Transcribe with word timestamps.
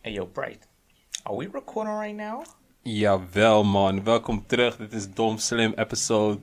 Hey 0.00 0.12
yo, 0.12 0.26
Bright. 0.26 0.60
Are 1.26 1.34
we 1.34 1.46
recording 1.48 1.92
right 1.92 2.14
now? 2.14 2.44
Jawel 2.84 3.64
man, 3.64 4.04
welkom 4.04 4.46
terug. 4.46 4.76
Dit 4.76 4.92
is 4.92 5.08
Dom 5.14 5.38
Slim 5.38 5.72
episode 5.76 6.38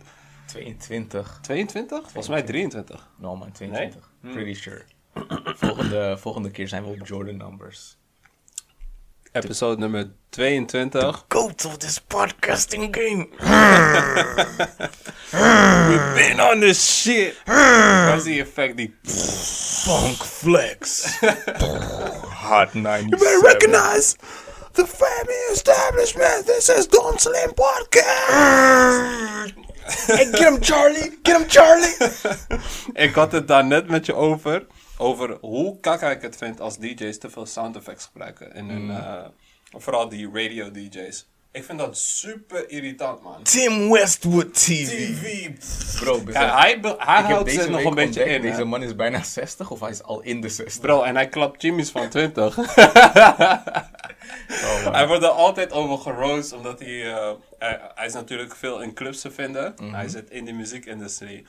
22. 0.45 1.39
22? 1.41 2.01
Volgens 2.01 2.27
mij 2.27 2.41
23. 2.41 3.09
No 3.17 3.35
man, 3.35 3.51
22. 3.51 3.99
Pretty 4.21 4.53
sure. 4.53 4.81
volgende, 5.55 6.17
volgende 6.17 6.51
keer 6.51 6.67
zijn 6.67 6.83
we 6.83 6.89
op 6.89 7.07
Jordan 7.07 7.37
numbers. 7.37 7.97
Episode 9.31 9.79
nummer 9.79 10.11
22. 10.29 11.25
Goat 11.27 11.65
of 11.65 11.77
this 11.77 12.01
podcasting 12.01 12.95
game. 12.95 13.27
We've 15.89 16.13
been 16.15 16.39
on 16.39 16.59
this 16.59 17.01
shit. 17.01 17.41
Waar 17.45 18.15
is 18.15 18.23
die 18.23 18.41
effect 18.41 18.77
die... 18.77 18.95
Funk 19.03 20.23
flex. 20.23 21.19
Hot 22.45 22.73
97. 22.73 23.09
You 23.09 23.17
better 23.17 23.41
recognize 23.41 24.15
the 24.73 24.85
family 24.85 25.33
establishment. 25.51 26.45
This 26.45 26.69
is 26.69 26.85
Dom 26.85 27.17
Slim 27.17 27.53
podcast. 27.53 29.53
Hey, 30.07 30.31
get 30.31 30.53
him 30.53 30.61
Charlie. 30.61 31.09
Get 31.23 31.41
him 31.41 31.49
Charlie. 31.49 31.95
Ik 33.05 33.15
had 33.15 33.31
het 33.31 33.47
daar 33.47 33.65
net 33.65 33.87
met 33.87 34.05
je 34.05 34.13
over. 34.13 34.65
Over 34.97 35.37
hoe 35.41 35.79
kakka 35.79 36.11
ik 36.11 36.21
het 36.21 36.35
vind 36.35 36.61
als 36.61 36.77
DJ's 36.77 37.17
te 37.17 37.29
veel 37.29 37.45
sound 37.45 37.75
effects 37.75 38.05
gebruiken. 38.05 38.53
In 38.53 38.69
hun, 38.69 38.89
eh, 38.89 39.25
vooral 39.71 40.09
die 40.09 40.29
radio 40.33 40.71
DJ's. 40.71 41.27
Ik 41.55 41.63
vind 41.63 41.79
dat 41.79 41.97
super 41.97 42.69
irritant, 42.69 43.21
man. 43.21 43.43
Tim 43.43 43.91
Westwood 43.91 44.53
TV. 44.53 44.87
TV. 44.87 45.49
Bro, 45.99 46.21
Ja, 46.27 46.59
hij, 46.59 46.79
hij 46.97 47.21
houdt 47.21 47.69
nog 47.69 47.83
een 47.83 47.93
beetje 47.93 48.21
ontdekt, 48.21 48.27
in. 48.27 48.41
Deze 48.41 48.63
man 48.63 48.83
is 48.83 48.95
bijna 48.95 49.23
60 49.23 49.71
of 49.71 49.79
hij 49.79 49.89
is 49.89 50.03
al 50.03 50.21
in 50.21 50.41
de 50.41 50.49
60. 50.49 50.81
Bro, 50.81 51.01
en 51.01 51.15
hij 51.15 51.29
klapt 51.29 51.61
Jimmy's 51.61 51.89
van 51.89 52.09
20. 52.09 52.57
Oh, 54.63 54.83
man. 54.83 54.93
hij 54.93 55.07
wordt 55.07 55.23
er 55.23 55.29
altijd 55.29 55.71
over 55.71 55.97
geroost, 55.97 56.53
omdat 56.53 56.79
hij, 56.79 57.13
eh, 57.13 57.31
hij... 57.59 57.79
hij 57.95 58.05
is 58.05 58.13
natuurlijk 58.13 58.55
veel 58.55 58.81
in 58.81 58.93
clubs 58.93 59.21
te 59.21 59.31
vinden. 59.31 59.73
Mhm. 59.77 59.93
Hij 59.93 60.07
zit 60.07 60.29
in 60.29 60.45
de 60.45 60.51
muziekindustrie. 60.51 61.45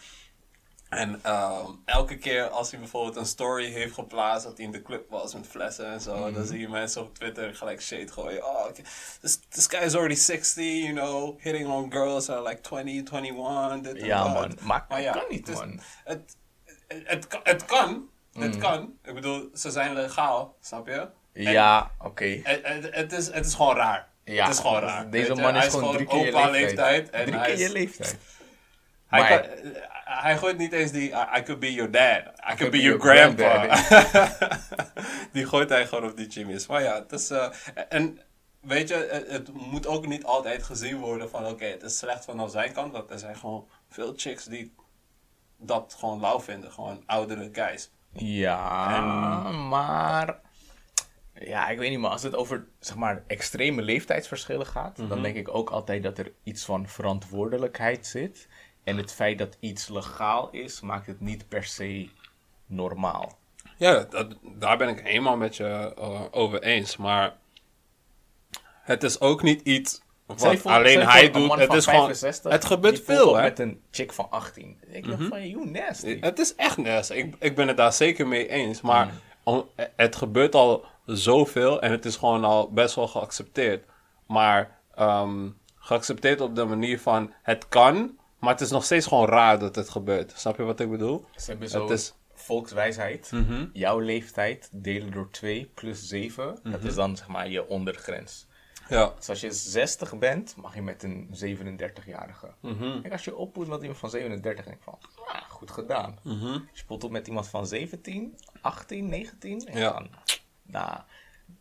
En 0.88 1.18
ehm, 1.22 1.66
elke 1.84 2.16
keer 2.18 2.48
als 2.48 2.70
hij 2.70 2.80
bijvoorbeeld 2.80 3.16
een 3.16 3.26
story 3.26 3.70
heeft 3.72 3.94
geplaatst 3.94 4.46
dat 4.46 4.56
hij 4.56 4.66
in 4.66 4.72
de 4.72 4.82
club 4.82 5.10
was 5.10 5.34
met 5.34 5.46
flessen 5.46 5.86
en 5.86 6.00
zo, 6.00 6.16
Mhm. 6.16 6.32
dan 6.34 6.46
zie 6.46 6.58
je 6.60 6.68
mensen 6.68 7.02
op 7.02 7.14
Twitter 7.14 7.54
gelijk 7.54 7.82
shade 7.82 8.08
gooien. 8.12 8.44
Oh, 8.46 8.60
okay. 8.68 8.84
this, 9.20 9.38
this 9.48 9.66
guy 9.66 9.80
is 9.80 9.94
already 9.94 10.14
60, 10.14 10.64
you 10.64 10.92
know, 10.92 11.40
hitting 11.40 11.68
on 11.68 11.92
girls 11.92 12.24
that 12.24 12.36
are 12.36 12.48
like 12.48 12.60
20, 12.60 13.04
21, 13.12 13.80
dit 13.92 14.04
Ja, 14.04 14.28
man. 14.28 14.58
Maar 14.60 14.84
Maar 14.88 15.00
ja, 15.02 15.12
kan 15.12 15.24
niet, 15.28 15.48
is- 15.48 15.54
man. 15.54 15.80
Het, 16.04 16.36
het, 16.88 17.02
het, 17.04 17.26
kan- 17.26 17.40
het 17.44 17.64
kan. 17.64 18.08
Mm. 18.32 18.42
Het 18.42 18.56
kan. 18.56 18.92
Ik 19.04 19.14
bedoel, 19.14 19.48
ze 19.54 19.70
zijn 19.70 19.94
legaal, 19.94 20.56
snap 20.60 20.86
je? 20.86 21.08
En 21.32 21.42
Ja, 21.42 21.90
oké. 21.98 22.40
Het, 22.42 22.60
het, 22.62 22.94
het 22.94 23.12
is, 23.12 23.26
het 23.32 23.46
is 23.46 23.54
gewoon 23.54 23.76
raar. 23.76 24.08
Ja, 24.24 24.44
het 24.44 24.54
is 24.54 24.60
gewoon 24.60 24.80
raar. 24.80 25.10
Deze 25.10 25.34
man 25.34 25.56
is 25.56 25.66
gewoon 25.66 25.94
drie 25.94 26.06
keer 26.06 26.26
je 26.44 26.50
leeftijd. 26.50 27.10
en 27.10 27.26
Drie 27.26 27.40
keer 27.40 27.58
je 27.58 27.72
leeftijd. 27.72 28.16
Hij, 29.06 29.20
Maar- 29.20 29.48
kan- 29.48 29.72
hij 30.04 30.38
gooit 30.38 30.58
niet 30.58 30.72
eens 30.72 30.90
die 30.90 31.10
I, 31.10 31.14
I 31.38 31.42
could 31.42 31.58
be 31.60 31.72
your 31.74 31.90
dad. 31.90 32.22
I 32.52 32.54
could, 32.56 32.58
be, 32.58 32.68
be 32.70 32.80
your 32.82 33.00
grandpa. 33.00 33.76
die 35.32 35.46
gooit 35.46 35.68
hij 35.68 35.86
gewoon 35.86 36.10
op 36.10 36.16
die 36.16 36.26
Jimmy's. 36.26 36.66
Maar 36.66 36.82
ja, 36.82 36.94
het 36.94 37.12
is... 37.12 37.30
eh, 37.30 37.48
en 37.88 38.18
weet 38.60 38.88
je, 38.88 39.24
het, 39.28 39.52
moet 39.52 39.86
ook 39.86 40.06
niet 40.06 40.24
altijd 40.24 40.62
gezien 40.62 40.98
worden 40.98 41.30
van... 41.30 41.46
Oké, 41.46 41.64
het 41.64 41.82
is 41.82 41.98
slecht 41.98 42.24
vanaf 42.24 42.50
zijn 42.50 42.72
kant. 42.72 42.92
Want 42.92 43.10
er 43.10 43.18
zijn 43.18 43.36
gewoon 43.36 43.68
veel 43.88 44.12
chicks 44.16 44.44
die 44.44 44.74
dat 45.58 45.96
gewoon 45.98 46.20
lauw 46.20 46.40
vinden. 46.40 46.72
Gewoon 46.72 47.02
oudere 47.06 47.48
guys. 47.52 47.90
Ja, 48.12 49.50
maar... 49.50 50.38
Ja, 51.40 51.68
ik 51.68 51.78
weet 51.78 51.90
niet, 51.90 51.98
maar 51.98 52.10
als 52.10 52.22
het 52.22 52.34
over 52.34 52.66
zeg 52.80 52.96
maar, 52.96 53.22
extreme 53.26 53.82
leeftijdsverschillen 53.82 54.66
gaat, 54.66 54.98
Mhm. 54.98 55.08
dan 55.08 55.22
denk 55.22 55.36
ik 55.36 55.48
ook 55.54 55.70
altijd 55.70 56.02
dat 56.02 56.18
er 56.18 56.32
iets 56.42 56.64
van 56.64 56.88
verantwoordelijkheid 56.88 58.06
zit. 58.06 58.48
En 58.86 58.96
het 58.96 59.12
feit 59.12 59.38
dat 59.38 59.56
iets 59.60 59.88
legaal 59.88 60.48
is, 60.50 60.80
maakt 60.80 61.06
het 61.06 61.20
niet 61.20 61.48
per 61.48 61.64
se 61.64 62.08
normaal. 62.66 63.38
Ja, 63.76 64.06
dat, 64.10 64.34
daar 64.42 64.76
ben 64.76 64.88
ik 64.88 65.00
helemaal 65.00 65.36
met 65.36 65.56
je 65.56 65.94
eh, 65.98 66.20
over 66.30 66.62
eens. 66.62 66.96
Maar 66.96 67.36
het 68.82 69.02
is 69.02 69.20
ook 69.20 69.42
niet 69.42 69.60
iets 69.60 70.02
wat 70.26 70.64
alleen 70.66 71.00
hij 71.06 71.30
doet. 71.30 71.54
Het 71.54 71.72
is 71.72 71.84
gewoon. 71.84 72.00
65, 72.00 72.52
Het 72.52 72.64
gebeurt 72.64 73.00
veel, 73.04 73.36
hè? 73.36 73.42
met 73.42 73.58
een 73.58 73.80
chick 73.90 74.12
van 74.12 74.30
18. 74.30 74.80
Ik 74.86 75.06
dacht 75.08 75.22
van, 75.28 75.48
you 75.48 75.70
nasty. 75.70 76.20
Het 76.20 76.38
is 76.38 76.54
echt 76.54 76.76
nasty. 76.76 77.12
Ik, 77.14 77.34
ik 77.38 77.54
ben 77.54 77.68
het 77.68 77.76
daar 77.76 77.92
zeker 77.92 78.26
mee 78.26 78.48
eens. 78.48 78.80
Maar 78.80 79.06
Mm. 79.06 79.12
om- 79.42 79.68
het 79.96 80.16
gebeurt 80.16 80.54
al 80.54 80.84
zoveel 81.06 81.80
en 81.82 81.90
het 81.90 82.04
is 82.04 82.16
gewoon 82.16 82.44
al 82.44 82.70
best 82.72 82.94
wel 82.94 83.08
geaccepteerd. 83.08 83.84
Maar 84.26 84.78
ehm, 84.94 85.48
geaccepteerd 85.76 86.40
op 86.40 86.54
de 86.54 86.64
manier 86.64 87.00
van 87.00 87.32
het 87.42 87.68
kan, 87.68 88.18
maar 88.46 88.54
het 88.54 88.64
is 88.64 88.70
nog 88.70 88.84
steeds 88.84 89.06
gewoon 89.06 89.28
raar 89.28 89.58
dat 89.58 89.74
het 89.76 89.88
gebeurt. 89.88 90.32
Snap 90.36 90.56
je 90.56 90.62
wat 90.62 90.80
ik 90.80 90.90
bedoel? 90.90 91.24
Ze 91.36 91.50
hebben 91.50 91.68
zo 91.68 91.80
Het 91.82 91.90
is- 91.90 92.14
volkswijsheid. 92.34 93.30
Mhm. 93.32 93.66
Jouw 93.72 93.98
leeftijd 93.98 94.68
delen 94.72 95.10
door 95.12 95.30
2 95.30 95.70
plus 95.74 96.08
7. 96.08 96.58
Dat 96.62 96.72
Mhm. 96.78 96.86
is 96.86 96.94
dan 96.94 97.16
zeg 97.16 97.28
maar 97.28 97.48
je 97.48 97.68
ondergrens. 97.68 98.46
Ja. 98.88 99.12
Dus 99.16 99.28
als 99.28 99.40
je 99.40 99.50
60 99.52 100.18
bent, 100.18 100.56
mag 100.56 100.74
je 100.74 100.82
met 100.82 101.02
een 101.02 101.28
37-jarige. 101.32 102.48
Mhm. 102.60 103.00
Kijk, 103.00 103.12
als 103.12 103.24
je 103.24 103.36
opvoedt 103.36 103.68
met 103.68 103.80
iemand 103.80 103.98
van 103.98 104.10
37, 104.10 104.64
denk 104.64 104.76
ik 104.76 104.82
van, 104.82 104.98
ah, 105.26 105.40
goed 105.50 105.70
gedaan. 105.70 106.18
Mhm. 106.22 106.44
Als 106.46 106.60
je 106.80 106.84
pot 106.86 107.04
op 107.04 107.10
met 107.10 107.26
iemand 107.26 107.48
van 107.48 107.66
17, 107.66 108.38
18, 108.60 109.08
19, 109.08 109.58
denk 109.58 109.68
ik 109.76 109.82
Ja. 109.82 109.92
van, 109.92 110.08
nou, 110.62 110.98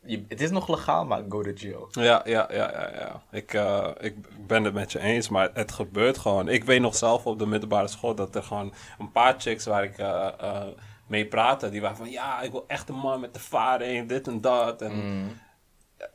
je- 0.05 0.25
het 0.27 0.41
is 0.41 0.49
nog 0.51 0.67
legaal, 0.69 1.05
maar 1.05 1.23
go 1.29 1.41
to 1.41 1.49
jail. 1.51 1.87
Ja, 1.91 2.21
ja, 2.25 2.47
ja, 2.51 2.71
ja. 2.71 2.89
ja. 2.95 3.21
Ik, 3.31 3.53
eh, 3.53 3.87
ik 3.99 4.15
ben 4.47 4.63
het 4.63 4.73
met 4.73 4.91
je 4.91 4.99
eens, 4.99 5.29
maar 5.29 5.49
het 5.53 5.71
gebeurt 5.71 6.17
gewoon. 6.17 6.47
Ik 6.49 6.63
weet 6.63 6.81
nog 6.81 6.95
zelf 6.95 7.25
op 7.25 7.39
de 7.39 7.45
middelbare 7.45 7.87
school 7.87 8.15
dat 8.15 8.35
er 8.35 8.43
gewoon 8.43 8.73
een 8.99 9.11
paar 9.11 9.35
chicks 9.37 9.65
waar 9.65 9.83
ik 9.83 9.97
eh, 9.97 10.27
eh, 10.39 10.63
mee 11.07 11.25
praatte, 11.25 11.69
die 11.69 11.81
waren 11.81 11.97
van 11.97 12.09
ja, 12.09 12.41
ik 12.41 12.51
wil 12.51 12.63
echt 12.67 12.89
een 12.89 12.95
man 12.95 13.19
met 13.19 13.35
ervaring, 13.35 14.09
dit 14.09 14.27
en 14.27 14.41
dat. 14.41 14.81
En 14.81 14.91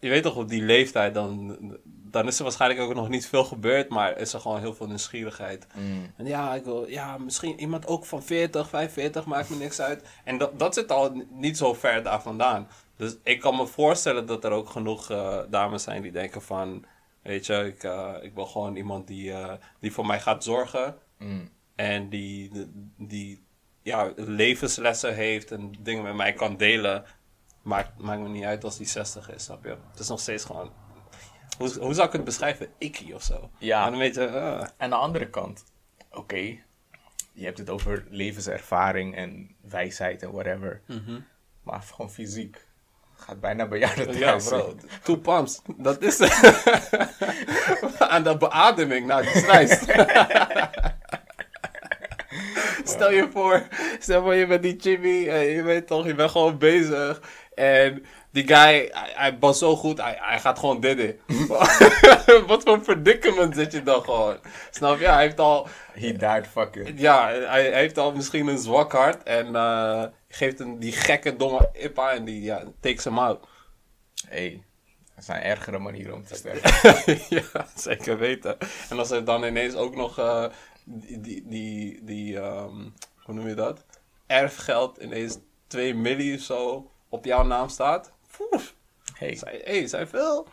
je 0.00 0.08
weet 0.08 0.22
toch, 0.22 0.36
op 0.36 0.48
die 0.48 0.62
leeftijd, 0.62 1.14
dan, 1.14 1.56
dan 1.84 2.26
is 2.26 2.36
er 2.38 2.42
waarschijnlijk 2.44 2.80
ook 2.80 2.94
nog 2.94 3.08
niet 3.08 3.26
veel 3.26 3.44
gebeurd, 3.44 3.88
maar 3.88 4.18
is 4.18 4.32
er 4.32 4.40
gewoon 4.40 4.60
heel 4.60 4.74
veel 4.74 4.86
nieuwsgierigheid. 4.86 5.66
En 6.16 6.26
ja, 6.26 6.54
ik 6.54 6.64
wil, 6.64 6.88
ja, 6.88 7.18
misschien 7.18 7.60
iemand 7.60 7.86
ook 7.86 8.04
van 8.04 8.22
40, 8.22 8.68
45, 8.68 9.24
maakt 9.24 9.50
me 9.50 9.56
niks 9.56 9.80
uit. 9.80 10.08
En 10.24 10.38
dat, 10.38 10.58
dat 10.58 10.74
zit 10.74 10.92
al 10.92 11.22
niet 11.30 11.56
zo 11.56 11.74
ver 11.74 12.02
daar 12.02 12.22
vandaan. 12.22 12.68
Dus 13.00 13.16
ik 13.22 13.40
kan 13.40 13.56
me 13.56 13.66
voorstellen 13.66 14.26
dat 14.26 14.44
er 14.44 14.50
ook 14.50 14.70
genoeg 14.70 15.10
eh, 15.10 15.38
dames 15.48 15.82
zijn 15.82 16.02
die 16.02 16.12
denken 16.12 16.42
van, 16.42 16.84
weet 17.22 17.46
je, 17.46 17.54
ik, 17.54 17.82
eh, 17.82 18.14
ik 18.20 18.34
wil 18.34 18.46
gewoon 18.46 18.76
iemand 18.76 19.06
die, 19.06 19.32
eh, 19.32 19.52
die 19.78 19.92
voor 19.92 20.06
mij 20.06 20.20
gaat 20.20 20.44
zorgen. 20.44 20.96
En 21.74 22.08
die, 22.08 22.50
die 22.96 23.44
ja, 23.82 24.12
levenslessen 24.16 25.14
heeft 25.14 25.50
en 25.50 25.72
dingen 25.80 26.02
met 26.02 26.14
mij 26.14 26.32
kan 26.32 26.56
delen. 26.56 27.04
Maakt, 27.62 27.98
maakt 27.98 28.20
me 28.20 28.28
niet 28.28 28.44
uit 28.44 28.64
als 28.64 28.76
die 28.76 28.86
60 28.86 29.30
is, 29.30 29.44
snap 29.44 29.64
je? 29.64 29.76
Het 29.90 29.98
is 29.98 30.08
nog 30.08 30.20
steeds 30.20 30.44
gewoon... 30.44 30.72
Hoe, 31.58 31.78
hoe 31.78 31.94
zou 31.94 32.06
ik 32.06 32.12
het 32.12 32.24
beschrijven? 32.24 32.68
Ikkie 32.78 33.14
of 33.14 33.22
zo. 33.22 33.50
Ja. 33.58 33.84
En 33.84 33.90
dan 33.90 34.00
weet 34.00 34.14
je... 34.14 34.28
ah. 34.28 34.68
Aan 34.76 34.90
de 34.90 34.96
andere 34.96 35.30
kant, 35.30 35.64
oké, 36.10 36.58
je 37.32 37.44
hebt 37.44 37.58
het 37.58 37.70
over 37.70 38.06
levenservaring 38.10 39.16
en 39.16 39.56
wijsheid 39.60 40.22
en 40.22 40.32
whatever. 40.32 40.82
Maar 41.62 41.82
gewoon 41.82 42.10
fysiek. 42.10 42.68
Gaat 43.26 43.40
bijna 43.40 43.66
bij 43.66 43.78
jou 43.78 44.04
dat 44.04 44.16
Ja, 44.16 44.36
bro. 44.36 44.74
Two 45.02 45.16
pumps. 45.16 45.60
Dat 45.76 46.02
is 46.02 46.20
Aan 47.98 48.22
de 48.22 48.36
beademing. 48.36 49.06
Nou, 49.06 49.24
dat 49.24 49.34
is 49.34 49.46
nice. 49.46 49.78
stel 52.94 53.12
je 53.12 53.28
voor, 53.32 53.62
stel 53.98 54.22
voor 54.22 54.34
je 54.34 54.46
bent 54.46 54.62
die 54.62 54.76
Jimmy. 54.76 55.28
En 55.28 55.44
je 55.44 55.62
weet 55.62 55.86
toch, 55.86 56.06
je 56.06 56.14
bent 56.14 56.30
gewoon 56.30 56.58
bezig. 56.58 57.20
En 57.54 58.04
die 58.32 58.46
guy, 58.46 58.56
hij, 58.56 59.12
hij 59.14 59.36
was 59.38 59.58
zo 59.58 59.76
goed. 59.76 59.98
Hij, 59.98 60.16
hij 60.20 60.40
gaat 60.40 60.58
gewoon 60.58 60.80
dit 60.80 60.98
in. 60.98 61.18
Wat 62.46 62.62
voor 62.62 62.80
predicament 62.80 63.54
zit 63.54 63.72
je 63.72 63.82
dan 63.82 64.02
gewoon? 64.02 64.36
Snap 64.70 64.98
je? 64.98 65.08
Hij 65.08 65.22
heeft 65.22 65.40
al... 65.40 65.68
He 65.92 66.12
died 66.12 66.46
fucking. 66.50 67.00
Ja, 67.00 67.26
hij, 67.28 67.42
hij 67.42 67.72
heeft 67.72 67.98
al 67.98 68.12
misschien 68.12 68.46
een 68.46 68.58
zwak 68.58 68.92
hart. 68.92 69.22
En 69.22 69.54
eh, 69.56 70.04
geeft 70.28 70.58
hem 70.58 70.78
die 70.78 70.92
gekke, 70.92 71.36
domme 71.36 71.70
Ippa. 71.72 72.12
En 72.12 72.24
die 72.24 72.42
ja, 72.42 72.64
takes 72.80 73.04
hem 73.04 73.18
out. 73.18 73.46
hey, 74.28 74.62
er 75.16 75.22
zijn 75.22 75.42
ergere 75.42 75.78
manieren 75.78 76.14
om 76.14 76.24
te 76.24 76.34
sterven. 76.40 77.18
ja, 77.28 77.66
zeker 77.76 78.18
weten. 78.18 78.56
En 78.90 78.98
als 78.98 79.10
er 79.10 79.24
dan 79.24 79.44
ineens 79.44 79.74
ook 79.74 79.96
nog 79.96 80.18
eh, 80.18 80.44
die, 80.84 81.20
die, 81.20 81.42
die, 81.46 82.04
die 82.04 82.40
ehm, 82.40 82.88
hoe 83.22 83.34
noem 83.34 83.48
je 83.48 83.54
dat? 83.54 83.84
Erfgeld 84.26 84.98
ineens 84.98 85.38
2 85.66 85.94
milli 85.94 86.34
of 86.34 86.40
zo 86.40 86.90
op 87.08 87.24
jouw 87.24 87.44
naam 87.44 87.68
staat. 87.68 88.12
Hey, 89.14 89.34
Zij, 89.34 89.60
hey, 89.64 89.86
zij 89.86 90.06
veel. 90.06 90.46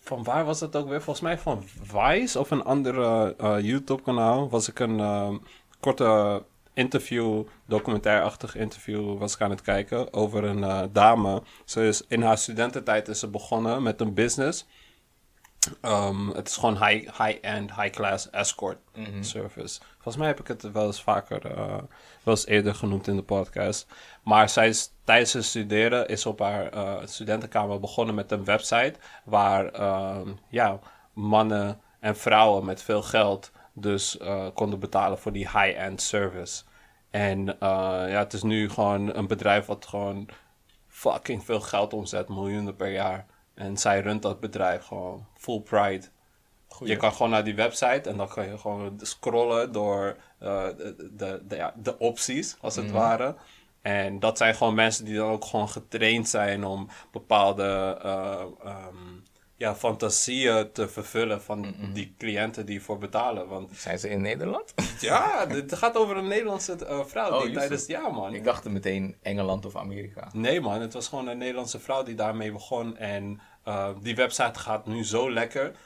Van 0.00 0.22
waar 0.24 0.44
was 0.44 0.60
het 0.60 0.76
ook 0.76 0.88
weer? 0.88 1.02
Volgens 1.02 1.24
mij 1.24 1.38
van 1.38 1.64
Vice 1.82 2.38
of 2.38 2.50
een 2.50 2.64
andere 2.64 3.34
eh, 3.38 3.60
YouTube-kanaal. 3.60 4.48
Was 4.48 4.68
ik 4.68 4.78
een 4.78 5.00
ehm, 5.00 5.36
korte 5.80 6.42
interview, 6.74 7.44
documentairachtig 7.66 8.56
interview, 8.56 9.18
was 9.18 9.34
ik 9.34 9.40
aan 9.40 9.50
het 9.50 9.62
kijken 9.62 10.12
over 10.12 10.44
een 10.44 10.64
eh, 10.64 10.82
dame. 10.92 11.42
Ze 11.64 11.86
is 11.86 12.06
in 12.08 12.22
haar 12.22 12.38
studententijd 12.38 13.08
is 13.08 13.18
ze 13.18 13.28
begonnen 13.28 13.82
met 13.82 14.00
een 14.00 14.14
business. 14.14 14.66
Ehm, 15.80 16.28
het 16.28 16.48
is 16.48 16.56
gewoon 16.56 16.86
high- 16.86 17.22
high-end, 17.22 17.74
high-class 17.74 18.30
escort 18.30 18.78
service. 19.20 19.80
Volgens 19.92 20.16
mij 20.16 20.26
heb 20.26 20.40
ik 20.40 20.46
het 20.46 20.72
wel 20.72 20.86
eens 20.86 21.02
vaker, 21.02 21.46
eh, 21.46 21.66
wel 22.22 22.34
eens 22.34 22.46
eerder 22.46 22.74
genoemd 22.74 23.06
in 23.06 23.16
de 23.16 23.22
podcast. 23.22 23.86
Maar 24.22 24.48
zij 24.48 24.68
is 24.68 24.90
tijdens 25.10 25.32
het 25.32 25.44
studeren 25.44 26.08
is 26.08 26.26
op 26.26 26.38
haar 26.38 26.72
eh, 26.72 26.96
studentenkamer 27.04 27.80
begonnen 27.80 28.14
met 28.14 28.30
een 28.30 28.44
website 28.44 28.94
waar 29.24 29.72
ehm, 29.72 30.28
ja, 30.48 30.78
mannen 31.12 31.80
en 32.00 32.16
vrouwen 32.16 32.64
met 32.64 32.82
veel 32.82 33.02
geld 33.02 33.50
dus 33.72 34.18
eh, 34.18 34.46
konden 34.54 34.78
betalen 34.78 35.18
voor 35.18 35.32
die 35.32 35.48
high-end 35.48 36.02
service. 36.02 36.62
En 37.10 37.48
eh, 37.48 37.68
ja, 38.08 38.18
het 38.18 38.32
is 38.32 38.42
nu 38.42 38.70
gewoon 38.70 39.16
een 39.16 39.26
bedrijf 39.26 39.66
wat 39.66 39.86
gewoon 39.86 40.28
fucking 40.88 41.44
veel 41.44 41.60
geld 41.60 41.92
omzet, 41.92 42.28
miljoenen 42.28 42.76
per 42.76 42.92
jaar. 42.92 43.26
En 43.54 43.76
zij 43.76 44.00
runt 44.00 44.22
dat 44.22 44.40
bedrijf 44.40 44.84
gewoon 44.84 45.26
full 45.34 45.60
pride. 45.60 46.06
Je 46.84 46.96
kan 46.96 47.12
gewoon 47.12 47.30
naar 47.30 47.44
die 47.44 47.54
website 47.54 48.10
en 48.10 48.16
dan 48.16 48.28
kan 48.28 48.46
je 48.46 48.58
gewoon 48.58 48.98
scrollen 49.02 49.72
door 49.72 50.16
de, 50.38 50.94
de, 51.16 51.42
de, 51.48 51.56
ja, 51.56 51.74
de 51.76 51.98
opties, 51.98 52.56
als 52.60 52.76
het 52.76 52.90
ware. 52.90 53.34
En 53.82 54.20
dat 54.20 54.38
zijn 54.38 54.54
gewoon 54.54 54.74
mensen 54.74 55.04
die 55.04 55.16
dan 55.16 55.30
ook 55.30 55.44
gewoon 55.44 55.68
getraind 55.68 56.28
zijn 56.28 56.64
om 56.64 56.88
bepaalde 57.10 57.98
ehm, 58.02 59.20
ja, 59.60 59.74
fantasieën 59.74 60.72
te 60.72 60.88
vervullen 60.88 61.42
van 61.42 61.74
die 61.92 62.14
cliënten 62.18 62.66
die 62.66 62.82
voor 62.82 62.98
betalen. 62.98 63.48
Want 63.48 63.76
Zijn 63.76 63.98
ze 63.98 64.08
in 64.08 64.20
Nederland? 64.20 64.74
ja, 65.00 65.48
het 65.48 65.74
gaat 65.74 65.96
over 65.96 66.16
een 66.16 66.28
Nederlandse 66.28 66.86
eh, 66.86 67.04
vrouw 67.04 67.32
Oh, 67.32 67.42
die 67.42 67.52
tijdens... 67.52 67.80
het? 67.80 67.90
Ja, 67.90 68.08
man. 68.08 68.34
Ik 68.34 68.44
dacht 68.44 68.64
meteen 68.64 69.16
Engeland 69.22 69.66
of 69.66 69.76
Amerika. 69.76 70.28
Nee 70.32 70.60
man, 70.60 70.80
het 70.80 70.92
was 70.92 71.08
gewoon 71.08 71.28
een 71.28 71.38
Nederlandse 71.38 71.80
vrouw 71.80 72.02
die 72.02 72.14
daarmee 72.14 72.52
begon. 72.52 72.96
En 72.96 73.40
eh, 73.64 73.88
die 74.02 74.14
website 74.14 74.58
gaat 74.58 74.86
nu 74.86 75.04
zo 75.04 75.32
lekker. 75.32 75.76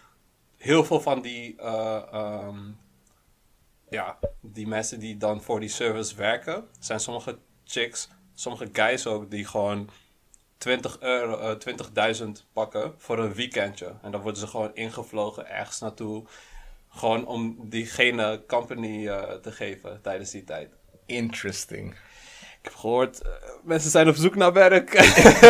Heel 0.56 0.84
veel 0.84 1.00
van 1.00 1.22
die, 1.22 1.56
eh, 1.56 2.02
ehm, 2.12 2.58
ja, 3.88 4.18
die 4.40 4.66
mensen 4.66 4.98
die 4.98 5.16
dan 5.16 5.42
voor 5.42 5.60
die 5.60 5.68
service 5.68 6.16
werken, 6.16 6.64
zijn 6.78 7.00
sommige 7.00 7.38
chicks, 7.64 8.08
sommige 8.34 8.68
guys 8.72 9.06
ook, 9.06 9.30
die 9.30 9.44
gewoon 9.44 9.90
20 10.58 11.00
euro, 11.00 11.38
eh, 11.38 11.56
20.000 11.58 12.44
pakken 12.52 12.94
voor 12.96 13.18
een 13.18 13.34
weekendje. 13.34 13.94
En 14.02 14.10
dan 14.10 14.20
worden 14.20 14.40
ze 14.40 14.46
gewoon 14.46 14.74
ingevlogen 14.74 15.48
ergens 15.48 15.80
naartoe. 15.80 16.24
Gewoon 16.88 17.26
om 17.26 17.56
diegene 17.68 18.42
company 18.46 19.08
eh, 19.08 19.32
te 19.32 19.52
geven 19.52 20.00
tijdens 20.02 20.30
die 20.30 20.44
tijd. 20.44 20.70
Interesting. 21.06 21.94
Ik 22.64 22.70
heb 22.70 22.78
gehoord, 22.78 23.22
eh, 23.22 23.30
mensen 23.62 23.90
zijn 23.90 24.08
op 24.08 24.14
zoek 24.14 24.34
naar 24.34 24.52
werk. 24.52 24.90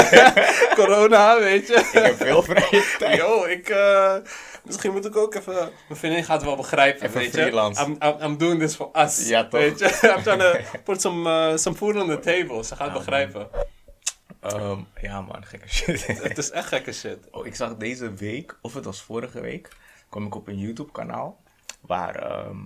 Corona, 0.78 1.38
weet 1.38 1.66
je. 1.66 1.74
Ik 1.74 1.88
heb 1.92 2.16
veel 2.16 2.42
vrije 2.42 2.94
tijd. 2.98 3.16
Yo, 3.16 3.44
ik, 3.44 3.68
eh, 3.68 4.16
misschien 4.64 4.92
moet 4.92 5.04
ik 5.04 5.16
ook 5.16 5.34
even... 5.34 5.54
Mijn 5.54 6.00
vriendin 6.00 6.24
gaat 6.24 6.36
het 6.36 6.44
wel 6.44 6.56
begrijpen, 6.56 7.06
Even 7.06 7.20
weet 7.20 7.30
freelance. 7.30 7.82
je. 7.82 7.86
I'm, 7.86 7.96
I'm, 8.02 8.22
I'm 8.22 8.36
doing 8.36 8.60
this 8.60 8.74
for 8.74 8.90
us. 8.92 9.28
Ja, 9.28 9.42
toch. 9.42 9.60
Weet 9.60 9.78
je. 9.78 9.84
I'm 10.16 10.22
trying 10.22 10.40
to 10.40 10.58
put 10.84 11.00
some, 11.00 11.30
eh, 11.30 11.56
some 11.56 11.76
food 11.76 11.96
on 11.96 12.08
the 12.08 12.20
table. 12.20 12.64
Ze 12.64 12.76
gaat 12.76 12.92
begrijpen. 12.92 13.48
Ehm, 14.40 14.78
ja 15.00 15.20
man, 15.20 15.44
gekke 15.44 15.68
shit. 15.68 16.06
Het 16.06 16.38
is 16.38 16.50
echt 16.50 16.68
gekke 16.68 16.92
shit. 16.92 17.18
Oh, 17.30 17.46
ik 17.46 17.54
zag 17.54 17.76
deze 17.76 18.12
week, 18.14 18.58
of 18.62 18.74
het 18.74 18.84
was 18.84 19.02
vorige 19.02 19.40
week, 19.40 19.68
kwam 20.08 20.26
ik 20.26 20.34
op 20.34 20.48
een 20.48 20.58
YouTube 20.58 20.92
kanaal. 20.92 21.42
Waar 21.80 22.14
ehm, 22.14 22.58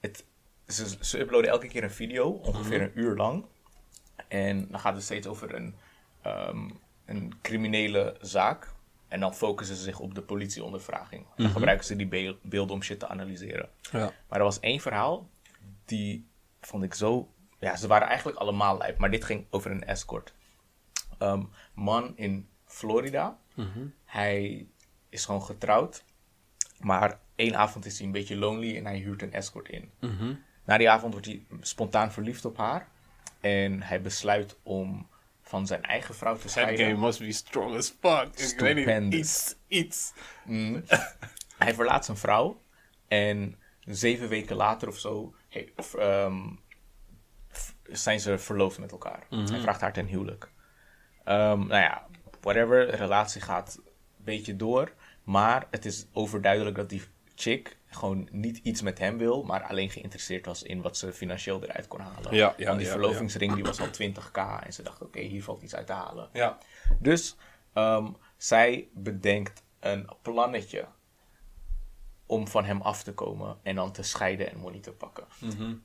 het, 0.00 0.24
ze, 0.66 0.96
ze 1.00 1.18
uploaden 1.20 1.50
elke 1.50 1.68
keer 1.68 1.82
een 1.82 1.90
video, 1.90 2.28
ongeveer 2.28 2.82
een 2.82 2.92
uur 2.94 3.16
lang. 3.16 3.44
En 4.28 4.68
dan 4.70 4.80
gaat 4.80 4.94
het 4.94 5.02
steeds 5.02 5.26
over 5.26 5.54
een, 5.54 5.74
ehm, 6.22 6.70
een 7.04 7.32
criminele 7.42 8.16
zaak. 8.20 8.74
En 9.08 9.20
dan 9.20 9.34
focussen 9.34 9.76
ze 9.76 9.82
zich 9.82 9.98
op 10.00 10.14
de 10.14 10.22
politieondervraging. 10.22 11.26
Dan 11.36 11.50
gebruiken 11.50 11.86
ze 11.86 11.96
die 11.96 12.06
beel- 12.08 12.38
beelden 12.42 12.74
om 12.74 12.82
shit 12.82 12.98
te 12.98 13.08
analyseren. 13.08 13.68
Ja. 13.92 14.12
Maar 14.28 14.38
er 14.38 14.44
was 14.44 14.60
één 14.60 14.80
verhaal, 14.80 15.28
die 15.84 16.26
vond 16.60 16.82
ik 16.84 16.94
zo... 16.94 17.30
Ja, 17.60 17.76
ze 17.76 17.86
waren 17.86 18.08
eigenlijk 18.08 18.38
allemaal 18.38 18.78
lijp, 18.78 18.98
maar 18.98 19.10
dit 19.10 19.24
ging 19.24 19.46
over 19.50 19.70
een 19.70 19.84
escort. 19.84 20.34
Ehm, 21.18 21.42
man 21.74 22.12
in 22.16 22.48
Florida. 22.64 23.38
Hij 24.04 24.66
is 25.08 25.24
gewoon 25.24 25.42
getrouwd. 25.42 26.04
Maar 26.80 27.18
één 27.34 27.56
avond 27.56 27.86
is 27.86 27.96
hij 27.98 28.06
een 28.06 28.12
beetje 28.12 28.36
lonely 28.36 28.76
en 28.76 28.84
hij 28.84 28.98
huurt 28.98 29.22
een 29.22 29.32
escort 29.32 29.68
in. 29.68 29.90
Na 30.64 30.76
die 30.78 30.90
avond 30.90 31.12
wordt 31.12 31.26
hij 31.26 31.46
spontaan 31.60 32.12
verliefd 32.12 32.44
op 32.44 32.56
haar. 32.56 32.88
En 33.46 33.82
hij 33.82 34.00
besluit 34.00 34.58
om 34.62 35.08
van 35.40 35.66
zijn 35.66 35.82
eigen 35.82 36.14
vrouw 36.14 36.34
te 36.34 36.40
That 36.40 36.50
scheiden. 36.50 36.86
game 36.86 37.06
must 37.06 37.18
be 37.18 37.32
strong 37.32 37.76
as 37.76 37.94
fuck. 38.00 38.22
Ik 38.38 38.60
weet 38.60 38.74
niet, 38.74 38.84
Stupendous. 38.84 39.20
iets, 39.20 39.54
iets. 39.68 40.12
Hij 41.64 41.74
verlaat 41.74 42.04
zijn 42.04 42.16
vrouw. 42.16 42.62
En 43.08 43.58
zeven 43.80 44.28
weken 44.28 44.56
later 44.56 44.88
of 44.88 44.98
zo 44.98 45.34
hey, 45.48 45.72
ehm, 45.98 46.38
zijn 47.82 48.20
ze 48.20 48.38
verloofd 48.38 48.78
met 48.78 48.92
elkaar. 48.92 49.26
Hij 49.30 49.60
vraagt 49.60 49.80
haar 49.80 49.92
ten 49.92 50.06
huwelijk. 50.06 50.50
Ehm, 51.24 51.58
nou 51.58 51.80
ja, 51.82 52.06
whatever. 52.40 52.86
De 52.86 52.96
relatie 52.96 53.40
gaat 53.40 53.76
een 53.84 54.24
beetje 54.24 54.56
door. 54.56 54.92
Maar 55.24 55.66
het 55.70 55.84
is 55.84 56.06
overduidelijk 56.12 56.76
dat 56.76 56.88
die 56.88 57.02
chick 57.34 57.75
gewoon 57.86 58.28
niet 58.32 58.56
iets 58.62 58.82
met 58.82 58.98
hem 58.98 59.18
wil, 59.18 59.42
maar 59.42 59.62
alleen 59.62 59.90
geïnteresseerd 59.90 60.46
was 60.46 60.62
in 60.62 60.82
wat 60.82 60.96
ze 60.96 61.12
financieel 61.12 61.62
eruit 61.62 61.88
kon 61.88 62.00
halen. 62.00 62.34
Ja, 62.34 62.54
ja, 62.56 62.66
Want 62.66 62.78
die 62.78 62.86
ja, 62.86 62.92
verlovingsring 62.92 63.54
die 63.54 63.64
was 63.64 63.80
al 63.80 63.86
20k 63.86 64.64
en 64.64 64.72
ze 64.72 64.82
dacht, 64.82 65.02
oké, 65.02 65.20
hier 65.20 65.42
valt 65.42 65.62
iets 65.62 65.74
uit 65.74 65.86
te 65.86 65.92
halen. 65.92 66.28
Ja. 66.32 66.58
Dus 66.98 67.36
ehm, 67.72 68.12
zij 68.36 68.88
bedenkt 68.94 69.62
een 69.80 70.08
plannetje 70.22 70.88
om 72.26 72.48
van 72.48 72.64
hem 72.64 72.80
af 72.80 73.02
te 73.02 73.14
komen 73.14 73.58
en 73.62 73.74
dan 73.74 73.92
te 73.92 74.02
scheiden 74.02 74.50
en 74.50 74.58
money 74.58 74.80
te 74.80 74.92
pakken. 74.92 75.26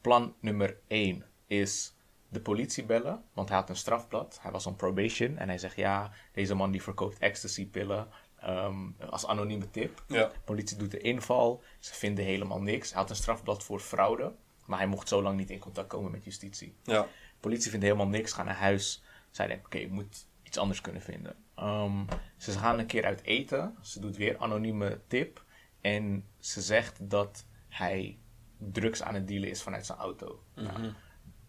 Plan 0.01 0.35
nummer 0.39 0.77
1 0.87 1.25
is 1.47 1.95
de 2.29 2.41
politie 2.41 2.85
bellen, 2.85 3.23
want 3.33 3.49
hij 3.49 3.57
had 3.57 3.69
een 3.69 3.75
strafblad. 3.75 4.39
Hij 4.41 4.51
was 4.51 4.65
on 4.65 4.75
probation 4.75 5.37
en 5.37 5.47
hij 5.47 5.57
zegt 5.57 5.75
ja, 5.75 6.11
deze 6.33 6.55
man 6.55 6.71
die 6.71 6.83
verkoopt 6.83 7.19
ecstasy-pillen 7.19 8.07
ehm, 8.41 8.89
als 9.09 9.25
anonieme 9.25 9.69
tip. 9.69 10.03
Ja. 10.07 10.31
politie 10.45 10.77
doet 10.77 10.91
de 10.91 10.99
inval, 10.99 11.63
ze 11.79 11.93
vinden 11.93 12.25
helemaal 12.25 12.61
niks. 12.61 12.91
Hij 12.91 13.01
had 13.01 13.09
een 13.09 13.15
strafblad 13.15 13.63
voor 13.63 13.79
fraude, 13.79 14.33
maar 14.65 14.77
hij 14.77 14.87
mocht 14.87 15.07
zo 15.07 15.21
lang 15.21 15.37
niet 15.37 15.49
in 15.49 15.59
contact 15.59 15.87
komen 15.87 16.11
met 16.11 16.23
justitie. 16.23 16.75
Ja. 16.83 17.07
Politie 17.39 17.69
vindt 17.69 17.85
helemaal 17.85 18.07
niks, 18.07 18.33
gaan 18.33 18.45
naar 18.45 18.55
huis. 18.55 19.03
Zij 19.31 19.47
denkt, 19.47 19.65
oké, 19.65 19.77
ik 19.77 19.91
moet 19.91 20.27
iets 20.43 20.57
anders 20.57 20.81
kunnen 20.81 21.01
vinden. 21.01 21.35
Ehm, 21.55 22.05
ze 22.37 22.51
gaan 22.51 22.79
een 22.79 22.85
keer 22.85 23.05
uit 23.05 23.23
eten. 23.23 23.75
Ze 23.81 23.99
doet 23.99 24.17
weer 24.17 24.37
anonieme 24.37 24.99
tip. 25.07 25.43
En 25.81 26.25
ze 26.39 26.61
zegt 26.61 27.09
dat 27.09 27.45
hij 27.67 28.17
drugs 28.57 29.01
aan 29.03 29.13
het 29.13 29.27
dealen 29.27 29.49
is 29.49 29.61
vanuit 29.61 29.85
zijn 29.85 29.97
auto. 29.97 30.43
Nou, 30.55 30.93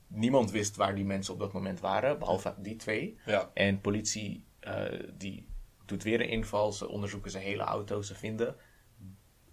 niemand 0.06 0.50
wist 0.50 0.76
waar 0.76 0.94
die 0.94 1.04
mensen 1.04 1.34
op 1.34 1.40
dat 1.40 1.52
moment 1.52 1.80
waren, 1.80 2.18
behalve 2.18 2.54
die 2.58 2.76
twee. 2.76 3.18
Ja. 3.26 3.50
En 3.54 3.80
politie 3.80 4.44
eh, 4.60 5.08
die 5.18 5.48
doet 5.84 6.02
weer 6.02 6.20
een 6.20 6.28
inval. 6.28 6.72
Ze 6.72 6.88
onderzoeken 6.88 7.30
zijn 7.30 7.42
hele 7.44 7.62
auto. 7.62 8.02
Ze 8.02 8.14
vinden 8.14 8.56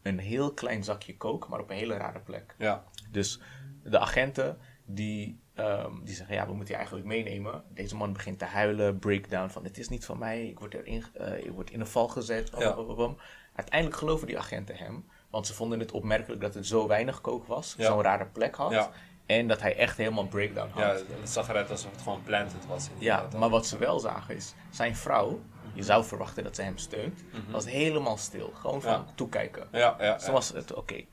een 0.02 0.20
heel 0.20 0.54
klein 0.54 0.84
zakje 0.84 1.18
kook, 1.18 1.48
maar 1.50 1.60
op 1.60 1.70
een 1.70 1.76
hele 1.76 1.98
rare 1.98 2.20
plek. 2.20 2.56
Ja. 2.58 2.84
Dus 3.12 3.40
de 3.84 4.00
agenten 4.00 4.58
die, 4.86 5.40
ehm, 5.54 5.92
die 6.04 6.16
zeggen, 6.16 6.36
ja, 6.36 6.46
we 6.46 6.54
moeten 6.54 6.70
je 6.74 6.76
eigenlijk 6.80 7.08
meenemen. 7.08 7.64
Deze 7.74 7.96
man 7.96 8.14
begint 8.14 8.40
te 8.40 8.46
huilen, 8.46 9.00
breakdown 9.00 9.50
van, 9.50 9.64
het 9.64 9.78
is 9.78 9.90
niet 9.90 10.06
van 10.06 10.18
mij, 10.18 10.48
ik 10.48 10.60
word, 10.60 10.74
erin, 10.74 11.04
eh, 11.14 11.38
ik 11.46 11.52
word 11.52 11.70
in 11.72 11.80
een 11.80 11.88
val 11.88 12.08
gezet. 12.08 12.52
bam, 12.52 12.60
Ja. 12.62 12.76
bam, 12.76 12.96
bam. 12.96 13.18
Uiteindelijk 13.56 14.00
geloven 14.00 14.28
die 14.28 14.38
agenten 14.38 14.76
hem, 14.76 15.06
want 15.30 15.48
ze 15.48 15.54
vonden 15.54 15.80
het 15.80 15.92
opmerkelijk 15.92 16.42
dat 16.42 16.54
het 16.54 16.66
zo 16.68 16.88
weinig 16.88 17.22
kook 17.22 17.46
was, 17.48 17.76
Ja. 17.78 17.86
zo'n 17.86 18.02
rare 18.02 18.26
plek 18.26 18.56
had. 18.56 18.72
Ja. 18.72 18.92
En 19.26 19.48
dat 19.48 19.62
hij 19.62 19.76
echt 19.76 19.98
helemaal 19.98 20.28
breakdown 20.28 20.70
had. 20.70 21.00
Ja, 21.08 21.16
het 21.20 21.30
zag 21.30 21.50
eruit 21.50 21.70
alsof 21.72 21.92
het 21.92 22.02
gewoon 22.02 22.24
planted 22.24 22.66
was. 22.66 22.90
Ja, 22.98 23.28
maar 23.38 23.50
wat 23.50 23.66
ze 23.68 23.78
wel 23.78 24.00
zagen 24.00 24.36
is, 24.36 24.54
zijn 24.70 24.96
vrouw, 24.96 25.40
je 25.74 25.84
zou 25.84 26.06
verwachten 26.06 26.44
dat 26.44 26.56
ze 26.56 26.62
hem 26.62 26.78
steunt, 26.78 27.24
was 27.52 27.66
helemaal 27.66 28.18
stil. 28.18 28.52
Gewoon 28.56 28.82
van 28.82 29.16
toekijken. 29.16 29.68
Ja, 29.72 29.96
ja. 30.00 30.20
Zo 30.20 30.32
was 30.32 30.50
het, 30.54 30.74
oké. 30.74 31.06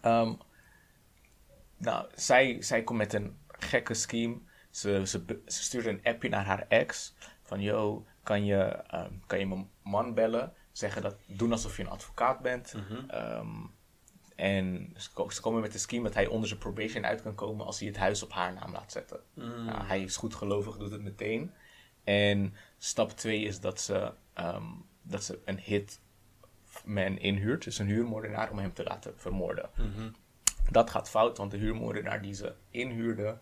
Ehm, 0.00 0.32
nou, 1.76 2.06
zij, 2.14 2.62
zij 2.62 2.82
komt 2.82 2.98
met 2.98 3.12
een 3.12 3.38
gekke 3.48 3.94
scheme. 3.94 4.38
Ze, 4.70 5.02
ze, 5.06 5.24
stuurde 5.46 5.88
een 5.88 6.00
appje 6.02 6.28
naar 6.28 6.44
haar 6.44 6.64
ex. 6.68 7.14
Van, 7.42 7.60
yo, 7.60 8.06
kan 8.22 8.44
je, 8.44 8.56
ehm, 8.64 9.12
kan 9.26 9.38
je 9.38 9.46
mijn 9.46 9.70
man 9.82 10.14
bellen? 10.14 10.52
Zeggen 10.72 11.02
dat, 11.02 11.16
doen 11.26 11.52
alsof 11.52 11.76
je 11.76 11.82
een 11.82 11.88
advocaat 11.88 12.40
bent. 12.40 12.74
Ehm, 13.08 13.48
en 14.36 14.92
ze, 14.96 15.12
ko- 15.12 15.30
ze 15.30 15.40
komen 15.40 15.60
met 15.60 15.72
de 15.72 15.78
scheme 15.78 16.02
dat 16.04 16.14
hij 16.14 16.26
onder 16.26 16.48
zijn 16.48 16.60
probation 16.60 17.06
uit 17.06 17.22
kan 17.22 17.34
komen 17.34 17.66
als 17.66 17.78
hij 17.78 17.88
het 17.88 17.96
huis 17.96 18.22
op 18.22 18.32
haar 18.32 18.52
naam 18.52 18.72
laat 18.72 18.92
zetten. 18.92 19.20
Nou, 19.34 19.84
hij 19.84 20.02
is 20.02 20.16
goed 20.16 20.34
gelovig, 20.34 20.76
doet 20.76 20.90
het 20.92 21.02
meteen. 21.02 21.52
En 22.04 22.54
stap 22.82 23.10
2 23.10 23.42
is 23.42 23.60
dat 23.60 23.80
ze, 23.80 24.12
ehm, 24.32 24.64
dat 25.02 25.24
ze 25.24 25.38
een 25.44 25.58
hitman 25.58 27.18
inhuurt, 27.18 27.64
dus 27.64 27.78
een 27.78 27.86
huurmoordenaar, 27.86 28.50
om 28.50 28.58
hem 28.58 28.72
te 28.72 28.84
laten 28.84 29.18
vermoorden. 29.18 29.70
Dat 30.70 30.90
gaat 30.90 31.10
fout, 31.10 31.36
want 31.36 31.50
de 31.50 31.56
huurmoordenaar 31.56 32.22
die 32.22 32.34
ze 32.34 32.54
inhuurde, 32.70 33.38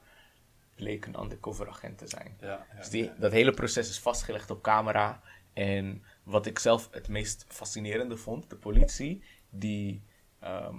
bleek 0.74 1.06
een 1.06 1.20
undercover 1.20 1.68
agent 1.68 1.98
te 1.98 2.06
zijn. 2.06 2.36
Ja, 2.40 2.66
ja, 2.70 2.76
Dus 2.76 2.88
die, 2.88 3.12
dat 3.18 3.32
hele 3.32 3.52
proces 3.52 3.88
is 3.88 3.98
vastgelegd 3.98 4.50
op 4.50 4.62
camera. 4.62 5.20
En 5.52 6.04
wat 6.22 6.46
ik 6.46 6.58
zelf 6.58 6.88
het 6.90 7.08
meest 7.08 7.44
fascinerende 7.48 8.16
vond, 8.16 8.50
de 8.50 8.56
politie, 8.56 9.22
die, 9.50 10.02
ehm, 10.38 10.76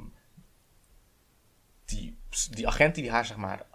die, 1.86 2.18
die 2.52 2.68
agent 2.68 2.96
die 2.96 3.12
haar, 3.12 3.26
zeg 3.26 3.38
maar, 3.38 3.66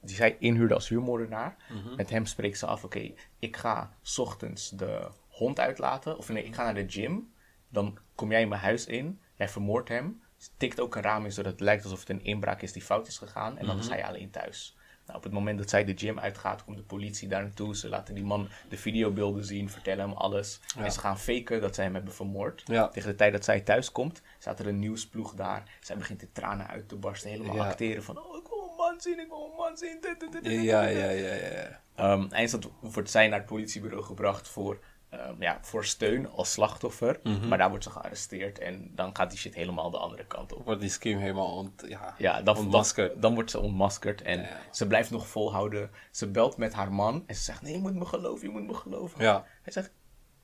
die 0.00 0.16
zij 0.16 0.36
inhuurde 0.38 0.74
als 0.74 0.88
huurmoordenaar, 0.88 1.56
met 1.96 2.10
hem 2.10 2.26
spreekt 2.26 2.58
ze 2.58 2.66
af, 2.66 2.84
oké, 2.84 3.12
ik 3.38 3.56
ga 3.56 3.96
's 4.02 4.18
ochtends 4.18 4.70
de 4.70 5.08
hond 5.28 5.60
uitlaten, 5.60 6.18
of 6.18 6.28
nee, 6.28 6.44
ik 6.44 6.54
ga 6.54 6.64
naar 6.64 6.74
de 6.74 6.88
gym, 6.88 7.32
dan 7.68 7.98
kom 8.14 8.30
jij 8.30 8.40
in 8.40 8.48
mijn 8.48 8.60
huis 8.60 8.86
in, 8.86 9.20
jij 9.36 9.48
vermoordt 9.48 9.88
hem, 9.88 10.22
tikt 10.56 10.80
ook 10.80 10.94
een 10.94 11.02
raam 11.02 11.24
in, 11.24 11.32
zodat 11.32 11.52
het 11.52 11.60
lijkt 11.60 11.84
alsof 11.84 12.00
het 12.00 12.08
een 12.08 12.24
inbraak 12.24 12.62
is 12.62 12.72
die 12.72 12.82
fout 12.82 13.06
is 13.06 13.18
gegaan, 13.18 13.58
en 13.58 13.66
dan 13.66 13.78
is 13.78 13.88
hij 13.88 14.04
alleen 14.04 14.30
thuis. 14.30 14.76
Nou, 15.06 15.18
op 15.18 15.24
het 15.24 15.32
moment 15.32 15.58
dat 15.58 15.70
zij 15.70 15.84
de 15.84 15.96
gym 15.96 16.18
uitgaat, 16.18 16.64
komt 16.64 16.76
de 16.76 16.82
politie 16.82 17.28
daar 17.28 17.42
naartoe. 17.42 17.76
Ze 17.76 17.88
laten 17.88 18.14
die 18.14 18.24
man 18.24 18.48
de 18.68 18.76
videobeelden 18.76 19.44
zien, 19.44 19.70
vertellen 19.70 20.08
hem 20.08 20.16
alles. 20.16 20.60
En 20.76 20.92
ze 20.92 21.00
gaan 21.00 21.18
faken 21.18 21.60
dat 21.60 21.74
zij 21.74 21.84
hem 21.84 21.94
hebben 21.94 22.12
vermoord. 22.14 22.62
Ja. 22.64 22.88
Tegen 22.88 23.10
de 23.10 23.16
tijd 23.16 23.32
dat 23.32 23.44
zij 23.44 23.60
thuis 23.60 23.92
komt, 23.92 24.22
staat 24.38 24.58
er 24.58 24.66
een 24.66 24.78
nieuwsploeg 24.78 25.34
daar. 25.34 25.76
Zij 25.80 25.96
begint 25.96 26.22
in 26.22 26.32
tranen 26.32 26.66
uit 26.66 26.88
te 26.88 26.96
barsten, 26.96 27.30
helemaal 27.30 27.56
Ja. 27.56 27.68
acteren 27.68 28.02
van... 28.02 28.18
Oh, 28.18 28.36
ik 28.36 28.51
man 28.92 29.00
zien, 29.00 29.20
ik 29.20 29.28
wil 29.28 29.48
een 29.50 29.56
man 29.56 29.76
zien. 29.76 29.98
Ja, 30.00 30.40
dit." 30.40 30.62
ja, 30.62 30.82
ja, 30.82 31.10
ja. 31.10 31.80
Ehm, 31.94 32.26
eindstand 32.30 32.68
wordt 32.80 33.10
zij 33.10 33.28
naar 33.28 33.38
het 33.38 33.48
politiebureau 33.48 34.02
gebracht 34.04 34.48
voor, 34.48 34.78
ehm, 35.10 35.34
ja, 35.42 35.58
voor 35.60 35.84
steun 35.84 36.30
als 36.30 36.52
slachtoffer. 36.52 37.20
Mhm. 37.22 37.48
Maar 37.48 37.58
daar 37.58 37.68
wordt 37.68 37.84
ze 37.84 37.90
gearresteerd 37.90 38.58
en 38.58 38.90
dan 38.94 39.16
gaat 39.16 39.30
die 39.30 39.38
shit 39.38 39.54
helemaal 39.54 39.90
de 39.90 39.98
andere 39.98 40.26
kant 40.26 40.52
op. 40.52 40.64
Wordt 40.64 40.80
die 40.80 40.90
scheme 40.90 41.20
helemaal 41.20 41.56
ont... 41.56 41.84
Ja, 41.88 42.14
Ja, 42.18 42.42
dan, 42.42 42.56
ontmaskerd. 42.56 43.12
dan, 43.12 43.20
dan 43.20 43.34
wordt 43.34 43.50
ze 43.50 43.60
ontmaskerd 43.60 44.22
en 44.22 44.40
Ja. 44.40 44.48
ze 44.70 44.86
blijft 44.86 45.10
nog 45.10 45.26
volhouden. 45.28 45.90
Ze 46.10 46.30
belt 46.30 46.56
met 46.56 46.72
haar 46.72 46.92
man 46.92 47.24
en 47.26 47.34
ze 47.34 47.42
zegt, 47.42 47.62
nee, 47.62 47.72
je 47.72 47.78
moet 47.78 47.94
me 47.94 48.04
geloven, 48.06 48.46
je 48.46 48.52
moet 48.52 48.66
me 48.66 48.74
geloven. 48.74 49.22
Ja. 49.24 49.44
Hij 49.62 49.72
zegt, 49.72 49.92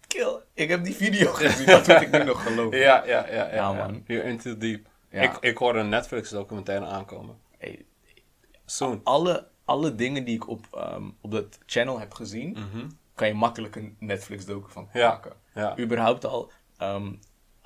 kill, 0.06 0.40
ik 0.54 0.68
heb 0.68 0.84
die 0.84 0.94
video 0.94 1.32
gezien, 1.42 1.66
dat 1.66 1.86
moet 1.86 2.00
ik 2.00 2.10
nu 2.10 2.24
nog 2.24 2.42
geloven. 2.42 2.78
Ja, 2.78 3.04
ja, 3.06 3.26
ja, 3.28 3.54
ja, 3.54 3.72
man. 3.72 4.02
You're 4.06 4.24
into 4.28 4.56
deep. 4.56 4.86
Ik, 5.10 5.36
ik 5.40 5.58
hoorde 5.58 5.78
een 5.78 5.88
Netflix 5.88 6.30
documentaire 6.30 6.86
aankomen. 6.86 7.38
Hey, 7.58 7.86
Soon. 8.70 9.00
alle, 9.04 9.48
alle 9.64 9.94
dingen 9.94 10.24
die 10.24 10.34
ik 10.34 10.48
op, 10.48 10.66
ehm, 10.72 11.10
op 11.20 11.30
dat 11.30 11.58
channel 11.66 11.98
heb 11.98 12.14
gezien, 12.14 12.56
kan 13.14 13.28
je 13.28 13.34
makkelijk 13.34 13.76
een 13.76 13.96
Netflix 13.98 14.44
docu 14.46 14.70
van 14.72 14.82
Mhm. 14.88 14.98
Ja, 14.98 15.08
maken. 15.08 15.32
ja. 15.54 15.78
Überhaupt 15.78 16.24
al, 16.24 16.50
ehm, 16.76 17.12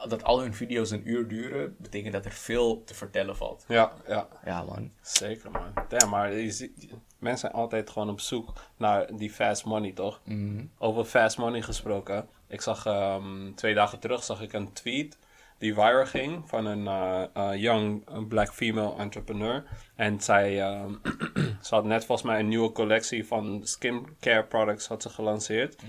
dat 0.08 0.24
al 0.24 0.40
hun 0.40 0.54
video's 0.54 0.90
een 0.90 1.08
uur 1.08 1.28
duren, 1.28 1.76
betekent 1.78 2.12
dat 2.12 2.24
er 2.24 2.32
veel 2.32 2.84
te 2.84 2.94
vertellen 2.94 3.36
valt. 3.36 3.64
Ja, 3.68 3.92
ja. 4.08 4.28
Ja, 4.44 4.62
man. 4.62 4.90
Zeker, 5.00 5.50
man. 5.50 5.72
Damn, 5.88 6.10
maar 6.10 6.32
je 6.32 6.50
ziet- 6.50 6.92
mensen 7.18 7.38
zijn 7.50 7.52
altijd 7.62 7.90
gewoon 7.90 8.10
op 8.10 8.20
zoek 8.20 8.52
naar 8.76 9.16
die 9.16 9.30
fast 9.30 9.64
money, 9.64 9.92
toch? 9.92 10.20
Mhm. 10.24 10.64
Over 10.78 11.04
fast 11.04 11.38
money 11.38 11.62
gesproken. 11.62 12.28
Ik 12.48 12.60
zag 12.60 12.86
ehm, 12.86 13.52
twee 13.54 13.74
dagen 13.74 13.98
terug 13.98 14.24
zag 14.24 14.40
ik 14.42 14.52
een 14.52 14.72
tweet 14.72 15.18
die 15.62 15.74
viral 15.74 16.06
ging 16.06 16.48
van 16.48 16.66
een 16.66 16.86
eh, 16.86 17.60
young 17.60 18.04
black 18.28 18.52
female 18.52 18.96
entrepreneur. 18.96 19.64
En 19.94 20.20
zij 20.20 20.60
ehm, 20.60 20.94
ze 21.66 21.74
had 21.74 21.84
net 21.84 22.04
volgens 22.04 22.28
mij 22.28 22.40
een 22.40 22.48
nieuwe 22.48 22.72
collectie 22.72 23.26
van 23.26 23.60
skincare 23.64 24.44
products 24.44 24.86
had 24.86 25.02
ze 25.02 25.08
gelanceerd. 25.08 25.82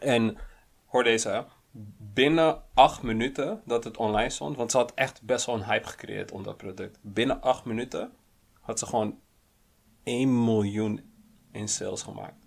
En 0.00 0.36
hoor 0.86 1.04
deze, 1.04 1.44
binnen 1.98 2.62
acht 2.74 3.02
minuten 3.02 3.62
dat 3.64 3.84
het 3.84 3.96
online 3.96 4.30
stond, 4.30 4.56
want 4.56 4.70
ze 4.70 4.76
had 4.76 4.94
echt 4.94 5.22
best 5.22 5.46
wel 5.46 5.54
een 5.54 5.64
hype 5.64 5.86
gecreëerd 5.86 6.32
om 6.32 6.42
dat 6.42 6.56
product. 6.56 6.98
Binnen 7.02 7.40
acht 7.40 7.64
minuten 7.64 8.12
had 8.60 8.78
ze 8.78 8.86
gewoon 8.86 9.18
1 10.02 10.44
miljoen 10.44 11.12
in 11.52 11.68
sales 11.68 12.02
gemaakt. 12.02 12.45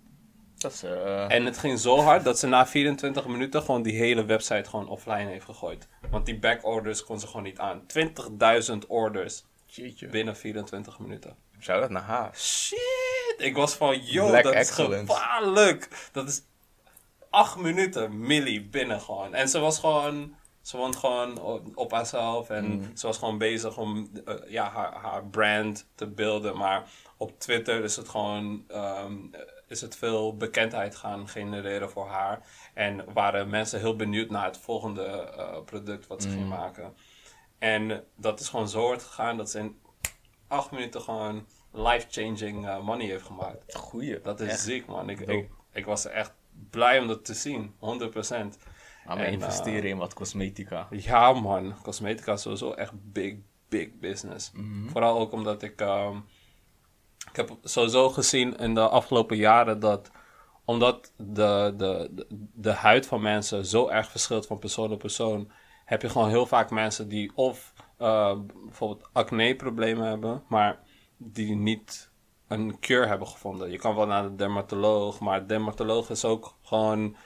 Dat 0.60 0.72
is, 0.72 0.82
eh, 0.82 1.32
En 1.32 1.44
het 1.44 1.58
ging 1.58 1.78
zo 1.78 1.98
hard 1.98 2.24
dat 2.24 2.38
ze 2.38 2.46
na 2.46 2.66
24 2.66 3.26
minuten 3.26 3.62
gewoon 3.62 3.82
die 3.82 3.96
hele 3.96 4.24
website 4.24 4.70
gewoon 4.70 4.88
offline 4.88 5.30
heeft 5.30 5.44
gegooid. 5.44 5.88
Want 6.10 6.26
die 6.26 6.38
backorders 6.38 7.04
kon 7.04 7.20
ze 7.20 7.26
gewoon 7.26 7.42
niet 7.42 7.58
aan. 7.58 7.86
20.000 7.86 8.86
orders 8.88 9.44
jeetje. 9.66 10.06
binnen 10.08 10.36
24 10.36 10.98
minuten. 10.98 11.36
Zou 11.58 11.80
dat 11.80 11.90
naar 11.90 12.02
haar? 12.02 12.36
Shit! 12.36 13.34
Ik 13.36 13.56
was 13.56 13.74
van, 13.74 14.04
yo, 14.04 14.26
Black 14.28 14.42
dat 14.42 14.52
excellence. 14.52 15.12
is 15.12 15.18
gevaarlijk. 15.18 16.08
Dat 16.12 16.28
is 16.28 16.42
8 17.30 17.56
minuten 17.56 18.18
milli 18.20 18.68
binnen 18.68 19.00
gewoon. 19.00 19.34
En 19.34 19.48
ze 19.48 19.58
was 19.58 19.78
gewoon, 19.78 20.34
ze 20.62 20.76
woont 20.76 20.96
gewoon 20.96 21.40
op, 21.40 21.62
op 21.74 21.92
haarzelf. 21.92 22.50
En 22.50 22.64
Mm. 22.64 22.90
ze 22.96 23.06
was 23.06 23.18
gewoon 23.18 23.38
bezig 23.38 23.76
om 23.76 24.10
eh, 24.24 24.34
ja, 24.48 24.70
haar, 24.70 24.92
haar 24.94 25.24
brand 25.24 25.86
te 25.94 26.06
beelden. 26.06 26.56
Maar 26.56 26.84
op 27.16 27.38
Twitter 27.40 27.84
is 27.84 27.96
het 27.96 28.08
gewoon, 28.08 28.64
ehm, 28.68 29.16
is 29.70 29.80
het 29.80 29.96
veel 29.96 30.36
bekendheid 30.36 30.96
gaan 30.96 31.28
genereren 31.28 31.90
voor 31.90 32.06
haar. 32.08 32.46
En 32.74 33.12
waren 33.12 33.50
mensen 33.50 33.78
heel 33.80 33.96
benieuwd 33.96 34.30
naar 34.30 34.44
het 34.44 34.58
volgende 34.58 35.04
eh, 35.04 35.60
product 35.64 36.06
wat 36.06 36.22
ze 36.22 36.28
ging 36.28 36.42
Mm. 36.42 36.48
maken. 36.48 36.94
En 37.58 38.04
dat 38.16 38.40
is 38.40 38.48
gewoon 38.48 38.68
zo 38.68 38.86
hard 38.86 39.02
gegaan 39.02 39.36
dat 39.36 39.50
ze 39.50 39.58
in 39.58 39.78
acht 40.48 40.70
minuten 40.70 41.00
gewoon 41.00 41.46
life-changing 41.72 42.66
eh, 42.66 42.80
money 42.80 43.06
heeft 43.06 43.24
gemaakt. 43.24 43.74
Goeie. 43.76 44.20
Dat 44.20 44.40
is 44.40 44.48
Echt. 44.50 44.60
ziek, 44.60 44.86
man. 44.86 45.08
Ik, 45.08 45.20
ik, 45.20 45.48
ik 45.72 45.84
was 45.84 46.04
er 46.04 46.10
echt 46.10 46.32
blij 46.70 46.98
om 46.98 47.06
dat 47.06 47.24
te 47.24 47.34
zien, 47.34 47.74
100%. 47.74 47.78
Gaan 47.78 49.18
we 49.18 49.24
En, 49.24 49.32
investeren 49.32 49.90
in 49.90 49.96
wat 49.96 50.14
cosmetica. 50.14 50.86
Ja, 50.90 51.32
man. 51.32 51.74
Cosmetica 51.82 52.32
is 52.32 52.42
sowieso 52.42 52.72
echt 52.72 52.92
big, 53.12 53.34
big 53.68 53.88
business. 53.98 54.52
Vooral 54.86 55.18
ook 55.18 55.32
omdat 55.32 55.62
ik... 55.62 55.80
ehm, 55.80 56.16
ik 57.30 57.36
heb 57.36 57.50
sowieso 57.62 58.10
gezien 58.10 58.56
in 58.56 58.74
de 58.74 58.88
afgelopen 58.88 59.36
jaren 59.36 59.80
dat... 59.80 60.10
Omdat 60.64 61.12
de, 61.16 61.74
de, 61.76 62.26
de, 62.54 62.72
huid 62.72 63.06
van 63.06 63.22
mensen 63.22 63.66
zo 63.66 63.88
erg 63.88 64.10
verschilt 64.10 64.46
van 64.46 64.58
persoon 64.58 64.88
tot 64.88 64.98
persoon... 64.98 65.50
heb 65.84 66.02
je 66.02 66.08
gewoon 66.08 66.28
heel 66.28 66.46
vaak 66.46 66.70
mensen 66.70 67.08
die 67.08 67.32
of 67.34 67.72
eh, 67.98 68.38
bijvoorbeeld 68.64 69.08
acne-problemen 69.12 70.08
hebben... 70.08 70.42
maar 70.48 70.78
die 71.16 71.54
niet 71.56 72.10
een 72.48 72.78
cure 72.78 73.06
hebben 73.06 73.26
gevonden. 73.26 73.70
Je 73.70 73.78
kan 73.78 73.94
wel 73.94 74.06
naar 74.06 74.22
de 74.22 74.34
dermatoloog, 74.34 75.20
maar 75.20 75.40
de 75.40 75.46
dermatoloog 75.46 76.10
is 76.10 76.24
ook 76.24 76.56
gewoon... 76.62 77.16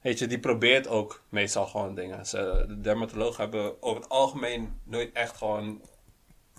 Weet 0.00 0.18
je, 0.18 0.26
die 0.26 0.40
probeert 0.40 0.88
ook 0.88 1.22
meestal 1.28 1.66
gewoon 1.66 1.94
dingen. 1.94 2.22
De 2.22 2.80
dermatologen 2.80 3.42
hebben 3.42 3.82
over 3.82 4.02
het 4.02 4.10
algemeen 4.10 4.80
nooit 4.84 5.12
echt 5.12 5.36
gewoon 5.36 5.80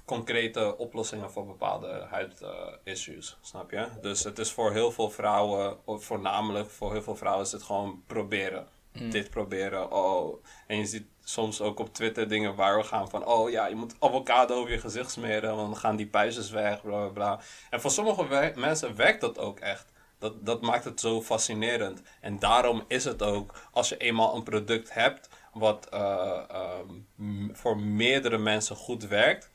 concrete 0.06 0.78
oplossingen 0.78 1.32
voor 1.32 1.46
bepaalde 1.46 2.08
huidissues, 2.10 3.38
snap 3.42 3.72
je? 3.72 3.88
Dus 4.02 4.24
het 4.24 4.40
is 4.40 4.52
voor 4.52 4.72
heel 4.72 4.92
veel 4.92 5.10
vrouwen, 5.10 5.78
of 5.86 6.06
voornamelijk 6.06 6.70
voor 6.70 6.92
heel 6.92 7.02
veel 7.02 7.16
vrouwen, 7.16 7.46
is 7.46 7.52
het 7.52 7.64
gewoon 7.64 8.04
proberen. 8.08 8.68
Dit 9.10 9.30
proberen, 9.30 9.92
oh. 9.92 10.44
En 10.68 10.78
je 10.78 10.86
ziet 10.86 11.06
soms 11.24 11.62
ook 11.62 11.80
op 11.80 11.94
Twitter 11.94 12.28
dingen 12.28 12.56
waar 12.56 12.78
we 12.78 12.84
gaan 12.84 13.10
van, 13.10 13.26
oh 13.26 13.50
ja, 13.50 13.68
je 13.68 13.76
moet 13.76 13.96
avocado 14.00 14.56
over 14.56 14.72
je 14.72 14.80
gezicht 14.80 15.12
smeren, 15.12 15.56
want 15.56 15.68
dan 15.72 15.78
gaan 15.78 15.96
die 15.96 16.08
puistjes 16.08 16.50
weg, 16.50 16.82
bla 16.82 16.98
bla 16.98 17.08
bla. 17.08 17.40
En 17.70 17.82
voor 17.82 17.92
sommige 17.92 18.28
we- 18.28 18.52
mensen 18.56 18.96
werkt 18.96 19.22
dat 19.22 19.40
ook 19.40 19.60
echt. 19.60 19.92
Dat, 20.20 20.46
dat 20.46 20.62
maakt 20.62 20.84
het 20.84 21.00
zo 21.00 21.22
fascinerend. 21.22 22.02
En 22.22 22.40
daarom 22.40 22.84
is 22.88 23.04
het 23.04 23.24
ook, 23.24 23.54
als 23.72 23.90
je 23.90 23.98
eenmaal 23.98 24.36
een 24.36 24.44
product 24.44 24.94
hebt 24.94 25.30
wat 25.54 25.90
eh, 25.90 26.42
ehm, 26.50 27.54
voor 27.54 27.78
meerdere 27.80 28.38
mensen 28.38 28.76
goed 28.76 29.08
werkt, 29.08 29.52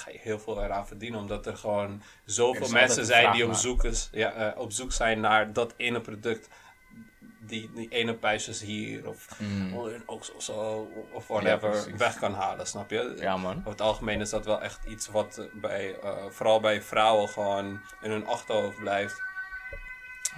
ga 0.00 0.10
je 0.10 0.18
heel 0.20 0.38
veel 0.38 0.62
eraan 0.64 0.86
verdienen. 0.86 1.20
Omdat 1.20 1.46
er 1.46 1.56
gewoon 1.56 2.02
zoveel 2.24 2.68
mensen 2.70 3.06
zijn 3.06 3.32
die 3.32 3.46
op 3.46 3.54
zoek, 3.54 3.84
is, 3.84 4.08
ja, 4.12 4.32
eh, 4.32 4.58
op 4.60 4.72
zoek 4.72 4.92
zijn 4.92 5.20
naar 5.20 5.52
dat 5.52 5.74
ene 5.76 6.00
product. 6.00 6.48
Die, 7.42 7.70
die 7.74 7.88
ene 7.88 8.14
puistjes 8.14 8.60
hier 8.60 9.08
of 9.08 9.26
oh, 9.74 9.88
ook 10.06 10.24
zo, 10.24 10.32
zo 10.38 10.88
of 11.12 11.26
whatever 11.26 11.96
weg 11.96 12.18
kan 12.18 12.34
halen, 12.34 12.66
snap 12.66 12.90
je? 12.90 13.14
Ja, 13.18 13.36
man. 13.36 13.56
Over 13.58 13.70
het 13.70 13.80
algemeen 13.80 14.20
is 14.20 14.30
dat 14.30 14.44
wel 14.44 14.62
echt 14.62 14.84
iets 14.84 15.08
wat 15.08 15.48
bij, 15.52 15.98
eh, 16.02 16.16
vooral 16.28 16.60
bij 16.60 16.82
vrouwen 16.82 17.28
gewoon 17.28 17.80
in 18.02 18.10
hun 18.10 18.26
achterhoofd 18.26 18.78
blijft. 18.78 19.22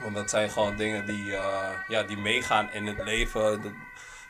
Want 0.02 0.14
dat 0.14 0.30
zijn 0.30 0.50
gewoon 0.50 0.76
dingen 0.76 1.06
die, 1.06 1.36
eh, 1.36 1.70
ja, 1.88 2.02
die 2.02 2.16
meegaan 2.16 2.72
in 2.72 2.86
het 2.86 3.02
leven. 3.04 3.62
Dat- 3.62 3.72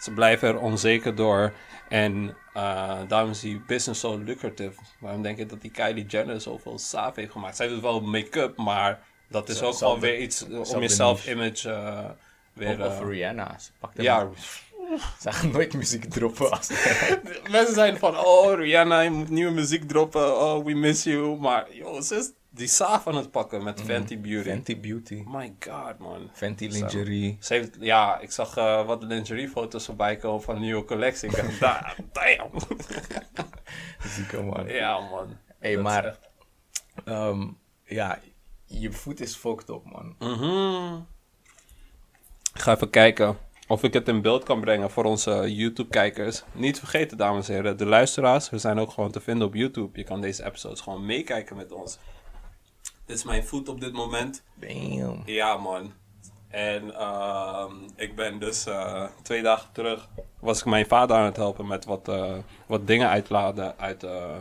ze 0.03 0.11
blijven 0.13 0.49
er 0.49 0.59
onzeker 0.61 1.15
door. 1.15 1.53
En 1.89 2.37
eh, 2.55 2.99
daarom 3.09 3.31
is 3.31 3.41
die 3.41 3.63
business 3.67 4.01
zo 4.01 4.17
lucrative. 4.19 4.81
Waarom 5.01 5.23
denk 5.23 5.39
je 5.39 5.47
dat 5.47 5.61
die 5.61 5.71
Kylie 5.71 6.07
Jenner 6.07 6.41
zoveel 6.41 6.79
saaf 6.79 7.15
heeft 7.17 7.33
gemaakt? 7.33 7.57
Zij 7.57 7.69
doet 7.69 7.81
wel 7.81 8.01
make-up, 8.01 8.57
maar 8.57 9.01
dat 9.29 9.49
is 9.49 9.59
Zo- 9.59 9.67
ook 9.67 9.75
zelfde- 9.75 10.01
weer 10.07 10.19
iets 10.19 10.43
om 10.45 10.51
zelfde 10.65 10.81
je 10.81 10.89
self-image 10.89 11.71
eh, 11.71 12.05
weer... 12.53 12.87
Of, 12.87 13.01
of 13.01 13.09
Rihanna. 13.09 13.59
Ze 13.59 13.71
pakt 13.79 13.97
hem 13.97 14.05
ja, 14.05 14.29
Ze 15.21 15.33
gaan 15.33 15.51
nooit 15.51 15.75
muziek 15.75 16.05
droppen 16.05 16.51
als 16.51 16.69
Mensen 17.51 17.75
zijn 17.75 17.99
van, 17.99 18.17
oh 18.19 18.55
Rihanna, 18.55 19.01
je 19.01 19.11
moet 19.11 19.31
nieuwe 19.31 19.53
muziek 19.53 19.89
droppen. 19.89 20.41
Oh, 20.41 20.65
we 20.65 20.73
miss 20.75 21.05
you. 21.05 21.39
Maar 21.39 21.75
joh, 21.75 22.01
ze 22.01 22.15
is 22.17 22.31
die 22.55 22.67
saaf 22.69 23.07
aan 23.07 23.17
het 23.17 23.31
pakken 23.31 23.63
met 23.63 23.81
Fenty 23.81 24.19
Beauty. 24.21 24.49
Fenty 24.49 24.81
Beauty. 24.81 25.23
My 25.27 25.55
god, 25.61 25.99
man. 25.99 26.31
Fenty 26.33 26.67
lingerie. 26.69 27.37
Ze 27.41 27.55
heeft, 27.55 27.77
ja, 27.81 28.19
ik 28.19 28.31
zag 28.31 28.57
eh, 28.57 28.87
wat 28.87 29.03
lingerie-foto's 29.03 29.85
voorbij 29.85 30.17
komen 30.17 30.43
van 30.43 30.55
een 30.55 30.61
nieuwe 30.61 30.85
collectie. 30.85 31.29
Ik 31.29 31.37
dacht, 31.37 31.61
da- 31.61 31.95
damn. 32.13 32.51
Zieke 34.15 34.43
man. 34.43 34.67
ja, 34.69 34.99
man. 35.01 35.37
Hey, 35.59 35.75
Dat 35.75 35.83
maar 35.83 36.05
echt- 36.05 36.29
ehm, 37.05 37.47
ja, 37.85 38.19
je 38.65 38.93
voet 38.93 39.21
is 39.21 39.35
fucked 39.35 39.71
op, 39.71 39.85
man. 39.93 40.15
Mhm. 40.19 40.95
Ik 42.55 42.61
ga 42.61 42.75
even 42.75 42.91
kijken 42.91 43.37
of 43.69 43.83
ik 43.83 43.93
het 43.93 44.09
in 44.09 44.23
beeld 44.23 44.45
kan 44.45 44.61
brengen 44.61 44.91
voor 44.91 45.05
onze 45.05 45.55
YouTube-kijkers. 45.55 46.43
Niet 46.53 46.79
vergeten, 46.79 47.17
dames 47.17 47.49
en 47.49 47.55
heren, 47.55 47.77
de 47.77 47.87
luisteraars. 47.87 48.51
We 48.51 48.59
zijn 48.59 48.79
ook 48.79 48.91
gewoon 48.91 49.11
te 49.11 49.21
vinden 49.21 49.47
op 49.47 49.55
YouTube. 49.55 49.99
Je 49.99 50.05
kan 50.05 50.21
deze 50.21 50.45
episodes 50.45 50.81
gewoon 50.81 51.07
meekijken 51.07 51.57
met 51.57 51.73
ons. 51.73 51.99
Dit 53.13 53.21
is 53.21 53.27
mijn 53.27 53.45
voet 53.45 53.69
op 53.69 53.81
dit 53.81 53.93
moment. 53.93 54.43
Damn. 54.55 55.23
Ja, 55.25 55.57
man. 55.57 55.93
En 56.49 56.95
ehm, 56.95 57.75
ik 57.97 58.17
ben 58.17 58.39
dus 58.39 58.67
eh, 58.67 59.05
twee 59.23 59.43
dagen 59.43 59.73
terug... 59.73 60.09
was 60.41 60.59
ik 60.59 60.65
mijn 60.65 60.87
vader 60.87 61.17
aan 61.17 61.25
het 61.25 61.37
helpen 61.37 61.67
met 61.67 61.85
wat, 61.85 62.09
eh, 62.09 62.35
wat 62.67 62.87
dingen 62.87 63.09
uitladen 63.09 63.79
uit, 63.79 64.03
eh, 64.05 64.37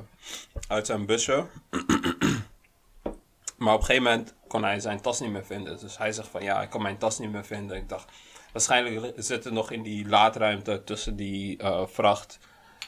uit 0.67 0.85
zijn 0.85 1.05
busje. 1.05 1.45
maar 3.57 3.73
op 3.73 3.79
een 3.79 3.85
gegeven 3.85 4.03
moment 4.03 4.33
kon 4.47 4.63
hij 4.63 4.79
zijn 4.79 5.01
tas 5.01 5.19
niet 5.19 5.31
meer 5.31 5.45
vinden. 5.45 5.79
Dus 5.79 5.97
hij 5.97 6.11
zegt 6.11 6.27
van 6.27 6.43
ja, 6.43 6.61
ik 6.61 6.69
kan 6.69 6.81
mijn 6.81 6.97
tas 6.97 7.19
niet 7.19 7.31
meer 7.31 7.45
vinden. 7.45 7.77
Ik 7.77 7.89
dacht, 7.89 8.11
waarschijnlijk 8.51 9.13
zit 9.15 9.43
het 9.43 9.53
nog 9.53 9.71
in 9.71 9.81
die 9.81 10.07
laadruimte 10.07 10.83
tussen 10.83 11.15
die 11.15 11.59
vracht. 11.85 12.39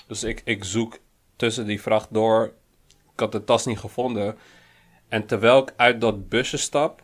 Dus 0.07 0.23
ik, 0.23 0.41
ik 0.45 0.63
zoek 0.63 0.99
tussen 1.35 1.65
die 1.65 1.81
vracht 1.81 2.07
door. 2.11 2.53
Ik 3.13 3.19
had 3.19 3.31
de 3.31 3.43
tas 3.43 3.65
niet 3.65 3.79
gevonden. 3.79 4.37
En 5.13 5.25
terwijl 5.25 5.61
ik 5.61 5.73
uit 5.75 6.01
dat 6.01 6.29
busje 6.29 6.57
stap, 6.57 7.03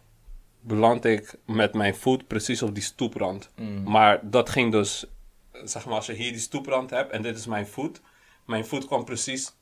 beland 0.60 1.06
ik 1.06 1.36
met 1.46 1.74
mijn 1.74 1.96
voet 1.96 2.28
precies 2.28 2.62
op 2.62 2.74
die 2.74 2.84
stoeprand. 2.84 3.50
Maar 3.86 4.30
dat 4.30 4.50
ging 4.50 4.72
dus, 4.72 5.06
zeg 5.52 5.86
maar, 5.86 5.96
als 5.96 6.06
je 6.06 6.14
hier 6.14 6.32
die 6.32 6.42
stoeprand 6.42 6.90
hebt 6.90 7.12
en 7.12 7.22
dit 7.22 7.38
is 7.38 7.46
mijn 7.46 7.68
voet. 7.68 8.02
Mijn 8.46 8.66
voet 8.66 8.86
kwam 8.86 9.06
precies 9.06 9.56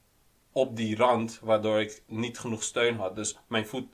op 0.51 0.75
die 0.75 0.95
rand, 0.95 1.39
waardoor 1.41 1.79
ik 1.79 2.01
niet 2.05 2.39
genoeg 2.39 2.63
steun 2.63 2.95
had. 2.97 3.15
Dus 3.15 3.37
mijn 3.47 3.67
voet 3.67 3.87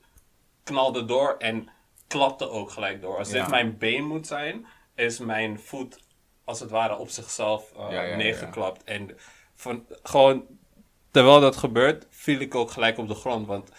knalde 0.64 1.06
door 1.06 1.36
en 1.38 1.70
klapte 2.08 2.50
ook 2.50 2.72
gelijk 2.72 3.02
door. 3.02 3.18
Als 3.18 3.32
Ja. 3.32 3.42
dit 3.42 3.50
mijn 3.50 3.78
been 3.78 4.08
moet 4.08 4.28
zijn, 4.28 4.66
is 4.96 5.20
mijn 5.20 5.60
voet 5.60 6.00
als 6.44 6.60
het 6.60 6.70
ware 6.70 6.98
op 6.98 7.10
zichzelf 7.10 7.72
ja, 7.76 8.02
ja, 8.04 8.16
neergeklapt. 8.16 8.84
En 8.84 9.18
van, 9.56 9.86
gewoon, 10.04 10.46
terwijl 11.12 11.40
dat 11.40 11.56
gebeurt, 11.56 12.06
viel 12.10 12.40
ik 12.40 12.56
ook 12.56 12.72
gelijk 12.72 12.98
op 12.98 13.08
de 13.08 13.16
grond. 13.16 13.48
Want 13.48 13.72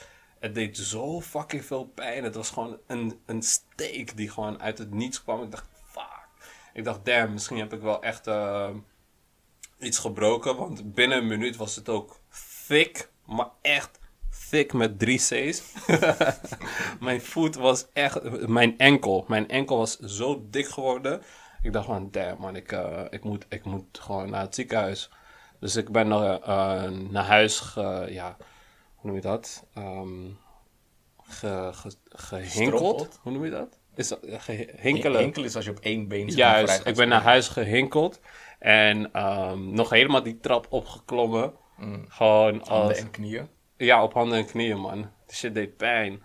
het 0.44 0.54
deed 0.54 0.76
zo 0.76 1.20
fucking 1.20 1.64
veel 1.64 1.84
pijn. 1.84 2.24
Het 2.24 2.34
was 2.34 2.50
gewoon 2.50 2.78
een, 2.86 3.20
een 3.26 3.42
steek 3.42 4.16
die 4.16 4.30
gewoon 4.30 4.60
uit 4.60 4.78
het 4.78 4.90
niets 4.90 5.22
kwam. 5.22 5.42
Ik 5.42 5.50
dacht, 5.50 5.66
fuck. 5.90 6.26
Ik 6.72 6.84
dacht, 6.84 7.04
damn, 7.04 7.32
misschien 7.32 7.58
heb 7.58 7.72
ik 7.72 7.80
wel 7.80 8.02
echt 8.02 8.26
eh, 8.26 8.70
iets 9.78 9.98
gebroken. 9.98 10.56
Want 10.56 10.94
binnen 10.94 11.18
een 11.18 11.26
minuut 11.26 11.56
was 11.56 11.76
het 11.76 11.88
ook 11.88 12.20
thick, 12.66 13.08
maar 13.26 13.48
echt 13.62 13.98
thick 14.50 14.72
met 14.72 14.98
drie 14.98 15.18
C's. 15.18 15.62
mijn 17.00 17.20
voet 17.20 17.54
was 17.54 17.86
echt, 17.92 18.48
mijn 18.48 18.78
enkel, 18.78 19.24
mijn 19.28 19.48
enkel 19.48 19.76
was 19.76 19.98
zo 19.98 20.46
dik 20.50 20.68
geworden. 20.68 21.22
Ik 21.62 21.72
dacht 21.72 21.86
van, 21.86 22.10
damn 22.10 22.40
man, 22.40 22.56
ik, 22.56 22.72
eh, 22.72 23.02
ik, 23.10 23.24
moet, 23.24 23.46
ik 23.48 23.64
moet 23.64 23.98
gewoon 24.00 24.30
naar 24.30 24.42
het 24.42 24.54
ziekenhuis. 24.54 25.10
Dus 25.60 25.76
ik 25.76 25.90
ben 25.90 26.08
naar, 26.08 26.40
eh, 26.40 26.90
naar 26.90 27.24
huis, 27.24 27.60
ge, 27.60 28.06
ja, 28.08 28.36
hoe 29.04 29.12
noem 29.12 29.14
je 29.14 29.20
dat? 29.20 29.66
Ge, 31.22 31.70
ge, 31.72 31.90
gehinkeld? 32.08 33.18
Hoe 33.22 33.32
noem 33.32 33.44
je 33.44 33.50
dat? 33.50 33.78
Is 33.94 34.08
dat 34.08 34.20
gehinkelen? 34.22 35.20
Enkel 35.20 35.44
is 35.44 35.56
als 35.56 35.64
je 35.64 35.70
op 35.70 35.78
één 35.78 36.08
been 36.08 36.32
vrij 36.32 36.36
Juist, 36.36 36.86
ik 36.86 36.94
ben 36.94 37.08
naar 37.08 37.22
huis 37.22 37.48
gehinkeld. 37.48 38.20
En 38.58 39.12
ehm, 39.12 39.70
nog 39.70 39.90
helemaal 39.90 40.22
die 40.22 40.40
trap 40.40 40.66
opgeklommen. 40.70 41.52
Gewoon 42.08 42.60
als... 42.60 42.68
Handen 42.68 42.96
en 42.96 43.10
knieën. 43.10 43.48
Ja, 43.76 44.02
op 44.02 44.12
handen 44.12 44.38
en 44.38 44.46
knieën, 44.46 44.80
man. 44.80 45.10
Die 45.26 45.36
shit 45.36 45.54
deed 45.54 45.76
pijn. 45.76 46.22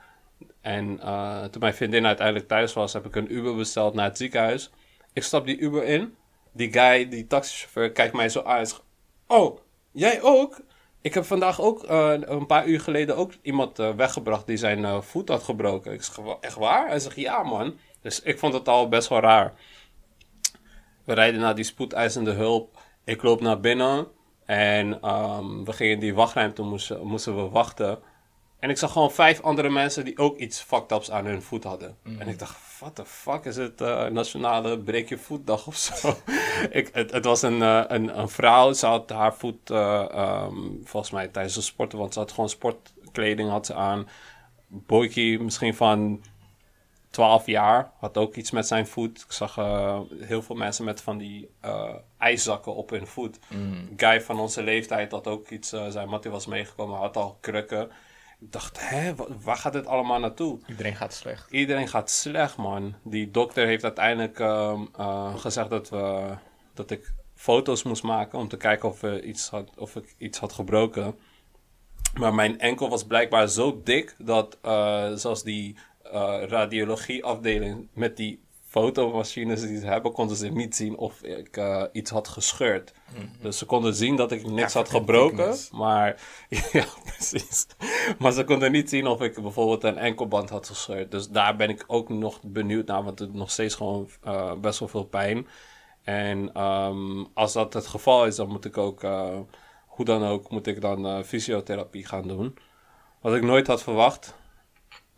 En 0.62 1.00
eh, 1.00 1.43
toen 1.43 1.62
mijn 1.62 1.74
vriendin 1.74 2.05
uiteindelijk 2.05 2.48
thuis 2.48 2.74
was, 2.74 2.93
heb 2.93 3.05
ik 3.05 3.15
een 3.15 3.33
Uber 3.33 3.55
besteld 3.55 3.93
naar 3.93 4.05
het 4.05 4.17
ziekenhuis. 4.17 4.71
Ik 5.13 5.24
stap 5.24 5.45
die 5.45 5.57
Uber 5.57 5.83
in. 5.83 6.15
Die 6.51 6.71
guy, 6.74 7.09
die 7.09 7.27
taxichauffeur, 7.27 7.91
kijkt 7.91 8.13
mij 8.13 8.29
zo 8.29 8.41
aan. 8.41 8.65
Oh, 9.27 9.60
jij 9.91 10.21
ook? 10.21 10.62
Ik 11.01 11.13
heb 11.13 11.25
vandaag 11.25 11.62
ook, 11.62 11.83
eh, 11.83 12.13
een 12.19 12.45
paar 12.45 12.65
uur 12.67 12.79
geleden, 12.79 13.15
ook 13.17 13.31
iemand 13.41 13.79
eh, 13.79 13.95
weggebracht 13.95 14.47
die 14.47 14.57
zijn 14.57 14.85
eh, 14.85 15.01
voet 15.01 15.29
had 15.29 15.43
gebroken. 15.43 15.93
Ik 15.93 16.03
zeg, 16.03 16.15
"Wa- 16.15 16.38
echt 16.41 16.55
waar? 16.55 16.88
Hij 16.88 16.99
zegt, 16.99 17.15
ja 17.15 17.43
man. 17.43 17.77
Dus 18.01 18.21
ik 18.21 18.39
vond 18.39 18.53
het 18.53 18.67
al 18.67 18.88
best 18.88 19.07
wel 19.07 19.19
raar. 19.19 19.53
We 21.03 21.13
rijden 21.13 21.39
naar 21.39 21.55
die 21.55 21.63
spoedeisende 21.63 22.31
hulp. 22.31 22.77
Ik 23.03 23.21
loop 23.23 23.41
naar 23.41 23.59
binnen. 23.59 24.07
En 24.45 25.01
ehm, 25.01 25.63
we 25.63 25.73
gingen 25.73 25.93
in 25.93 25.99
die 25.99 26.13
wachtruimte, 26.13 26.62
moesten, 26.62 27.05
moesten 27.07 27.35
we 27.35 27.49
wachten. 27.49 27.99
En 28.60 28.69
ik 28.69 28.78
zag 28.78 28.91
gewoon 28.91 29.12
vijf 29.12 29.41
andere 29.41 29.69
mensen 29.69 30.06
die 30.06 30.17
ook 30.17 30.38
iets 30.38 30.62
fucked 30.62 30.91
ups 30.91 31.12
aan 31.12 31.26
hun 31.26 31.41
voet 31.41 31.63
hadden. 31.63 31.98
En 32.17 32.28
ik 32.28 32.39
dacht, 32.39 32.58
what 32.80 32.95
the 32.95 33.06
fuck 33.06 33.45
is 33.45 33.56
het 33.56 33.82
eh, 33.82 34.06
nationale 34.06 34.80
breek 34.80 35.10
je 35.10 35.17
voetdag 35.17 35.67
of 35.67 35.76
zo? 35.76 36.13
ik, 36.80 36.89
het, 36.93 37.12
het 37.12 37.26
was 37.26 37.41
een, 37.41 37.62
eh, 37.62 37.84
een, 37.88 38.19
een 38.19 38.30
vrouw, 38.30 38.74
ze 38.74 38.86
had 38.86 39.10
haar 39.10 39.36
voet 39.36 39.69
eh, 39.69 40.10
ehm, 40.12 40.56
volgens 40.84 41.12
mij 41.12 41.28
tijdens 41.28 41.56
de 41.56 41.62
sporten, 41.62 42.00
want 42.00 42.13
ze 42.13 42.19
had 42.19 42.32
gewoon 42.32 42.50
sportkleding 42.50 43.50
had 43.50 43.65
ze 43.65 43.74
aan. 43.74 44.08
Boykie 44.67 45.39
misschien 45.39 45.76
van 45.76 46.24
12 47.10 47.45
jaar, 47.45 47.91
had 48.00 48.17
ook 48.17 48.36
iets 48.36 48.52
met 48.52 48.67
zijn 48.67 48.88
voet. 48.88 49.22
Ik 49.22 49.32
zag 49.32 49.56
heel 50.19 50.41
veel 50.41 50.56
mensen 50.56 50.86
met 50.86 51.02
van 51.02 51.17
die 51.17 51.50
ijszakken 52.17 52.76
op 52.76 52.89
hun 52.89 53.08
voet. 53.08 53.39
Een 53.50 53.93
guy 53.98 54.22
van 54.22 54.39
onze 54.39 54.63
leeftijd 54.63 55.12
had 55.12 55.28
ook 55.28 55.50
iets, 55.50 55.69
zijn 55.69 56.10
mattie 56.10 56.32
was 56.32 56.45
meegekomen, 56.45 56.98
had 56.98 57.17
al 57.17 57.38
krukken. 57.41 57.91
Ik 58.41 58.52
dacht, 58.52 58.89
hè, 58.89 59.15
wa- 59.15 59.28
waar 59.43 59.56
gaat 59.56 59.73
dit 59.73 59.86
allemaal 59.86 60.19
naartoe? 60.19 60.60
Iedereen 60.67 60.95
gaat 60.95 61.13
slecht. 61.13 61.52
Iedereen 61.52 61.88
gaat 61.88 62.10
slecht, 62.10 62.58
man. 62.58 62.95
Die 63.04 63.32
dokter 63.32 63.65
heeft 63.65 63.84
uiteindelijk 63.84 64.39
ehm, 64.39 64.86
eh, 64.97 65.36
gezegd 65.36 65.69
dat, 65.69 65.89
we, 65.89 66.34
dat 66.73 66.91
ik 66.91 67.13
foto's 67.36 67.84
moest 67.84 68.04
maken 68.04 68.39
om 68.39 68.47
te 68.47 68.58
kijken 68.58 68.89
of, 68.89 69.02
we 69.02 69.21
iets 69.21 69.49
had, 69.49 69.69
of 69.78 69.95
ik 69.95 70.15
iets 70.17 70.39
had 70.39 70.54
gebroken. 70.54 71.15
Maar 72.13 72.34
mijn 72.34 72.60
enkel 72.60 72.89
was 72.89 73.04
blijkbaar 73.06 73.47
zo 73.47 73.82
dik 73.84 74.15
dat 74.17 74.58
uh, 74.65 75.12
zelfs 75.13 75.43
die 75.43 75.78
uh, 76.06 76.43
radiologieafdeling 76.47 77.88
met 77.93 78.17
die 78.17 78.43
fotomachines 78.69 79.62
die 79.62 79.79
ze 79.79 79.86
hebben, 79.86 80.12
konden 80.12 80.38
ze 80.38 80.47
niet 80.47 80.75
zien 80.75 80.97
of 80.97 81.21
ik 81.21 81.58
uh, 81.58 81.84
iets 81.91 82.12
had 82.12 82.27
gescheurd. 82.27 82.93
Mm 83.10 83.15
-hmm. 83.15 83.29
Dus 83.41 83.58
ze 83.58 83.65
konden 83.65 83.93
zien 83.93 84.15
dat 84.15 84.32
ik 84.32 84.47
niks 84.47 84.73
ja, 84.73 84.79
had 84.79 84.89
gebroken, 84.89 85.55
maar 85.71 86.21
ja, 86.71 86.86
precies. 87.03 87.67
Maar 88.19 88.32
ze 88.32 88.43
konden 88.43 88.71
niet 88.71 88.89
zien 88.89 89.08
of 89.08 89.21
ik 89.21 89.41
bijvoorbeeld 89.41 89.84
een 89.84 89.97
enkelband 89.97 90.49
had 90.49 90.67
gescheurd. 90.67 91.12
Dus 91.12 91.29
daar 91.29 91.55
ben 91.55 91.69
ik 91.69 91.84
ook 91.88 92.10
nog 92.10 92.39
benieuwd 92.41 92.88
naar, 92.88 93.03
want 93.03 93.19
het 93.19 93.34
nog 93.34 93.51
steeds 93.51 93.75
gewoon 93.75 94.10
uh, 94.25 94.53
best 94.53 94.79
wel 94.79 94.88
veel 94.88 95.05
pijn. 95.05 95.47
En 96.03 96.62
um, 96.63 97.27
als 97.34 97.53
dat 97.53 97.73
het 97.73 97.88
geval 97.88 98.25
is, 98.25 98.36
dan 98.36 98.49
moet 98.49 98.65
ik 98.65 98.77
ook, 98.77 99.03
uh, 99.03 99.38
hoe 99.88 100.05
dan 100.05 100.23
ook, 100.23 100.49
moet 100.49 100.67
ik 100.67 100.82
dan 100.82 101.23
fysiotherapie 101.23 102.05
gaan 102.05 102.27
doen. 102.27 102.58
Wat 103.21 103.36
ik 103.36 103.43
nooit 103.43 103.67
had 103.67 103.84
verwacht. 103.84 104.38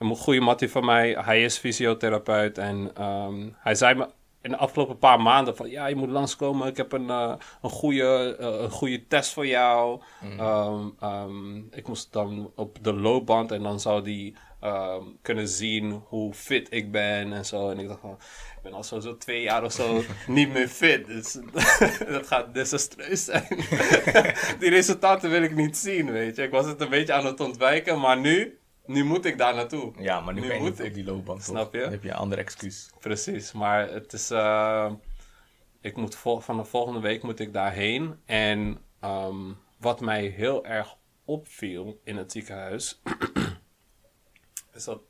Een 0.02 0.16
goede 0.16 0.40
mattie 0.40 0.70
van 0.70 0.86
mij, 0.86 1.18
hij 1.20 1.44
is 1.44 1.58
fysiotherapeut 1.58 2.58
en 2.58 3.04
um, 3.04 3.56
hij 3.60 3.76
zei 3.76 3.96
me 3.96 4.08
in 4.42 4.50
de 4.50 4.58
afgelopen 4.58 4.98
paar 4.98 5.22
maanden 5.22 5.56
van 5.56 5.70
ja, 5.70 5.88
je 5.88 5.96
moet 5.96 6.10
langskomen. 6.10 6.68
Ik 6.68 6.78
heb 6.78 6.92
een, 6.92 7.08
uh, 7.08 7.34
een, 7.62 7.70
goede, 7.70 8.38
uh, 8.40 8.48
een 8.48 8.70
goede 8.70 9.08
test 9.08 9.34
voor 9.34 9.48
jou. 9.48 10.02
Mm. 10.22 10.40
Um, 10.40 10.96
um, 11.04 11.68
ik 11.72 11.88
moest 11.88 12.14
dan 12.14 12.52
op 12.56 12.78
de 12.82 12.94
loopband 12.94 13.52
en 13.52 13.64
dan 13.64 13.80
zou 13.80 14.04
die 14.04 14.36
kunnen 15.22 15.48
zien 15.48 16.04
hoe 16.08 16.34
fit 16.34 16.68
ik 16.74 16.92
ben 16.92 17.34
en 17.34 17.46
zo. 17.46 17.70
En 17.70 17.80
ik 17.80 17.88
dacht 17.88 18.00
van, 18.00 18.18
ik 18.56 18.62
ben 18.64 18.74
al 18.74 18.84
zo, 18.84 19.00
zo 19.00 19.18
twee 19.18 19.42
jaar 19.42 19.64
of 19.64 19.72
zo 19.72 20.02
niet 20.28 20.54
meer 20.54 20.68
fit. 20.68 21.06
Dus 21.06 21.38
dat 22.16 22.28
gaat 22.28 22.54
desastreus 22.54 23.26
zijn. 23.26 23.48
die 24.60 24.70
resultaten 24.70 25.30
wil 25.30 25.44
ik 25.44 25.56
niet 25.56 25.78
zien, 25.78 26.12
weet 26.12 26.36
je. 26.36 26.44
Ik 26.44 26.52
was 26.52 26.66
het 26.66 26.82
een 26.82 26.90
beetje 26.90 27.14
aan 27.14 27.26
het 27.26 27.40
ontwijken, 27.40 28.00
maar 28.00 28.20
nu 28.20 28.60
nu 28.92 29.04
moet 29.04 29.26
ik 29.26 29.38
daar 29.38 29.56
naartoe. 29.56 29.94
Ja, 29.98 30.20
maar 30.20 30.34
nu, 30.34 30.42
nu 30.42 30.60
moet 30.60 30.80
ik 30.80 30.94
die 30.94 31.04
loopband. 31.04 31.44
Snap 31.44 31.74
je? 31.74 31.80
Dan 31.80 31.92
heb 31.92 32.04
je 32.04 32.10
een 32.10 32.16
ander 32.16 32.38
excuus. 32.38 32.92
Precies, 33.00 33.52
maar 33.52 33.90
het 33.90 34.14
is. 34.14 34.32
Uh, 34.32 34.92
ik 35.82 35.96
moet 35.96 36.16
van 36.16 36.58
de 36.58 36.64
volgende 36.64 37.00
week 37.00 37.24
moet 37.24 37.40
ik 37.40 37.54
daarheen. 37.54 38.20
En 38.26 38.78
um, 39.04 39.58
wat 39.78 40.00
mij 40.00 40.26
heel 40.26 40.66
erg 40.66 40.98
opviel 41.26 42.02
in 42.04 42.18
het 42.18 42.32
ziekenhuis. 42.32 43.02
is 44.74 44.84
dat 44.84 45.02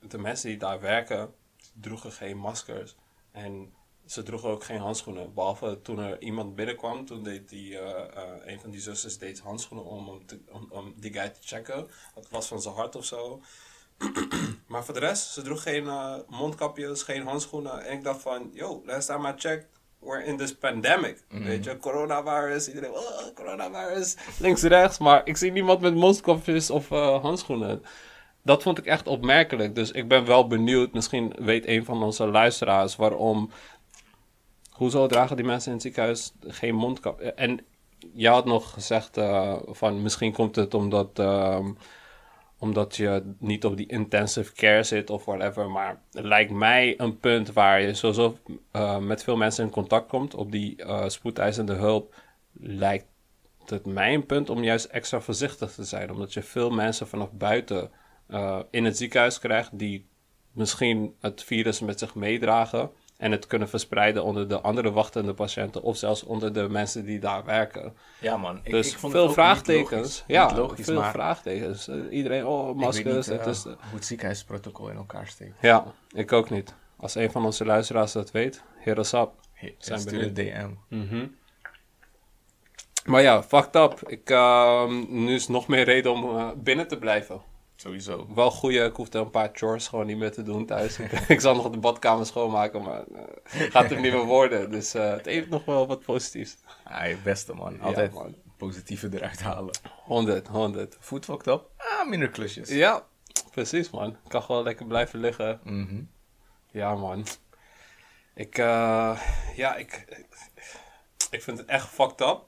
de 0.00 0.18
mensen 0.18 0.48
die 0.48 0.58
daar 0.58 0.80
werken. 0.80 1.34
droegen 1.74 2.12
geen 2.12 2.36
maskers. 2.36 2.96
En 3.32 3.74
ze 4.06 4.22
droegen 4.22 4.48
ook 4.48 4.64
geen 4.64 4.80
handschoenen. 4.80 5.34
Behalve 5.34 5.80
toen 5.82 5.98
er 5.98 6.22
iemand 6.22 6.54
binnenkwam, 6.54 7.06
toen 7.06 7.22
deed 7.22 7.48
die, 7.48 7.72
uh, 7.72 7.80
uh, 7.80 8.22
een 8.44 8.60
van 8.60 8.70
die 8.70 8.80
zusters 8.80 9.18
deed 9.18 9.40
handschoenen 9.40 9.86
om, 9.86 10.08
om, 10.08 10.26
te, 10.26 10.40
om, 10.50 10.66
om 10.70 10.94
die 10.96 11.12
guy 11.12 11.28
te 11.28 11.40
checken. 11.42 11.88
Het 12.14 12.30
was 12.30 12.46
van 12.46 12.62
zijn 12.62 12.74
hart 12.74 12.96
of 12.96 13.04
zo. 13.04 13.42
maar 14.68 14.84
voor 14.84 14.94
de 14.94 15.00
rest, 15.00 15.32
ze 15.32 15.42
droeg 15.42 15.62
geen 15.62 15.84
uh, 15.84 16.14
mondkapjes, 16.28 17.02
geen 17.02 17.26
handschoenen. 17.26 17.84
En 17.84 17.92
ik 17.92 18.04
dacht 18.04 18.22
van, 18.22 18.50
yo, 18.52 18.82
last 18.84 19.06
time 19.06 19.28
I 19.28 19.32
checked, 19.36 19.66
we're 19.98 20.24
in 20.24 20.36
this 20.36 20.54
pandemic. 20.54 21.24
Mm. 21.28 21.44
Weet 21.44 21.64
je, 21.64 21.76
coronavirus, 21.76 22.68
iedereen, 22.68 22.90
oh, 22.90 23.34
coronavirus, 23.34 24.16
links, 24.38 24.62
rechts. 24.62 24.98
Maar 24.98 25.20
ik 25.24 25.36
zie 25.36 25.52
niemand 25.52 25.80
met 25.80 25.94
mondkapjes 25.94 26.70
of 26.70 26.88
handschoenen. 26.88 27.82
dat 28.42 28.62
vond 28.62 28.78
ik 28.78 28.86
echt 28.86 29.06
opmerkelijk. 29.06 29.74
Dus 29.74 29.90
ik 29.90 30.08
ben 30.08 30.26
wel 30.26 30.46
benieuwd. 30.46 30.92
Misschien 30.92 31.32
weet 31.38 31.66
een 31.66 31.84
van 31.84 32.02
onze 32.02 32.26
luisteraars 32.26 32.96
waarom. 32.96 33.50
Hoezo 34.76 35.06
dragen 35.06 35.36
die 35.36 35.44
mensen 35.44 35.68
in 35.68 35.72
het 35.72 35.82
ziekenhuis 35.82 36.32
geen 36.40 36.74
mondkap? 36.74 37.20
En 37.20 37.60
je 38.12 38.28
had 38.28 38.44
nog 38.44 38.72
gezegd 38.72 39.18
uh, 39.18 39.56
van 39.66 40.02
misschien 40.02 40.32
komt 40.32 40.56
het 40.56 40.74
omdat, 40.74 41.18
uh, 41.18 41.66
omdat 42.58 42.96
je 42.96 43.34
niet 43.38 43.64
op 43.64 43.76
die 43.76 43.86
intensive 43.86 44.52
care 44.52 44.82
zit 44.82 45.10
of 45.10 45.24
whatever. 45.24 45.70
Maar 45.70 46.00
lijkt 46.10 46.50
mij 46.50 46.94
een 47.00 47.18
punt 47.18 47.52
waar 47.52 47.80
je 47.80 47.94
sowieso 47.94 48.36
uh, 48.72 48.98
met 48.98 49.22
veel 49.22 49.36
mensen 49.36 49.64
in 49.64 49.70
contact 49.70 50.08
komt 50.08 50.34
op 50.34 50.52
die 50.52 50.82
uh, 50.82 51.08
spoedeisende 51.08 51.74
hulp. 51.74 52.14
Lijkt 52.52 53.06
het 53.66 53.86
mij 53.86 54.14
een 54.14 54.26
punt 54.26 54.50
om 54.50 54.64
juist 54.64 54.84
extra 54.84 55.20
voorzichtig 55.20 55.72
te 55.72 55.84
zijn. 55.84 56.10
Omdat 56.10 56.32
je 56.32 56.42
veel 56.42 56.70
mensen 56.70 57.08
vanaf 57.08 57.32
buiten 57.32 57.90
in 58.70 58.84
het 58.84 58.96
ziekenhuis 58.96 59.38
krijgt 59.38 59.78
die 59.78 60.06
misschien 60.52 61.14
het 61.20 61.42
virus 61.42 61.80
met 61.80 61.98
zich 61.98 62.14
meedragen 62.14 62.90
en 63.16 63.30
het 63.30 63.46
kunnen 63.46 63.68
verspreiden 63.68 64.24
onder 64.24 64.48
de 64.48 64.60
andere 64.60 64.92
wachtende 64.92 65.34
patiënten 65.34 65.82
of 65.82 65.96
zelfs 65.96 66.22
onder 66.22 66.52
de 66.52 66.68
mensen 66.68 67.04
die 67.04 67.18
daar 67.18 67.44
werken. 67.44 67.96
Ja 68.20 68.36
man, 68.36 68.60
ik, 68.62 68.70
dus 68.70 68.92
ik 68.92 68.98
vond 68.98 69.12
veel 69.12 69.32
vraagtekens. 69.32 70.24
Ja, 70.26 70.54
logisch, 70.54 70.84
veel 70.84 71.00
maar 71.00 71.10
vraagtekens. 71.10 71.88
Uh, 71.88 71.96
iedereen, 72.10 72.46
oh, 72.46 72.76
maskers. 72.76 73.26
niet 73.26 73.38
het 73.38 73.46
uh, 73.46 73.52
is, 73.52 73.62
hoe 73.64 73.74
het 73.92 74.04
ziekenhuisprotocol 74.04 74.88
in 74.88 74.96
elkaar 74.96 75.26
steekt. 75.26 75.54
ja, 75.60 75.84
ik 76.12 76.32
ook 76.32 76.50
niet. 76.50 76.74
Als 76.96 77.14
een 77.14 77.30
van 77.30 77.44
onze 77.44 77.64
luisteraars 77.64 78.12
dat 78.12 78.30
weet, 78.30 78.62
hit 78.78 78.98
us 78.98 79.12
up. 79.12 79.30
Zijn 79.78 80.00
stuur 80.00 80.22
een 80.22 80.34
DM. 80.34 80.70
Mhm. 80.88 81.26
Maar 83.04 83.22
ja, 83.22 83.42
fucked 83.42 83.74
up. 83.74 84.08
Ik, 84.08 84.30
uh, 84.30 84.88
nu 85.08 85.34
is 85.34 85.48
nog 85.48 85.68
meer 85.68 85.84
reden 85.84 86.12
om 86.12 86.54
binnen 86.62 86.88
te 86.88 86.98
blijven. 86.98 87.40
Sowieso. 87.76 88.26
Wel 88.34 88.50
goeie, 88.50 88.84
ik 88.84 88.96
hoefde 88.96 89.18
een 89.18 89.30
paar 89.30 89.50
chores 89.52 89.88
gewoon 89.88 90.06
niet 90.06 90.16
meer 90.16 90.32
te 90.32 90.42
doen 90.42 90.66
thuis. 90.66 90.98
ik 91.28 91.40
zal 91.40 91.54
nog 91.54 91.70
de 91.70 91.78
badkamer 91.78 92.26
schoonmaken, 92.26 92.82
maar 92.82 93.04
uh, 93.12 93.20
gaat 93.44 93.90
hem 93.90 94.00
niet 94.00 94.12
meer 94.12 94.24
worden. 94.24 94.70
Dus 94.70 94.94
uh, 94.94 95.10
het 95.10 95.24
heeft 95.24 95.48
nog 95.48 95.64
wel 95.64 95.86
wat 95.86 96.04
positiefs. 96.04 96.56
Ah, 96.84 97.22
beste 97.22 97.54
man. 97.54 97.80
Altijd 97.80 98.12
Ja, 98.12 98.18
man. 98.20 98.34
positieve 98.56 99.08
eruit 99.12 99.40
halen. 99.42 99.78
100, 100.04 100.46
100. 100.48 100.96
Food 101.00 101.24
fucked 101.24 101.46
up? 101.46 101.70
Ah, 101.76 102.08
minder 102.08 102.28
klusjes. 102.28 102.68
Ja, 102.68 103.04
precies 103.50 103.90
man. 103.90 104.08
Ik 104.10 104.28
kan 104.28 104.42
gewoon 104.42 104.62
lekker 104.62 104.86
blijven 104.86 105.20
liggen. 105.20 105.60
Mhm. 105.64 106.02
Ja 106.70 106.94
man. 106.94 107.26
Ik, 108.34 108.58
uh, 108.58 109.20
ja, 109.56 109.74
ik, 109.76 110.04
ik, 110.08 110.26
ik 111.30 111.42
vind 111.42 111.58
het 111.58 111.66
echt 111.66 111.88
fucked 111.88 112.20
up. 112.20 112.40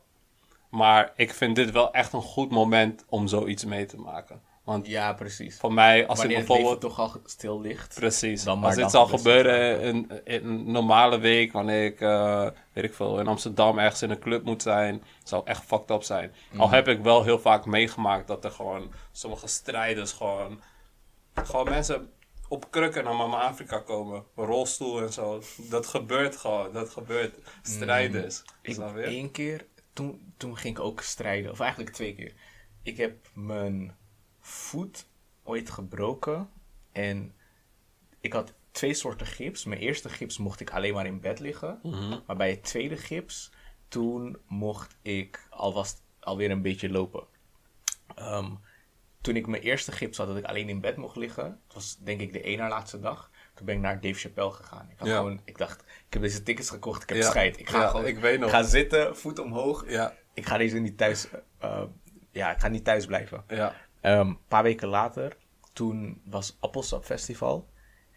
Maar 0.71 1.13
ik 1.17 1.35
vind 1.35 1.57
dit 1.57 1.71
wel 1.71 1.93
echt 1.93 2.13
een 2.13 2.23
goed 2.23 2.51
moment 2.51 3.05
om 3.09 3.27
zoiets 3.27 3.65
mee 3.65 3.87
te 3.87 3.97
maken. 3.97 4.43
Want 4.69 4.87
Ja, 4.87 5.13
precies. 5.13 5.59
voor 5.59 5.73
mij, 5.73 6.07
als 6.07 6.19
Wanneer 6.19 6.39
ik 6.39 6.47
bijvoorbeeld... 6.47 6.81
toch 6.81 6.99
al 6.99 7.13
stil 7.25 7.61
ligt. 7.61 7.95
Precies. 7.95 8.45
Dan 8.45 8.65
Als 8.65 8.75
dit 8.75 8.91
zal 8.91 9.07
gebeuren 9.07 9.81
in, 9.81 10.11
in 10.25 10.45
een 10.45 10.71
normale 10.71 11.19
week, 11.19 11.53
wanneer 11.53 11.85
ik, 11.85 12.01
eh, 12.01 12.49
weet 12.73 12.85
ik 12.85 12.95
veel, 12.95 13.21
in 13.21 13.27
Amsterdam 13.27 13.79
ergens 13.79 14.03
in 14.03 14.11
een 14.11 14.19
club 14.19 14.45
moet 14.45 14.63
zijn, 14.63 15.03
zou 15.25 15.43
echt 15.45 15.65
fucked 15.65 15.91
up 15.91 16.03
zijn. 16.03 16.35
Mhm. 16.51 16.61
Al 16.61 16.71
heb 16.71 16.89
ik 16.89 17.03
wel 17.03 17.25
heel 17.25 17.39
vaak 17.39 17.67
meegemaakt 17.67 18.27
dat 18.27 18.45
er 18.45 18.51
gewoon 18.51 18.93
sommige 19.13 19.47
strijders 19.47 20.13
gewoon, 20.13 20.61
gewoon 21.35 21.69
mensen 21.69 22.11
op 22.49 22.71
krukken 22.71 23.05
naar 23.05 23.17
Mama 23.17 23.41
Afrika 23.41 23.79
komen, 23.79 24.25
rolstoel 24.37 25.01
en 25.01 25.13
zo. 25.13 25.43
Dat 25.57 25.87
gebeurt 25.87 26.37
gewoon, 26.37 26.73
dat 26.73 26.91
gebeurt. 26.91 27.35
Strijders. 27.63 28.43
Mhm. 28.43 28.53
Ik, 28.63 28.75
Snap 28.75 28.97
je? 28.97 29.03
één 29.03 29.31
keer, 29.31 29.67
toen, 29.93 30.33
toen 30.37 30.57
ging 30.57 30.77
ik 30.77 30.85
ook 30.85 31.01
strijden. 31.01 31.51
Of 31.51 31.61
eigenlijk 31.61 31.93
twee 31.93 32.15
keer. 32.15 32.33
Ik 32.83 32.97
heb 32.97 33.17
mijn 33.35 33.97
voet 34.49 35.07
ooit 35.43 35.71
gebroken. 35.71 36.51
En 36.93 37.35
ik 38.21 38.33
had 38.33 38.55
twee 38.71 38.95
soorten 38.95 39.27
gips. 39.27 39.65
Mijn 39.65 39.81
eerste 39.81 40.09
gips 40.09 40.39
mocht 40.39 40.61
ik 40.61 40.71
alleen 40.71 40.95
maar 40.95 41.07
in 41.07 41.21
bed 41.21 41.41
liggen. 41.41 41.79
Mhm. 41.83 42.19
Maar 42.27 42.37
bij 42.37 42.51
het 42.51 42.63
tweede 42.65 42.97
gips, 42.97 43.53
toen 43.89 44.39
mocht 44.47 44.97
ik 45.03 45.47
alvast 45.51 46.03
alweer 46.21 46.51
een 46.51 46.63
beetje 46.63 46.91
lopen. 46.91 47.25
Ehm, 48.15 48.51
toen 49.21 49.37
ik 49.37 49.47
mijn 49.47 49.63
eerste 49.63 49.93
gips 49.93 50.17
had, 50.17 50.27
dat 50.27 50.37
ik 50.37 50.45
alleen 50.45 50.69
in 50.69 50.81
bed 50.81 50.97
mocht 50.97 51.17
liggen. 51.17 51.45
Het 51.45 51.75
was 51.75 51.97
denk 51.97 52.21
ik 52.21 52.33
de 52.33 52.43
één 52.43 52.59
na 52.59 52.69
laatste 52.69 53.01
dag. 53.01 53.31
Toen 53.55 53.67
ben 53.67 53.75
ik 53.75 53.81
naar 53.81 54.01
Dave 54.01 54.19
Chappelle 54.19 54.51
gegaan. 54.51 54.89
Ik, 54.91 54.99
had 54.99 55.09
Ja. 55.09 55.17
gewoon, 55.17 55.41
ik 55.45 55.59
dacht, 55.59 55.81
ik 55.83 56.13
heb 56.13 56.23
deze 56.23 56.43
tickets 56.43 56.71
gekocht, 56.71 57.03
ik 57.03 57.09
heb 57.09 57.19
Ja. 57.19 57.31
scheid. 57.31 57.59
Ik 57.59 57.69
ga 57.69 57.81
Ja, 57.81 57.89
gewoon 57.89 58.07
ik 58.07 58.19
weet 58.19 58.41
nog. 58.41 58.51
ga 58.51 58.63
zitten, 58.63 59.17
voet 59.17 59.39
omhoog. 59.39 59.91
Ja, 59.91 60.15
Ik 60.35 60.47
ga 60.47 60.57
deze 60.57 60.79
niet 60.79 60.97
thuis, 60.99 61.29
eh, 61.59 61.83
ja, 62.31 62.53
ik 62.53 62.61
ga 62.61 62.69
niet 62.69 62.85
thuis 62.85 63.07
blijven. 63.07 63.45
Ja. 64.03 64.19
Ehm, 64.19 64.29
een 64.29 64.39
paar 64.49 64.63
weken 64.63 64.89
later, 64.89 65.37
toen 65.73 66.21
was 66.25 66.57
Appelsap 66.61 67.05
Festival. 67.05 67.69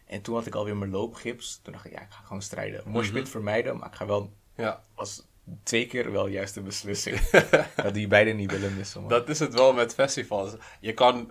En 0.06 0.22
toen 0.22 0.34
had 0.34 0.46
ik 0.46 0.54
alweer 0.54 0.76
mijn 0.76 0.90
loopgips. 0.90 1.60
Toen 1.62 1.72
dacht 1.72 1.84
ik, 1.84 1.92
ja, 1.92 2.00
ik 2.00 2.10
ga 2.10 2.22
gewoon 2.22 2.42
strijden. 2.42 2.82
Moshpit 2.86 3.28
vermijden, 3.28 3.76
maar 3.76 3.88
ik 3.88 3.94
ga 3.94 4.06
wel... 4.06 4.32
ja. 4.56 4.82
was 4.94 5.26
twee 5.62 5.86
keer 5.86 6.12
wel 6.12 6.26
juist 6.26 6.54
de 6.54 6.60
beslissing. 6.60 7.20
dat 7.82 7.94
die 7.94 8.08
beide 8.08 8.30
niet 8.30 8.50
willen 8.50 8.76
missen, 8.76 9.00
man. 9.00 9.10
Dat 9.10 9.28
is 9.28 9.38
het 9.38 9.54
wel 9.54 9.72
met 9.72 9.94
festivals. 9.94 10.54
Je 10.80 10.94
kan... 10.94 11.30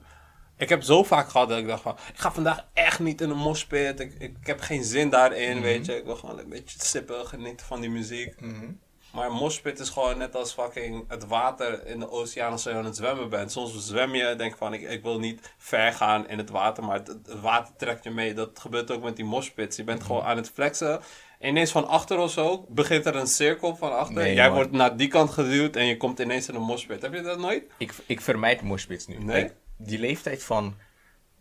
Ik 0.57 0.69
heb 0.69 0.81
zo 0.81 1.03
vaak 1.03 1.29
gehad 1.29 1.49
dat 1.49 1.57
ik 1.57 1.67
dacht 1.67 1.81
van... 1.81 1.97
Ik 2.13 2.19
ga 2.19 2.31
vandaag 2.31 2.67
echt 2.73 2.99
niet 2.99 3.21
in 3.21 3.29
een 3.29 3.37
moshpit. 3.37 3.99
Ik, 3.99 4.13
ik, 4.13 4.37
ik 4.39 4.47
heb 4.47 4.59
geen 4.59 4.83
zin 4.83 5.09
daarin, 5.09 5.61
weet 5.61 5.85
je. 5.85 5.97
Ik 5.97 6.05
wil 6.05 6.15
gewoon 6.15 6.39
een 6.39 6.49
beetje 6.49 6.79
sippen, 6.79 7.27
genieten 7.27 7.65
van 7.65 7.81
die 7.81 7.89
muziek. 7.89 8.41
Mhm. 8.41 8.71
Maar 9.13 9.31
moshpit 9.31 9.79
is 9.79 9.89
gewoon 9.89 10.17
net 10.17 10.35
als 10.35 10.53
fucking 10.53 11.05
het 11.07 11.27
water 11.27 11.85
in 11.87 11.99
de 11.99 12.11
oceaan 12.11 12.51
als 12.51 12.63
je 12.63 12.71
aan 12.71 12.85
het 12.85 12.95
zwemmen 12.95 13.29
bent. 13.29 13.51
Soms 13.51 13.87
zwem 13.87 14.15
je 14.15 14.23
en 14.23 14.37
denk 14.37 14.57
van 14.57 14.73
ik, 14.73 14.81
ik 14.81 15.03
wil 15.03 15.19
niet 15.19 15.53
ver 15.57 15.93
gaan 15.93 16.27
in 16.29 16.37
het 16.37 16.49
water, 16.49 16.83
maar 16.83 16.97
het, 16.97 17.07
het 17.07 17.39
water 17.41 17.73
trekt 17.77 18.03
je 18.03 18.09
mee. 18.09 18.33
Dat 18.33 18.59
gebeurt 18.59 18.91
ook 18.91 19.03
met 19.03 19.15
die 19.15 19.25
moshpits. 19.25 19.77
Je 19.77 19.83
bent 19.83 20.03
gewoon 20.03 20.23
aan 20.23 20.37
het 20.37 20.49
flexen. 20.53 21.01
En 21.39 21.49
ineens 21.49 21.71
van 21.71 21.87
achter 21.87 22.17
of 22.17 22.31
zo 22.31 22.65
begint 22.69 23.05
er 23.05 23.15
een 23.15 23.27
cirkel 23.27 23.75
van 23.75 23.97
achter. 23.97 24.15
Nee, 24.15 24.33
Jij 24.35 24.47
man. 24.47 24.55
wordt 24.55 24.71
naar 24.71 24.97
die 24.97 25.07
kant 25.07 25.29
geduwd 25.29 25.75
en 25.75 25.85
je 25.85 25.97
komt 25.97 26.19
ineens 26.19 26.47
in 26.47 26.55
een 26.55 26.61
moshpit. 26.61 27.01
Heb 27.01 27.13
je 27.13 27.21
dat 27.21 27.39
nooit? 27.39 27.63
Ik, 27.77 27.93
ik 28.05 28.21
vermijd 28.21 28.61
moshpits 28.61 29.07
nu. 29.07 29.17
Nee? 29.17 29.51
Die 29.77 29.99
leeftijd 29.99 30.43
van 30.43 30.75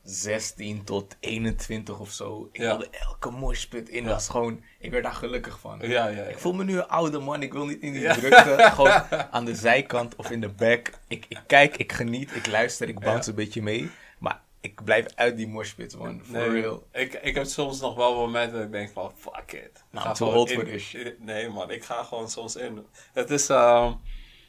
16 0.02 0.84
tot 0.84 1.16
21 1.20 1.98
of 1.98 2.10
zo. 2.10 2.48
Ik 2.52 2.60
wilde 2.60 2.88
elke 2.90 3.30
moshpit 3.30 3.88
in. 3.88 4.04
Dat 4.04 4.12
was 4.12 4.28
gewoon, 4.28 4.62
ik 4.78 4.90
werd 4.90 5.04
daar 5.04 5.12
gelukkig 5.12 5.60
van. 5.60 5.78
Ja, 5.82 5.88
ja, 5.88 6.06
ja. 6.08 6.22
Ik 6.22 6.38
voel 6.38 6.52
me 6.52 6.64
nu 6.64 6.76
een 6.76 6.88
oude 6.88 7.18
man. 7.18 7.42
Ik 7.42 7.52
wil 7.52 7.66
niet 7.66 7.80
in 7.80 7.92
die 7.92 8.08
drukte. 8.12 8.56
Gewoon 8.74 9.02
aan 9.30 9.44
de 9.44 9.54
zijkant 9.54 10.16
of 10.16 10.30
in 10.30 10.40
de 10.40 10.48
back. 10.48 10.90
Ik, 11.08 11.24
ik 11.28 11.40
kijk, 11.46 11.76
ik 11.76 11.92
geniet, 11.92 12.34
ik 12.36 12.46
luister, 12.46 12.88
ik 12.88 12.98
bounce 13.00 13.28
een 13.30 13.34
beetje 13.36 13.62
mee. 13.62 13.90
Maar 14.18 14.40
ik 14.60 14.84
blijf 14.84 15.06
uit 15.14 15.36
die 15.36 15.48
moshpits, 15.48 15.96
man. 15.96 16.20
For 16.24 16.32
Nee, 16.36 16.48
real. 16.48 16.86
Ik, 16.92 17.14
ik 17.14 17.34
heb 17.34 17.44
soms 17.46 17.80
nog 17.80 17.94
wel 17.94 18.14
momenten 18.14 18.52
dat 18.56 18.62
ik 18.64 18.72
denk 18.72 18.90
van, 18.90 19.12
fuck 19.16 19.52
it. 19.52 19.84
Nou, 19.90 20.06
Ga 20.06 20.14
gewoon 20.14 20.48
in- 20.48 20.54
for 20.54 20.64
this 20.64 20.82
shit. 20.82 21.14
Nee 21.24 21.48
man, 21.48 21.70
ik 21.70 21.84
ga 21.84 22.02
gewoon 22.02 22.30
soms 22.30 22.56
in. 22.56 22.86
Het 23.12 23.30
is, 23.30 23.48
ehm, 23.48 23.92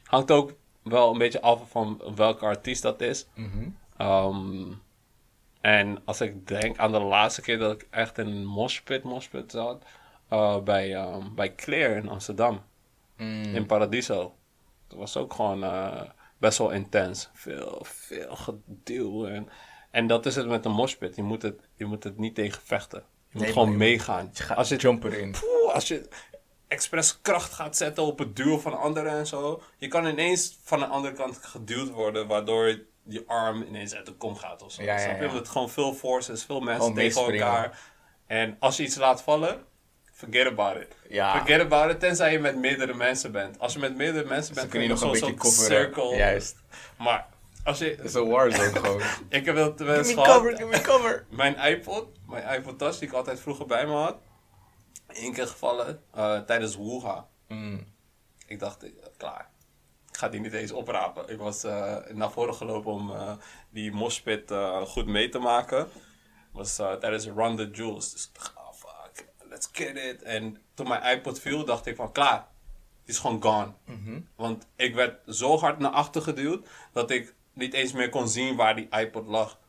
hangt 0.04 0.32
ook 0.32 0.54
wel 0.84 1.12
een 1.12 1.18
beetje 1.18 1.42
af 1.42 1.60
van 1.70 2.02
welke 2.16 2.46
artiest 2.46 2.82
dat 2.82 3.02
is. 3.02 3.28
Ehm, 3.98 4.64
en 5.62 6.02
als 6.06 6.22
ik 6.22 6.48
denk 6.48 6.78
aan 6.78 6.92
de 6.92 7.00
laatste 7.00 7.42
keer 7.42 7.58
dat 7.58 7.72
ik 7.82 7.88
echt 7.90 8.18
in 8.18 8.28
een 8.28 8.46
moshpit, 8.46 9.04
moshpit 9.04 9.52
zat, 9.52 9.84
eh, 10.28 10.60
bij, 10.60 10.96
ehm, 10.96 11.36
bij 11.36 11.56
Claire 11.56 11.96
in 11.96 12.10
Amsterdam, 12.10 12.62
Mm. 13.18 13.44
in 13.56 13.66
Paradiso. 13.66 14.36
Dat 14.88 14.98
was 14.98 15.18
ook 15.18 15.34
gewoon 15.34 15.64
eh, 15.64 16.02
best 16.38 16.58
wel 16.58 16.72
intens. 16.72 17.30
Veel, 17.34 17.80
veel 17.84 18.36
geduw. 18.36 19.26
En, 19.28 19.50
en 19.92 20.08
dat 20.08 20.26
is 20.26 20.36
het 20.36 20.48
met 20.48 20.66
een 20.66 20.72
moshpit. 20.72 21.16
Je 21.16 21.24
moet 21.24 21.42
het, 21.42 21.60
je 21.76 21.86
moet 21.86 22.04
het 22.04 22.18
niet 22.18 22.36
tegen 22.36 22.62
vechten. 22.64 23.00
Je 23.00 23.28
moet 23.32 23.42
Nee, 23.42 23.52
gewoon 23.52 23.78
meegaan. 23.78 24.30
Je 24.34 24.56
Als 24.56 24.70
je, 24.70 24.76
jump 24.76 25.04
erin. 25.04 25.32
Poeh, 25.32 25.74
als 25.74 25.88
je 25.88 26.08
expres 26.68 27.22
kracht 27.22 27.54
gaat 27.54 27.78
zetten 27.78 28.04
op 28.04 28.20
het 28.20 28.36
duwen 28.36 28.62
van 28.62 28.80
anderen 28.80 29.12
en 29.12 29.28
zo. 29.28 29.62
Je 29.78 29.88
kan 29.88 30.06
ineens 30.06 30.60
van 30.64 30.80
de 30.80 30.86
andere 30.86 31.14
kant 31.14 31.38
geduwd 31.38 31.90
worden, 31.90 32.28
waardoor 32.28 32.80
je 33.08 33.24
arm 33.28 33.62
ineens 33.64 33.96
uit 33.96 34.06
de 34.06 34.12
kom 34.14 34.36
gaat 34.36 34.62
of 34.64 34.72
zo. 34.72 34.84
Ja, 34.84 34.98
Snap 34.98 35.18
je? 35.20 35.24
Omdat 35.26 35.40
het 35.40 35.50
gewoon 35.50 35.70
veel 35.70 35.94
force 35.94 36.32
is, 36.32 36.44
veel 36.46 36.60
mensen 36.60 36.80
Gewoon 36.82 36.96
tegen 36.96 37.16
meespringen. 37.22 37.48
elkaar. 37.48 37.80
En 38.28 38.56
als 38.60 38.78
je 38.78 38.84
iets 38.84 38.96
laat 38.96 39.22
vallen, 39.24 39.64
forget 40.14 40.48
about 40.48 40.76
it. 40.82 40.96
Ja. 41.10 41.38
Forget 41.38 41.60
about 41.62 41.92
it, 41.92 42.00
tenzij 42.00 42.32
je 42.32 42.40
met 42.40 42.56
meerdere 42.56 42.94
mensen 42.94 43.32
bent. 43.32 43.60
Als 43.60 43.74
je 43.74 43.80
met 43.80 43.96
meerdere 43.96 44.28
mensen 44.28 44.54
Dan 44.54 44.64
bent, 44.64 44.74
kun 44.76 44.82
je 44.82 44.88
nog 44.88 45.02
een 45.02 45.12
beetje 45.12 45.34
coveren. 45.34 45.66
circle. 45.66 46.16
Juist. 46.16 46.56
Maar 46.98 47.28
als 47.64 47.78
je... 47.78 47.86
Het 47.90 48.04
is 48.04 48.14
een 48.14 48.28
warzone 48.30 48.70
gewoon. 48.80 49.02
Ik 49.30 49.46
heb 49.46 49.56
wel 49.56 49.68
eens 49.68 49.82
Give 49.82 50.02
me 50.02 50.14
gehad. 50.14 50.28
cover, 50.38 50.52
give 50.52 50.66
me 50.66 50.82
cover. 50.82 51.26
Mijn 51.30 51.56
iPod, 51.58 52.08
mijn 52.28 52.60
iPod 52.60 52.80
Touch 52.80 52.98
die 52.98 53.08
ik 53.08 53.14
altijd 53.14 53.40
vroeger 53.40 53.66
bij 53.66 53.86
me 53.86 53.94
had. 53.94 54.18
Eén 55.08 55.34
keer 55.34 55.48
gevallen 55.48 56.04
eh, 56.14 56.40
tijdens 56.40 56.78
Wuha. 56.78 57.28
Mm. 57.48 57.88
Ik 58.48 58.60
dacht, 58.60 58.84
eh, 58.84 58.90
klaar. 59.18 59.50
Ga 60.22 60.30
die 60.30 60.40
niet 60.40 60.54
eens 60.54 60.72
oprapen. 60.72 61.30
Ik 61.30 61.38
was 61.38 61.64
eh, 61.64 61.98
naar 62.14 62.32
voren 62.32 62.56
gelopen 62.56 62.92
om 62.92 63.12
eh, 63.12 63.34
die 63.70 63.92
moshpit 63.92 64.52
eh, 64.52 64.82
goed 64.82 65.06
mee 65.06 65.30
te 65.30 65.40
maken. 65.40 65.88
Was 66.52 66.76
tijdens 66.76 67.26
Run 67.26 67.56
the 67.56 67.70
Jewels. 67.72 68.12
Dus 68.12 68.24
ik 68.24 68.30
dacht, 68.34 68.54
oh 68.56 68.74
fuck, 68.74 69.26
let's 69.50 69.70
get 69.72 69.98
it. 69.98 70.24
En 70.24 70.62
toen 70.74 70.88
mijn 70.88 71.18
iPod 71.18 71.40
viel, 71.40 71.66
dacht 71.66 71.86
ik 71.86 71.96
van, 71.96 72.12
klaar. 72.12 72.48
Die 73.04 73.14
is 73.14 73.20
gewoon 73.20 73.42
gone. 73.42 73.72
Want 74.36 74.68
ik 74.76 74.96
werd 74.96 75.36
zo 75.36 75.58
hard 75.58 75.80
naar 75.80 75.92
achter 75.92 76.22
geduwd, 76.22 76.68
dat 76.92 77.12
ik 77.12 77.34
niet 77.54 77.74
eens 77.74 77.92
meer 77.92 78.10
kon 78.10 78.28
zien 78.28 78.56
waar 78.56 78.76
die 78.76 78.88
iPod 78.90 79.28
lag. 79.28 79.60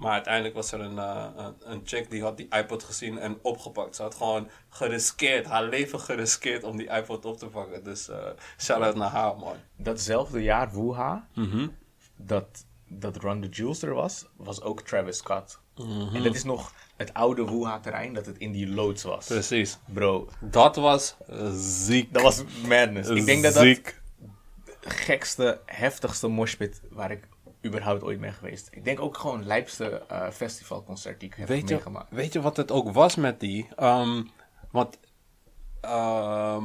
Maar 0.00 0.12
uiteindelijk 0.12 0.54
was 0.54 0.72
er 0.72 0.80
een, 0.80 0.98
eh, 0.98 1.26
een, 1.36 1.54
een 1.58 1.80
chick 1.84 2.10
die 2.10 2.22
had 2.22 2.36
die 2.36 2.48
iPod 2.56 2.82
gezien 2.82 3.18
en 3.18 3.38
opgepakt. 3.42 3.96
Ze 3.96 4.02
had 4.02 4.14
gewoon 4.14 4.48
geriskeerd, 4.68 5.46
haar 5.46 5.64
leven 5.64 6.00
geriskeerd 6.00 6.64
om 6.64 6.76
die 6.76 6.90
iPod 6.90 7.24
op 7.24 7.38
te 7.38 7.46
pakken. 7.46 7.84
Dus 7.84 8.08
eh 8.08 8.16
shout-out 8.58 8.94
naar 8.94 9.10
haar, 9.10 9.36
man. 9.36 9.56
Datzelfde 9.76 10.42
jaar, 10.42 10.70
Wuha, 10.72 11.26
Mhm. 11.34 11.68
dat, 12.16 12.64
dat 12.88 13.16
Run 13.16 13.40
the 13.40 13.48
Jewels 13.48 13.82
er 13.82 13.94
was, 13.94 14.26
was 14.36 14.62
ook 14.62 14.80
Travis 14.82 15.16
Scott. 15.16 15.58
Mhm. 15.76 16.14
En 16.16 16.22
dat 16.22 16.34
is 16.34 16.44
nog 16.44 16.72
het 16.96 17.14
oude 17.14 17.44
Wuha-terrein, 17.44 18.14
dat 18.14 18.26
het 18.26 18.38
in 18.38 18.52
die 18.52 18.68
loods 18.68 19.02
was. 19.02 19.26
Precies. 19.26 19.78
Bro, 19.86 20.28
Dat 20.40 20.76
was 20.76 21.16
ziek. 21.54 22.12
dat 22.12 22.22
was 22.22 22.42
madness. 22.66 23.08
Ik 23.08 23.24
denk 23.24 23.42
dat 23.42 23.54
dat 23.54 23.78
gekste, 24.80 25.60
heftigste 25.66 26.28
moshpit 26.28 26.80
waar 26.90 27.10
ik 27.10 27.28
überhaupt 27.64 28.02
ooit 28.02 28.20
ben 28.20 28.32
geweest. 28.32 28.68
Ik 28.70 28.84
denk 28.84 29.00
ook 29.00 29.18
gewoon 29.18 29.46
lijpste 29.46 30.02
eh, 30.08 30.30
festivalconcert 30.30 31.20
die 31.20 31.28
ik 31.28 31.34
heb 31.34 31.48
Weet 31.48 31.68
je, 31.68 31.74
meegemaakt. 31.74 32.10
weet 32.10 32.32
je 32.32 32.40
wat 32.40 32.56
het 32.56 32.70
ook 32.70 32.92
was 32.92 33.16
met 33.16 33.40
die? 33.40 33.68
Ehm, 33.76 34.22
want 34.70 34.98
ehm, 35.80 36.64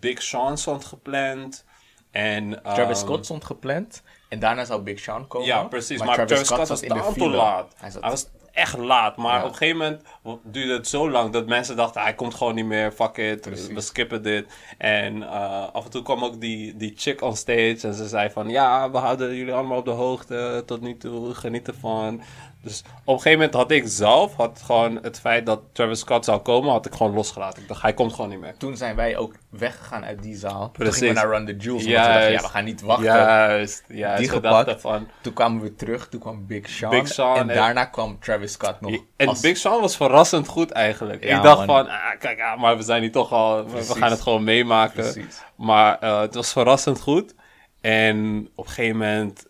Big 0.00 0.22
Sean 0.22 0.58
stond 0.58 0.84
gepland. 0.84 1.64
En, 2.10 2.62
Travis 2.62 2.84
ehm, 2.84 2.94
Scott 2.94 3.24
stond 3.24 3.44
gepland 3.44 4.02
en 4.28 4.38
daarna 4.38 4.64
zou 4.64 4.82
Big 4.82 4.98
Sean 4.98 5.26
komen. 5.26 5.46
Ja, 5.46 5.64
precies. 5.64 6.02
Maar, 6.02 6.26
Travis, 6.26 6.46
Scott, 6.46 6.68
was 6.68 6.82
in 6.82 6.88
de 6.88 6.94
te 6.94 7.12
file. 7.12 7.28
laat. 7.28 7.74
Hij 7.76 7.92
was 8.00 8.26
echt 8.54 8.76
laat. 8.76 9.16
Maar 9.16 9.38
Ja. 9.38 9.44
op 9.44 9.50
een 9.50 9.56
gegeven 9.56 9.78
moment 9.78 10.02
duurde 10.42 10.72
het 10.72 10.88
zo 10.88 11.10
lang 11.10 11.32
dat 11.32 11.46
mensen 11.46 11.76
dachten... 11.76 12.02
hij 12.02 12.14
komt 12.14 12.34
gewoon 12.34 12.54
niet 12.54 12.64
meer, 12.64 12.92
fuck 12.92 13.16
it, 13.16 13.40
Precies. 13.40 13.66
we 13.66 13.80
skippen 13.80 14.22
dit. 14.22 14.46
En 14.78 15.22
eh, 15.22 15.68
af 15.72 15.84
en 15.84 15.90
toe 15.90 16.02
kwam 16.02 16.24
ook 16.24 16.40
die, 16.40 16.76
die 16.76 16.92
chick 16.96 17.22
on 17.22 17.36
stage 17.36 17.78
en 17.82 17.94
ze 17.94 18.08
zei 18.08 18.30
van... 18.30 18.48
ja, 18.48 18.90
we 18.90 18.98
houden 18.98 19.34
jullie 19.36 19.52
allemaal 19.54 19.78
op 19.78 19.84
de 19.84 19.90
hoogte 19.90 20.62
tot 20.66 20.80
nu 20.80 20.96
toe, 20.96 21.34
geniet 21.34 21.68
ervan. 21.68 22.22
Dus 22.64 22.80
op 23.04 23.14
een 23.14 23.20
gegeven 23.22 23.32
moment 23.38 23.54
had 23.54 23.70
ik 23.70 23.82
zelf... 23.86 24.36
had 24.36 24.62
gewoon 24.64 24.98
het 25.02 25.20
feit 25.20 25.46
dat 25.46 25.60
Travis 25.72 25.98
Scott 25.98 26.24
zou 26.24 26.40
komen... 26.40 26.70
had 26.70 26.86
ik 26.86 26.94
gewoon 26.94 27.14
losgelaten. 27.14 27.62
Ik 27.62 27.68
dacht, 27.68 27.82
hij 27.82 27.94
komt 27.94 28.12
gewoon 28.12 28.30
niet 28.30 28.40
meer. 28.40 28.56
Toen 28.56 28.76
zijn 28.76 28.96
wij 28.96 29.16
ook 29.16 29.34
weggegaan 29.50 30.04
uit 30.04 30.22
die 30.22 30.36
zaal. 30.36 30.60
Toen 30.60 30.72
Precies. 30.72 30.98
gingen 30.98 31.14
we 31.14 31.20
naar 31.20 31.28
Run 31.30 31.46
the 31.46 31.56
Jewels. 31.56 31.84
We 31.84 31.90
dachten, 31.92 32.30
ja, 32.32 32.40
we 32.40 32.48
gaan 32.48 32.64
niet 32.64 32.80
wachten. 32.80 33.04
Juist, 33.04 33.84
juist. 33.88 34.18
Die 34.18 34.28
gepakt. 34.28 34.80
van... 34.80 35.08
Toen 35.20 35.32
kwamen 35.32 35.62
we 35.62 35.74
terug, 35.74 36.08
toen 36.08 36.20
kwam 36.20 36.46
Big 36.46 36.68
Sean. 36.68 36.90
Big 36.90 37.08
Sean 37.08 37.36
en 37.36 37.48
en- 37.50 37.56
daarna 37.56 37.84
kwam 37.84 38.18
Travis 38.20 38.52
Scott 38.52 38.80
nog. 38.80 38.96
En 39.16 39.28
als- 39.28 39.40
Big 39.40 39.56
Sean 39.56 39.80
was 39.80 39.96
verrassend 39.96 40.48
goed 40.48 40.70
eigenlijk. 40.70 41.24
Ja, 41.24 41.36
ik 41.36 41.42
dacht 41.42 41.66
man. 41.66 41.66
van, 41.66 41.88
ah, 41.88 42.18
kijk, 42.18 42.40
ah, 42.40 42.60
maar 42.60 42.76
we 42.76 42.82
zijn 42.82 43.02
hier 43.02 43.12
toch 43.12 43.32
al, 43.32 43.68
we- 43.68 43.82
gaan 43.82 44.10
het 44.10 44.20
gewoon 44.20 44.44
meemaken. 44.44 45.12
Precies. 45.12 45.42
Maar 45.56 45.98
eh, 45.98 46.20
het 46.20 46.34
was 46.34 46.52
verrassend 46.52 47.00
goed. 47.00 47.34
En 47.80 48.48
op 48.54 48.66
een 48.66 48.72
gegeven 48.72 48.96
moment, 48.98 49.44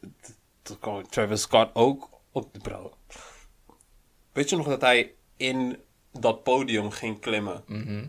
toen 0.62 0.78
kwam 0.78 1.08
Travis 1.08 1.40
Scott 1.40 1.70
ook 1.74 2.08
op 2.32 2.52
de 2.52 2.58
bro. 2.58 2.92
Weet 4.34 4.50
je 4.50 4.56
nog 4.56 4.66
dat 4.68 4.80
hij 4.80 5.12
in 5.36 5.76
dat 6.12 6.42
podium 6.42 6.90
ging 6.90 7.20
klimmen? 7.20 7.62
Mhm. 7.66 8.04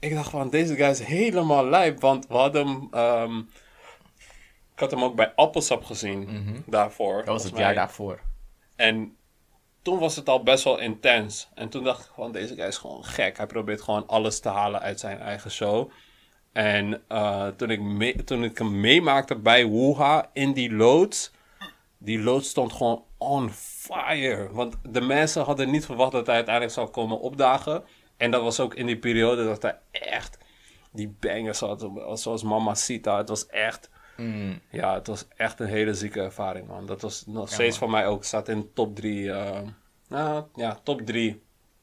Ik 0.00 0.14
dacht 0.14 0.30
van, 0.30 0.50
deze 0.50 0.74
guy 0.74 0.86
is 0.88 1.00
helemaal 1.02 1.66
lijp. 1.66 2.00
Want 2.00 2.26
we 2.26 2.34
hadden 2.34 2.66
hem, 2.66 2.88
ehm, 2.90 3.38
ik 4.74 4.80
had 4.80 4.90
hem 4.90 5.04
ook 5.04 5.14
bij 5.14 5.32
Appelsap 5.34 5.84
gezien 5.84 6.28
daarvoor. 6.66 7.14
Mhm. 7.16 7.24
Dat 7.24 7.34
was 7.34 7.44
het 7.44 7.56
jaar 7.56 7.74
daarvoor. 7.74 8.20
En 8.76 9.16
toen 9.82 9.98
was 9.98 10.16
het 10.16 10.28
al 10.28 10.42
best 10.42 10.64
wel 10.64 10.78
intens. 10.78 11.48
En 11.54 11.68
toen 11.68 11.84
dacht 11.84 12.04
ik 12.04 12.10
van, 12.14 12.32
deze 12.32 12.54
guy 12.54 12.64
is 12.66 12.76
gewoon 12.78 13.04
gek. 13.04 13.36
Hij 13.36 13.46
probeert 13.46 13.82
gewoon 13.82 14.06
alles 14.06 14.40
te 14.40 14.48
halen 14.48 14.80
uit 14.80 15.00
zijn 15.00 15.18
eigen 15.18 15.50
show. 15.50 15.90
En 16.52 17.02
eh, 17.08 17.46
toen, 17.46 17.70
ik 17.70 17.80
me- 17.80 18.24
toen 18.24 18.44
ik 18.44 18.58
hem 18.58 18.80
meemaakte 18.80 19.36
bij 19.36 19.68
Wuha 19.68 20.30
in 20.32 20.52
die 20.52 20.72
loods... 20.72 21.32
Die 22.04 22.22
loods 22.22 22.48
stond 22.48 22.72
gewoon 22.72 23.04
on 23.18 23.50
fire. 23.50 24.48
Want 24.52 24.76
de 24.82 25.00
mensen 25.00 25.44
hadden 25.44 25.70
niet 25.70 25.84
verwacht 25.84 26.12
dat 26.12 26.26
hij 26.26 26.34
uiteindelijk 26.34 26.74
zou 26.74 26.88
komen 26.88 27.20
opdagen. 27.20 27.84
En 28.16 28.30
dat 28.30 28.42
was 28.42 28.60
ook 28.60 28.74
in 28.74 28.86
die 28.86 28.98
periode 28.98 29.44
dat 29.44 29.62
hij 29.62 29.78
echt 29.90 30.38
die 30.92 31.16
bangers 31.20 31.60
had. 31.60 31.90
Zoals 32.12 32.42
Mama 32.42 32.74
Sita. 32.74 33.16
Het 33.16 33.28
was 33.28 33.46
echt... 33.46 33.90
Mm. 34.16 34.60
Ja, 34.70 34.94
het 34.94 35.06
was 35.06 35.26
echt 35.36 35.60
een 35.60 35.66
hele 35.66 35.94
zieke 35.94 36.20
ervaring, 36.20 36.66
man. 36.66 36.86
Dat 36.86 37.00
was 37.00 37.26
nog 37.26 37.48
steeds 37.48 37.78
voor 37.78 37.90
mij 37.90 38.06
ook. 38.06 38.24
Staat 38.24 38.48
in 38.48 38.72
top 38.72 38.96
drie, 38.96 39.32
eh, 39.32 39.60
nou, 40.08 40.44
ja, 40.54 40.78
top 40.82 41.00
drie 41.00 41.42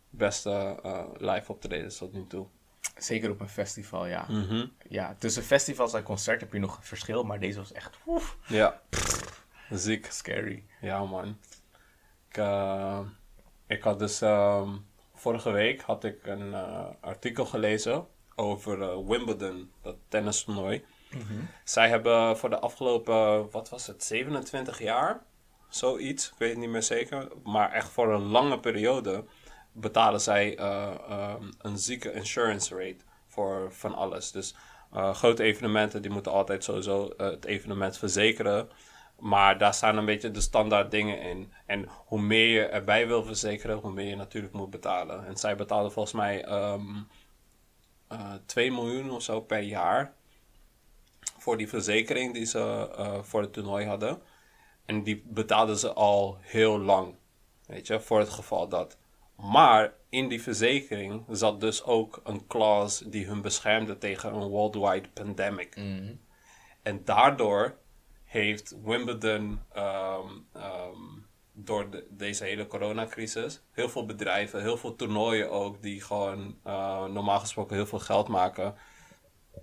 beste 0.09 0.79
eh, 0.83 1.03
live 1.17 1.51
optredens 1.51 1.97
tot 1.97 2.13
nu 2.13 2.25
toe. 2.27 2.45
Zeker 2.95 3.29
op 3.29 3.39
een 3.39 3.49
festival, 3.49 4.05
ja. 4.05 4.25
Mhm. 4.29 4.65
Ja, 4.89 5.15
tussen 5.19 5.43
festivals 5.43 5.93
en 5.93 6.03
concert 6.03 6.41
heb 6.41 6.53
je 6.53 6.59
nog 6.59 6.77
een 6.77 6.83
verschil, 6.83 7.23
maar 7.23 7.39
deze 7.39 7.59
was 7.59 7.71
echt 7.71 7.97
oef, 8.07 8.37
Ja, 8.47 8.81
ziek. 9.77 10.05
scary. 10.11 10.63
Ja, 10.81 11.03
man. 11.03 11.37
Ik, 12.29 12.37
eh, 12.37 12.99
ik 13.67 13.81
had 13.81 13.99
dus 13.99 14.21
ehm, 14.21 14.69
vorige 15.21 15.51
week 15.51 15.81
had 15.81 16.03
ik 16.03 16.25
een 16.25 16.53
eh, 16.53 16.85
artikel 16.99 17.45
gelezen 17.45 18.07
over 18.35 18.81
eh, 18.81 19.07
Wimbledon, 19.07 19.71
dat 19.81 19.95
tennistoernooi. 20.07 20.85
Zij 21.63 21.89
hebben 21.89 22.37
voor 22.37 22.49
de 22.49 22.59
afgelopen, 22.59 23.51
wat 23.51 23.69
was 23.69 23.87
het, 23.87 24.03
27 24.03 24.79
jaar, 24.79 25.23
zoiets, 25.69 26.27
ik 26.27 26.37
weet 26.37 26.49
het 26.49 26.59
niet 26.59 26.69
meer 26.69 26.83
zeker, 26.83 27.27
maar 27.43 27.71
echt 27.71 27.89
voor 27.89 28.13
een 28.13 28.21
lange 28.21 28.59
periode 28.59 29.25
betalen 29.71 30.21
zij 30.21 30.57
eh, 30.57 30.93
ehm, 31.09 31.51
een 31.57 31.77
zieke 31.77 32.13
insurance 32.13 32.75
rate 32.75 33.03
voor 33.27 33.73
van 33.73 33.95
alles. 33.95 34.31
Dus 34.31 34.55
grote 35.13 35.43
evenementen, 35.43 36.01
die 36.01 36.11
moeten 36.11 36.31
altijd 36.31 36.63
sowieso 36.63 37.13
het 37.17 37.45
evenement 37.45 37.97
verzekeren. 37.97 38.69
Maar 39.21 39.57
daar 39.57 39.73
staan 39.73 39.97
een 39.97 40.05
beetje 40.05 40.31
de 40.31 40.41
standaard 40.41 40.91
dingen 40.91 41.21
in. 41.21 41.51
En 41.65 41.87
hoe 42.05 42.21
meer 42.21 42.47
je 42.47 42.65
erbij 42.65 43.07
wil 43.07 43.23
verzekeren, 43.23 43.77
hoe 43.77 43.91
meer 43.91 44.07
je 44.07 44.15
natuurlijk 44.15 44.53
moet 44.53 44.69
betalen. 44.69 45.25
En 45.25 45.37
zij 45.37 45.55
betaalden 45.55 45.91
volgens 45.91 46.15
mij 46.15 46.43
ehm 46.43 46.97
eh 48.07 48.33
2 48.45 48.71
miljoen 48.71 49.11
of 49.11 49.21
zo 49.21 49.41
per 49.41 49.59
jaar 49.59 50.13
voor 51.37 51.57
die 51.57 51.69
verzekering 51.69 52.33
die 52.33 52.45
ze 52.45 52.89
eh, 52.97 53.21
voor 53.21 53.41
het 53.41 53.53
toernooi 53.53 53.85
hadden. 53.85 54.21
En 54.85 55.03
die 55.03 55.23
betaalden 55.25 55.77
ze 55.77 55.93
al 55.93 56.37
heel 56.39 56.79
lang. 56.79 57.15
Weet 57.65 57.87
je, 57.87 57.99
voor 57.99 58.19
het 58.19 58.29
geval 58.29 58.67
dat. 58.67 58.97
Maar 59.35 59.93
in 60.09 60.27
die 60.27 60.41
verzekering 60.41 61.25
zat 61.29 61.61
dus 61.61 61.83
ook 61.83 62.21
een 62.23 62.47
clause 62.47 63.09
die 63.09 63.25
hun 63.25 63.41
beschermde 63.41 63.97
tegen 63.97 64.33
een 64.33 64.47
worldwide 64.47 65.09
pandemic. 65.13 65.75
Mhm. 65.75 66.13
En 66.81 67.01
daardoor 67.05 67.77
heeft 68.31 68.75
Wimbledon, 68.83 69.59
ehm, 69.71 70.27
ehm, 70.53 70.97
door 71.53 71.89
de- 71.91 72.07
deze 72.09 72.43
hele 72.43 72.67
coronacrisis, 72.67 73.61
heel 73.71 73.89
veel 73.89 74.05
bedrijven, 74.05 74.61
heel 74.61 74.77
veel 74.77 74.95
toernooien 74.95 75.51
ook, 75.51 75.81
die 75.81 76.01
gewoon 76.01 76.57
eh, 76.63 77.05
normaal 77.05 77.39
gesproken 77.39 77.75
heel 77.75 77.85
veel 77.85 77.99
geld 77.99 78.27
maken, 78.27 78.75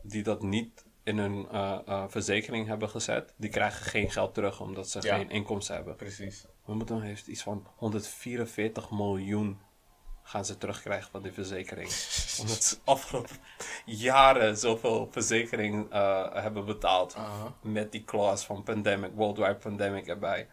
die 0.03 0.23
dat 0.23 0.43
niet 0.43 0.87
in 1.03 1.19
hun 1.19 1.49
eh, 1.51 1.79
eh, 1.87 2.05
verzekering 2.09 2.67
hebben 2.67 2.89
gezet, 2.89 3.35
die 3.37 3.51
krijgen 3.51 3.87
geen 3.87 4.11
geld 4.11 4.35
terug 4.35 4.61
omdat 4.61 4.89
ze 4.91 5.03
Ja. 5.03 5.17
geen 5.17 5.31
inkomsten 5.31 5.75
hebben. 5.75 5.97
Precies. 5.97 6.47
Wimbledon 6.67 7.01
heeft 7.03 7.27
iets 7.27 7.43
van 7.43 7.67
144 7.77 8.91
miljoen 8.91 9.59
gaan 10.29 10.45
ze 10.45 10.59
terugkrijgen 10.59 11.11
van 11.11 11.23
die 11.23 11.33
verzekering. 11.33 11.89
Omdat 12.41 12.65
ze 12.65 12.77
afgelopen 12.85 13.37
jaren 13.85 14.57
zoveel 14.57 15.09
verzekering 15.11 15.91
eh, 15.93 16.35
hebben 16.35 16.65
betaald. 16.65 17.17
Met 17.61 17.93
die 17.93 18.05
clause 18.05 18.47
van 18.47 18.63
pandemic, 18.63 19.11
worldwide 19.15 19.55
pandemic 19.55 20.07
erbij. 20.07 20.49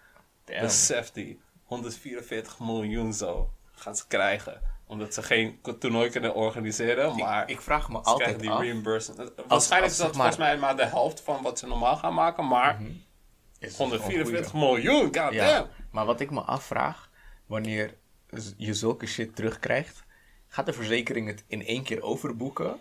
Damn. 0.46 0.62
Besef 0.62 1.12
die, 1.12 1.40
144 1.64 2.60
miljoen 2.60 3.14
zo 3.14 3.50
gaan 3.72 3.96
ze 3.96 4.08
krijgen. 4.08 4.62
Omdat 4.88 5.14
ze 5.14 5.24
geen 5.24 5.60
toernooi 5.80 6.10
kunnen 6.10 6.34
organiseren, 6.36 7.16
maar 7.16 7.50
ik 7.50 7.62
vraag 7.62 7.90
me 7.90 7.96
ze 7.96 8.02
krijgen 8.02 8.26
altijd 8.26 8.40
die 8.40 8.50
af. 8.52 8.60
reimbursement. 8.60 9.32
Waarschijnlijk 9.48 9.92
is 9.92 9.98
dat 9.98 10.06
maar- 10.08 10.16
volgens 10.16 10.38
mij 10.38 10.58
maar 10.58 10.76
de 10.76 10.86
helft 10.86 11.22
van 11.22 11.42
wat 11.44 11.60
ze 11.60 11.68
normaal 11.68 11.96
gaan 11.98 12.14
maken, 12.14 12.48
maar 12.48 12.82
Is 13.60 13.68
het 13.68 13.78
144 13.78 14.52
gewoon 14.52 14.66
miljoen, 14.74 15.04
god 15.06 15.18
goeie. 15.18 15.34
Ja, 15.34 15.58
damn. 15.58 15.70
maar 15.92 16.06
wat 16.06 16.20
ik 16.20 16.32
me 16.32 16.42
afvraag, 16.42 17.10
wanneer 17.46 17.94
je 18.58 18.74
zulke 18.74 19.06
shit 19.06 19.36
terugkrijgt, 19.36 20.04
gaat 20.48 20.65
de 20.65 20.74
verzekering 20.74 21.28
het 21.28 21.43
in 21.48 21.65
één 21.65 21.84
keer 21.84 22.02
overboeken? 22.02 22.80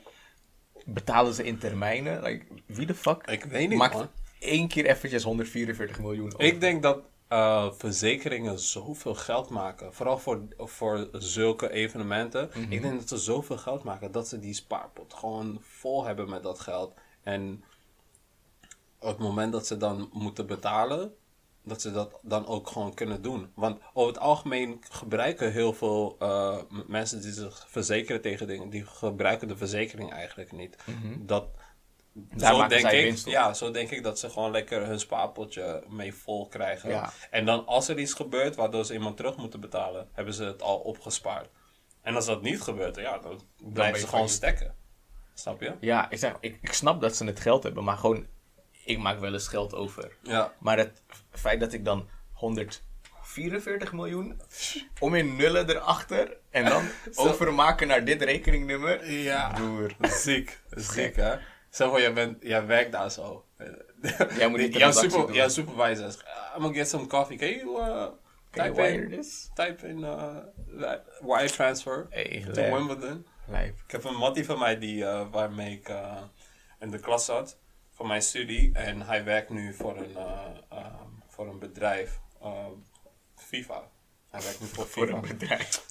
Betalen 0.84 1.34
ze 1.34 1.44
in 1.44 1.58
termijnen? 1.58 2.22
Like, 2.22 2.44
wie 2.66 2.86
de 2.86 2.94
fuck 2.94 3.26
Ik 3.26 3.44
weet 3.44 3.68
niet, 3.68 3.78
maakt 3.78 3.94
man. 3.94 4.08
één 4.38 4.68
keer 4.68 4.86
eventjes 4.86 5.22
144 5.22 5.98
miljoen 5.98 6.26
over? 6.26 6.40
Ik 6.40 6.60
denk 6.60 6.82
dat 6.82 6.98
eh, 7.28 7.70
verzekeringen 7.72 8.58
zoveel 8.58 9.14
geld 9.14 9.50
maken. 9.50 9.94
Vooral 9.94 10.18
voor, 10.18 10.40
voor 10.58 11.08
zulke 11.12 11.70
evenementen. 11.70 12.50
Mhm. 12.54 12.72
Ik 12.72 12.82
denk 12.82 12.98
dat 12.98 13.08
ze 13.08 13.16
zoveel 13.16 13.58
geld 13.58 13.84
maken 13.84 14.12
dat 14.12 14.28
ze 14.28 14.38
die 14.38 14.54
spaarpot 14.54 15.14
gewoon 15.14 15.58
vol 15.60 16.04
hebben 16.04 16.28
met 16.30 16.42
dat 16.42 16.60
geld. 16.60 16.94
En 17.22 17.64
op 18.98 19.08
het 19.08 19.18
moment 19.18 19.52
dat 19.52 19.66
ze 19.66 19.76
dan 19.76 20.08
moeten 20.12 20.46
betalen, 20.46 21.14
dat 21.64 21.80
ze 21.80 21.92
dat 21.92 22.18
dan 22.22 22.46
ook 22.46 22.68
gewoon 22.68 22.94
kunnen 22.94 23.22
doen. 23.22 23.52
Want 23.54 23.80
over 23.92 24.12
het 24.12 24.22
algemeen 24.22 24.84
gebruiken 24.90 25.52
heel 25.52 25.72
veel 25.72 26.16
eh, 26.18 26.58
mensen 26.86 27.20
die 27.20 27.32
zich 27.32 27.66
verzekeren 27.68 28.20
tegen 28.20 28.46
dingen, 28.46 28.70
die 28.70 28.86
gebruiken 28.86 29.48
de 29.48 29.56
verzekering 29.56 30.12
eigenlijk 30.12 30.52
niet. 30.52 30.76
Dat 31.18 31.48
Daar 32.12 32.54
zo 32.54 32.66
denk 32.66 32.86
ik. 32.90 33.16
Ja, 33.16 33.54
zo 33.54 33.70
denk 33.70 33.90
ik 33.90 34.02
dat 34.02 34.18
ze 34.18 34.30
gewoon 34.30 34.50
lekker 34.50 34.86
hun 34.86 35.00
spaarpotje 35.00 35.84
mee 35.88 36.14
vol 36.14 36.48
krijgen. 36.48 36.90
Ja. 36.90 37.12
En 37.30 37.44
dan 37.44 37.66
als 37.66 37.88
er 37.88 37.98
iets 37.98 38.14
gebeurt 38.14 38.56
waardoor 38.56 38.84
ze 38.84 38.92
iemand 38.92 39.16
terug 39.16 39.36
moeten 39.36 39.60
betalen, 39.60 40.08
hebben 40.12 40.34
ze 40.34 40.44
het 40.44 40.62
al 40.62 40.78
opgespaard. 40.78 41.48
En 42.02 42.14
als 42.14 42.26
dat 42.26 42.42
niet 42.42 42.60
gebeurt, 42.60 42.96
ja, 42.96 43.18
dan 43.18 43.40
blijven 43.56 44.00
ze 44.00 44.06
gewoon 44.06 44.28
stekken. 44.28 44.74
Snap 45.34 45.60
je? 45.60 45.74
Ja, 45.80 46.10
ik, 46.10 46.18
zeg, 46.18 46.36
ik, 46.40 46.58
ik 46.60 46.72
snap 46.72 47.00
dat 47.00 47.16
ze 47.16 47.24
het 47.24 47.40
geld 47.40 47.62
hebben, 47.62 47.84
maar 47.84 47.96
gewoon, 47.96 48.26
ik 48.84 48.98
maak 48.98 49.20
wel 49.20 49.32
eens 49.32 49.48
geld 49.48 49.74
over. 49.74 50.16
Ja. 50.22 50.52
Maar 50.58 50.78
het 50.78 51.02
feit 51.30 51.60
dat 51.60 51.72
ik 51.72 51.84
dan 51.84 52.08
144 52.32 53.92
miljoen 53.92 54.40
om 54.98 55.14
in 55.14 55.36
nullen 55.36 55.70
erachter 55.70 56.36
en 56.50 56.64
dan 56.64 56.82
overmaken 57.14 57.86
naar 57.86 58.04
dit 58.04 58.22
rekeningnummer. 58.22 59.10
Ja. 59.10 59.52
Broer. 59.52 59.94
Ziek. 60.00 60.58
Ziek, 60.70 61.16
hè? 61.16 61.36
Zeg 61.70 61.90
maar, 61.90 62.00
jij, 62.00 62.12
bent, 62.12 62.36
jij 62.42 62.66
werkt 62.66 62.92
daar 62.92 63.10
zo. 63.10 63.44
Jij 64.38 64.48
moet 64.48 64.58
die 64.58 64.78
jouw, 64.78 64.90
super, 64.92 65.34
jouw 65.34 65.48
supervisor 65.48 66.10
zegt, 66.10 66.24
"Ah, 66.24 66.56
I'm 66.56 66.62
gonna 66.62 66.76
get 66.76 66.88
some 66.88 67.06
coffee. 67.06 67.36
Can 67.36 67.48
you, 67.48 67.78
uh, 67.80 68.06
Can 68.50 68.74
type 68.74 68.92
in, 68.92 69.10
this? 69.10 69.50
type 69.54 69.88
in 69.88 69.98
uh, 69.98 70.36
wire 71.20 71.50
transfer 71.50 72.06
Hey, 72.10 72.46
to. 72.52 72.62
Wimbledon? 72.62 73.26
Lijp. 73.46 73.78
Ik 73.86 73.90
heb 73.90 74.04
een 74.04 74.14
mattie 74.16 74.44
van 74.44 74.58
mij 74.58 74.78
die, 74.78 75.04
eh, 75.04 75.26
waarmee 75.30 75.72
ik 75.72 75.88
eh, 75.88 76.22
in 76.80 76.90
de 76.90 76.98
klas 76.98 77.24
zat 77.24 77.58
voor 77.94 78.06
mijn 78.06 78.22
studie. 78.22 78.70
En 78.72 79.02
hij 79.02 79.24
werkt 79.24 79.50
nu 79.50 79.74
voor 79.74 79.96
een, 79.96 80.16
eh, 80.16 80.40
ehm, 80.68 81.08
voor 81.28 81.46
een 81.48 81.58
bedrijf, 81.58 82.20
eh, 82.42 82.66
FIFA. 83.36 83.82
Hij 84.30 84.42
werkt 84.42 84.60
nu 84.60 84.66
voor 84.66 84.86
Voor 84.94 85.06
FIFA. 85.06 85.16
een 85.16 85.38
bedrijf. 85.38 85.84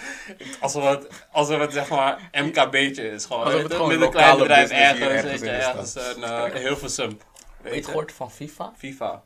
Alsof 0.60 0.84
het, 0.84 1.26
alsof 1.32 1.58
het 1.58 1.72
zeg 1.72 1.88
maar 1.88 2.30
MKB'tje 2.32 3.10
is. 3.10 3.24
Gewoon, 3.24 3.44
Alsof 3.44 3.62
het 3.62 3.72
gewoon 3.72 3.88
met 3.88 3.96
een 3.96 4.02
lokale 4.04 4.44
klein 4.44 4.66
bedrijf 4.68 4.70
ergens, 5.00 5.22
weet 5.30 5.40
je, 5.40 5.50
ergens 5.50 5.94
een 5.94 6.20
uh, 6.20 6.44
Hilversum. 6.54 7.08
Weet 7.08 7.18
je 7.62 7.70
Weet 7.70 7.74
je? 7.78 7.84
gehoord 7.84 8.12
van 8.12 8.30
FIFA? 8.30 8.72
FIFA. 8.76 9.24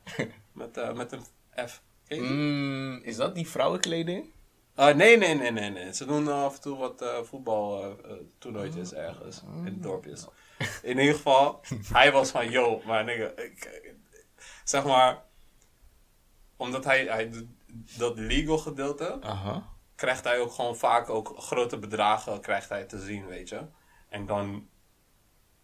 met, 0.53 0.77
eh, 0.77 0.93
met 0.93 1.13
een 1.13 1.23
F. 1.69 1.83
Mm, 2.09 3.01
is 3.03 3.17
dat 3.17 3.35
die 3.35 3.49
vrouwenkleding? 3.49 4.31
Uh, 4.77 4.95
nee, 4.95 5.17
nee, 5.17 5.35
nee, 5.35 5.51
nee, 5.51 5.71
nee. 5.71 5.95
Ze 5.95 6.05
doen 6.07 6.25
uh, 6.25 6.43
af 6.45 6.55
en 6.55 6.61
toe 6.61 6.77
wat 6.79 7.03
uh, 7.03 7.23
voetbaltoernooitjes 7.23 8.93
ergens 8.95 9.43
in 9.65 9.81
dorpjes. 9.81 10.27
In 10.83 10.99
ieder 10.99 11.15
geval, 11.15 11.61
hij 11.93 12.13
was 12.13 12.31
van, 12.31 12.51
yo, 12.51 12.83
maar 12.85 13.05
nigga, 13.05 13.27
ik, 13.37 13.83
zeg 14.65 14.85
maar, 14.85 15.23
omdat 16.57 16.85
hij, 16.85 17.05
hij 17.05 17.47
dat 17.97 18.19
legal 18.19 18.59
gedeelte, 18.59 19.19
Aha. 19.21 19.69
krijgt 19.95 20.25
hij 20.25 20.41
ook 20.41 20.53
gewoon 20.53 20.77
vaak 20.77 21.09
ook 21.09 21.35
grote 21.39 21.79
bedragen 21.79 22.41
krijgt 22.41 22.69
hij 22.69 22.85
te 22.85 23.01
zien, 23.01 23.27
weet 23.27 23.49
je. 23.49 23.67
En 24.09 24.27
dan, 24.27 24.69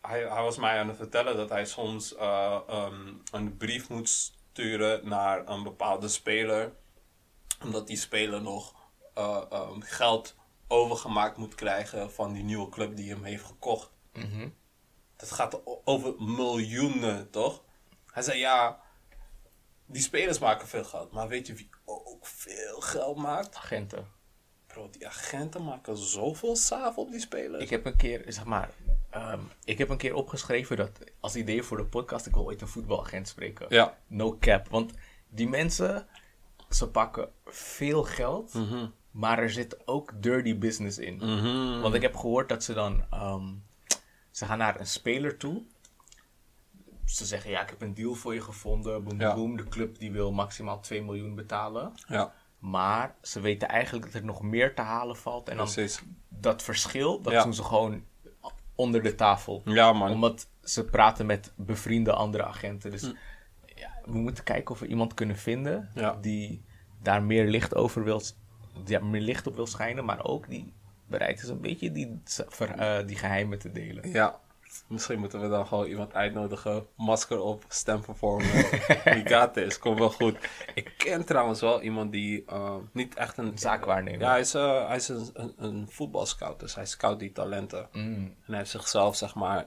hij, 0.00 0.18
hij 0.28 0.42
was 0.42 0.56
mij 0.56 0.78
aan 0.78 0.88
het 0.88 0.96
vertellen 0.96 1.36
dat 1.36 1.48
hij 1.48 1.66
soms 1.66 2.12
uh, 2.12 2.58
um, 2.70 3.22
een 3.32 3.56
brief 3.56 3.88
moet 3.88 4.08
sturen 4.08 5.08
naar 5.08 5.48
een 5.48 5.62
bepaalde 5.62 6.08
speler, 6.08 6.72
omdat 7.62 7.86
die 7.86 7.96
speler 7.96 8.42
nog 8.42 8.74
uh, 9.18 9.42
um, 9.52 9.82
geld 9.82 10.36
overgemaakt 10.68 11.36
moet 11.36 11.54
krijgen 11.54 12.12
van 12.12 12.32
die 12.32 12.42
nieuwe 12.42 12.68
club 12.68 12.96
die 12.96 13.10
hem 13.10 13.24
heeft 13.24 13.44
gekocht. 13.44 13.90
Mm 14.12 14.22
-hmm. 14.22 14.54
Dat 15.24 15.32
gaat 15.32 15.60
over 15.84 16.14
miljoenen, 16.18 17.30
toch? 17.30 17.62
Hij 18.10 18.22
zei 18.22 18.38
ja, 18.38 18.80
die 19.86 20.02
spelers 20.02 20.38
maken 20.38 20.68
veel 20.68 20.84
geld, 20.84 21.12
maar 21.12 21.28
weet 21.28 21.46
je 21.46 21.54
wie 21.54 21.68
ook 21.84 22.26
veel 22.26 22.80
geld 22.80 23.16
maakt? 23.16 23.56
Agenten. 23.56 24.06
Bro, 24.66 24.90
die 24.90 25.06
agenten 25.06 25.64
maken 25.64 25.96
zoveel 25.96 26.56
saaf 26.56 26.96
op 26.96 27.10
die 27.10 27.20
spelers. 27.20 27.62
Ik 27.62 27.70
heb 27.70 27.86
een 27.86 27.96
keer, 27.96 28.24
zeg 28.26 28.44
maar, 28.44 28.70
um, 29.16 29.50
ik 29.64 29.78
heb 29.78 29.88
een 29.88 29.96
keer 29.96 30.14
opgeschreven 30.14 30.76
dat 30.76 30.98
als 31.20 31.36
idee 31.36 31.62
voor 31.62 31.76
de 31.76 31.86
podcast, 31.86 32.26
ik 32.26 32.34
wil 32.34 32.44
ooit 32.44 32.60
een 32.60 32.68
voetbalagent 32.68 33.28
spreken. 33.28 33.66
Ja. 33.68 33.98
No 34.06 34.36
cap. 34.38 34.68
Want 34.68 34.92
die 35.28 35.48
mensen, 35.48 36.06
ze 36.70 36.88
pakken 36.88 37.28
veel 37.44 38.02
geld, 38.02 38.54
mm 38.54 38.68
-hmm. 38.68 38.94
maar 39.10 39.38
er 39.38 39.50
zit 39.50 39.86
ook 39.86 40.12
dirty 40.22 40.58
business 40.58 40.98
in. 40.98 41.14
Mm 41.14 41.38
-hmm. 41.38 41.80
Want 41.80 41.94
ik 41.94 42.02
heb 42.02 42.16
gehoord 42.16 42.48
dat 42.48 42.64
ze 42.64 42.72
dan, 42.72 43.04
um, 43.14 43.62
ze 44.34 44.44
gaan 44.46 44.58
naar 44.58 44.80
een 44.80 44.86
speler 44.86 45.36
toe. 45.36 45.62
Ze 47.04 47.24
zeggen, 47.24 47.50
ja, 47.50 47.62
ik 47.62 47.68
heb 47.70 47.82
een 47.82 47.94
deal 47.94 48.14
voor 48.14 48.34
je 48.34 48.40
gevonden. 48.40 49.04
Boom, 49.04 49.20
ja. 49.20 49.34
boom. 49.34 49.56
De 49.56 49.68
club 49.68 49.98
die 49.98 50.12
wil 50.12 50.32
maximaal 50.32 50.80
2 50.80 51.02
miljoen 51.02 51.34
betalen. 51.34 51.92
Ja. 52.08 52.32
Maar 52.58 53.14
ze 53.22 53.40
weten 53.40 53.68
eigenlijk 53.68 54.04
dat 54.04 54.14
er 54.14 54.24
nog 54.24 54.42
meer 54.42 54.74
te 54.74 54.82
halen 54.82 55.16
valt. 55.16 55.48
En 55.48 55.56
dan 55.56 55.64
Precies. 55.72 56.02
dat 56.28 56.62
verschil, 56.62 57.20
dat 57.20 57.32
Ja. 57.32 57.42
doen 57.42 57.54
ze 57.54 57.62
gewoon 57.62 58.04
onder 58.74 59.02
de 59.02 59.14
tafel. 59.14 59.62
Ja, 59.64 59.92
man. 59.92 60.10
Omdat 60.10 60.48
ze 60.62 60.84
praten 60.84 61.26
met 61.26 61.52
bevriende 61.56 62.12
andere 62.12 62.44
agenten. 62.44 62.90
Dus 62.90 63.02
Hm. 63.02 63.12
ja, 63.76 63.90
we 64.04 64.18
moeten 64.18 64.44
kijken 64.44 64.70
of 64.74 64.80
we 64.80 64.86
iemand 64.86 65.14
kunnen 65.14 65.36
vinden 65.36 65.90
Ja. 65.94 66.18
die 66.20 66.64
daar 67.02 67.22
meer 67.22 67.46
licht 67.46 67.74
over 67.74 68.04
wil, 68.04 68.22
die 68.84 69.00
meer 69.00 69.20
licht 69.20 69.46
op 69.46 69.54
wil 69.54 69.66
schijnen, 69.66 70.04
maar 70.04 70.24
ook 70.24 70.48
die 70.48 70.72
bereid 71.18 71.42
is 71.42 71.48
een 71.48 71.60
beetje 71.60 71.92
die, 71.92 72.22
eh, 72.58 72.98
die 73.06 73.16
geheimen 73.16 73.58
te 73.58 73.72
delen. 73.72 74.10
Ja. 74.10 74.40
Misschien 74.88 75.18
moeten 75.18 75.40
we 75.40 75.48
dan 75.48 75.66
gewoon 75.66 75.86
iemand 75.86 76.14
uitnodigen. 76.14 76.86
Masker 76.96 77.40
op, 77.40 77.64
stem 77.68 78.00
performen. 78.00 78.52
We 79.04 79.22
got 79.24 79.54
this. 79.54 79.78
Komt 79.78 79.98
wel 79.98 80.10
goed. 80.10 80.36
Ik 80.74 80.94
ken 80.96 81.24
trouwens 81.24 81.60
wel 81.60 81.82
iemand 81.82 82.12
die 82.12 82.44
uh, 82.52 82.76
niet 82.92 83.14
echt 83.14 83.38
een... 83.38 83.58
Zaakwaarnemer. 83.58 84.20
Ja, 84.20 84.30
hij 84.30 84.40
is, 84.40 84.54
uh, 84.54 84.86
hij 84.86 84.96
is 84.96 85.08
een, 85.08 85.30
een, 85.34 85.54
een 85.56 85.86
voetbalscout. 85.88 86.60
Dus 86.60 86.74
hij 86.74 86.86
scout 86.86 87.18
die 87.18 87.32
talenten. 87.32 87.88
Mm. 87.92 88.14
En 88.14 88.36
hij 88.46 88.56
heeft 88.56 88.70
zichzelf, 88.70 89.16
zeg 89.16 89.34
maar, 89.34 89.66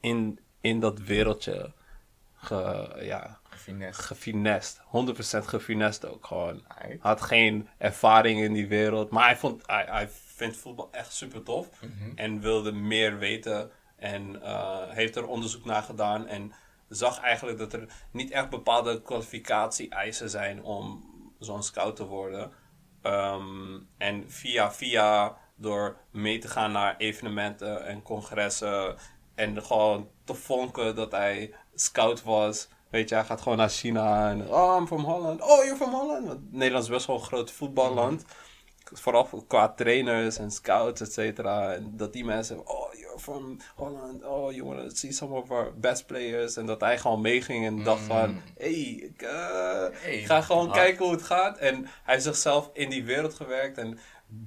in, 0.00 0.40
in 0.60 0.80
dat 0.80 0.98
wereldje 0.98 1.72
ge, 2.34 2.90
ja, 3.00 3.40
Gefinest. 3.42 4.00
gefinest. 4.00 4.80
100% 4.80 5.44
gefinest 5.44 6.06
ook 6.06 6.26
gewoon. 6.26 6.64
Aight. 6.68 7.02
Had 7.02 7.20
geen 7.20 7.68
ervaring 7.78 8.40
in 8.40 8.52
die 8.52 8.68
wereld. 8.68 9.10
Maar 9.10 9.24
hij, 9.24 9.36
vond, 9.36 9.62
hij, 9.66 9.84
hij 9.88 10.08
vindt 10.36 10.56
voetbal 10.56 10.88
echt 10.92 11.12
super 11.12 11.42
tof. 11.42 11.68
Mhm. 11.80 12.12
En 12.14 12.40
wilde 12.40 12.72
meer 12.72 13.18
weten. 13.18 13.70
En 13.96 14.34
uh, 14.34 14.88
heeft 14.88 15.16
er 15.16 15.26
onderzoek 15.26 15.64
naar 15.64 15.82
gedaan. 15.82 16.26
En 16.26 16.52
zag 16.88 17.20
eigenlijk 17.20 17.58
dat 17.58 17.72
er 17.72 17.86
niet 18.10 18.30
echt 18.30 18.50
bepaalde 18.50 19.02
kwalificatie-eisen 19.02 20.30
zijn 20.30 20.62
om 20.62 21.10
zo'n 21.38 21.62
scout 21.62 21.96
te 21.96 22.06
worden. 22.06 22.52
Um, 23.02 23.88
en 23.98 24.30
via 24.30 24.72
via, 24.72 25.36
door 25.56 25.96
mee 26.10 26.38
te 26.38 26.48
gaan 26.48 26.72
naar 26.72 26.96
evenementen 26.96 27.86
en 27.86 28.02
congressen. 28.02 28.96
En 29.34 29.62
gewoon 29.62 30.08
te 30.24 30.34
vonken 30.34 30.94
dat 30.94 31.12
hij 31.12 31.54
scout 31.74 32.22
was. 32.22 32.68
Weet 32.90 33.08
je, 33.08 33.14
hij 33.14 33.24
gaat 33.24 33.40
gewoon 33.40 33.58
naar 33.58 33.68
China 33.68 34.30
en 34.30 34.48
oh, 34.48 34.76
I'm 34.78 34.86
from 34.86 35.04
Holland. 35.04 35.40
Oh, 35.40 35.64
you're 35.64 35.76
from 35.76 35.90
Holland. 35.90 36.26
Want 36.26 36.52
Nederland 36.52 36.84
is 36.84 36.90
best 36.90 37.06
wel 37.06 37.16
een 37.16 37.22
groot 37.22 37.50
voetballand. 37.50 38.24
Vooral 38.92 39.44
qua 39.46 39.68
trainers 39.68 40.38
en 40.38 40.50
scouts, 40.50 41.00
et 41.00 41.12
cetera. 41.12 41.74
En 41.74 41.92
dat 41.96 42.12
die 42.12 42.24
mensen 42.24 42.68
oh, 42.68 42.94
you're 42.94 43.18
from 43.18 43.58
Holland. 43.74 44.24
Oh, 44.24 44.52
you 44.52 44.64
want 44.64 44.90
to 44.90 44.96
see 44.96 45.12
some 45.12 45.34
of 45.34 45.50
our 45.50 45.72
best 45.76 46.06
players. 46.06 46.56
En 46.56 46.66
dat 46.66 46.80
hij 46.80 46.98
gewoon 46.98 47.20
meeging 47.20 47.66
en 47.66 47.82
dacht 47.82 48.02
van, 48.02 48.40
hey, 48.58 48.72
ik 48.72 49.22
uh, 49.22 49.86
Hey, 49.92 50.18
ga 50.24 50.40
gewoon 50.40 50.66
hard. 50.66 50.78
kijken 50.78 51.04
hoe 51.04 51.14
het 51.14 51.22
gaat. 51.22 51.58
En 51.58 51.74
hij 51.74 52.14
heeft 52.14 52.24
zichzelf 52.24 52.70
in 52.72 52.90
die 52.90 53.04
wereld 53.04 53.34
gewerkt 53.34 53.78
en 53.78 53.98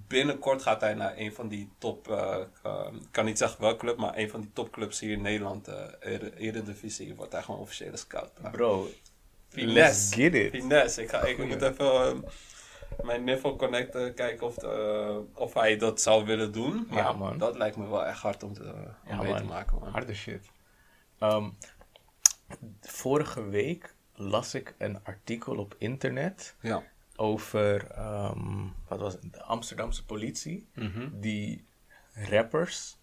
binnenkort 0.08 0.62
gaat 0.62 0.82
hij 0.82 0.94
naar 0.94 1.14
een 1.18 1.34
van 1.34 1.48
die 1.48 1.70
top, 1.78 2.08
uh, 2.08 2.38
uh, 2.66 2.82
ik 2.94 3.08
kan 3.12 3.26
niet 3.26 3.38
zeggen 3.38 3.62
welke 3.62 3.78
club, 3.78 3.98
maar 3.98 4.18
een 4.18 4.30
van 4.30 4.42
die 4.42 4.50
topclubs 4.54 5.00
hier 5.00 5.12
in 5.12 5.22
Nederland, 5.22 5.68
Ere- 6.00 6.32
Eredivisie, 6.38 7.16
wordt 7.16 7.32
hij 7.32 7.42
gewoon 7.42 7.60
officiële 7.60 7.98
scout. 7.98 8.32
Bro, 8.52 8.82
let's 8.84 8.94
Finesse. 9.50 10.16
get 10.16 10.34
it. 10.34 10.52
Finesse. 10.52 11.02
Ik, 11.02 11.10
ga, 11.10 11.24
ik 11.24 11.46
moet 11.46 11.62
even 11.62 12.16
uh, 12.16 12.22
mijn 13.02 13.24
Niffle 13.24 13.56
connecten, 13.56 14.14
kijken 14.14 14.48
of, 14.48 14.56
de, 14.56 15.24
of 15.34 15.54
hij 15.54 15.78
dat 15.78 16.02
zou 16.02 16.26
willen 16.26 16.52
doen. 16.52 16.88
Ja, 16.90 16.96
Maar 17.04 17.18
man. 17.18 17.38
Dat 17.38 17.58
lijkt 17.58 17.78
me 17.78 17.88
wel 17.88 18.06
echt 18.06 18.22
hard 18.22 18.44
om, 18.44 18.54
te, 18.54 18.64
om 19.08 19.16
Ja, 19.16 19.22
mee 19.22 19.36
te 19.36 19.44
maken, 19.44 19.80
man. 19.80 19.90
Harde 19.92 20.14
shit. 20.14 20.50
Ehm, 21.20 21.50
vorige 22.82 23.44
week 23.50 23.96
las 24.14 24.54
ik 24.54 24.76
een 24.78 25.00
artikel 25.04 25.56
op 25.58 25.76
internet 25.78 26.56
Ja. 26.62 26.84
over, 27.16 27.88
ehm, 27.92 28.64
wat 28.88 29.00
was 29.00 29.14
het, 29.14 29.34
de 29.34 29.44
Amsterdamse 29.44 30.06
politie, 30.06 30.68
Mhm. 30.74 31.10
die 31.14 31.66
rappers 32.14 32.98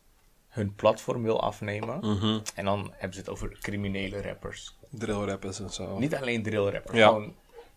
hun 0.49 0.75
platform 0.75 1.23
wil 1.23 1.41
afnemen. 1.43 1.99
Mhm. 1.99 2.41
En 2.55 2.65
dan 2.65 2.91
hebben 2.93 3.13
ze 3.15 3.21
het 3.21 3.29
over 3.29 3.59
criminele 3.61 4.23
rappers. 4.23 4.77
Drill 4.91 5.25
rappers 5.25 5.61
en 5.61 5.71
zo. 5.71 5.99
Niet 5.99 6.15
alleen 6.15 6.43
drillrappers, 6.43 6.97
Ja. 6.99 7.07
gewoon 7.09 7.35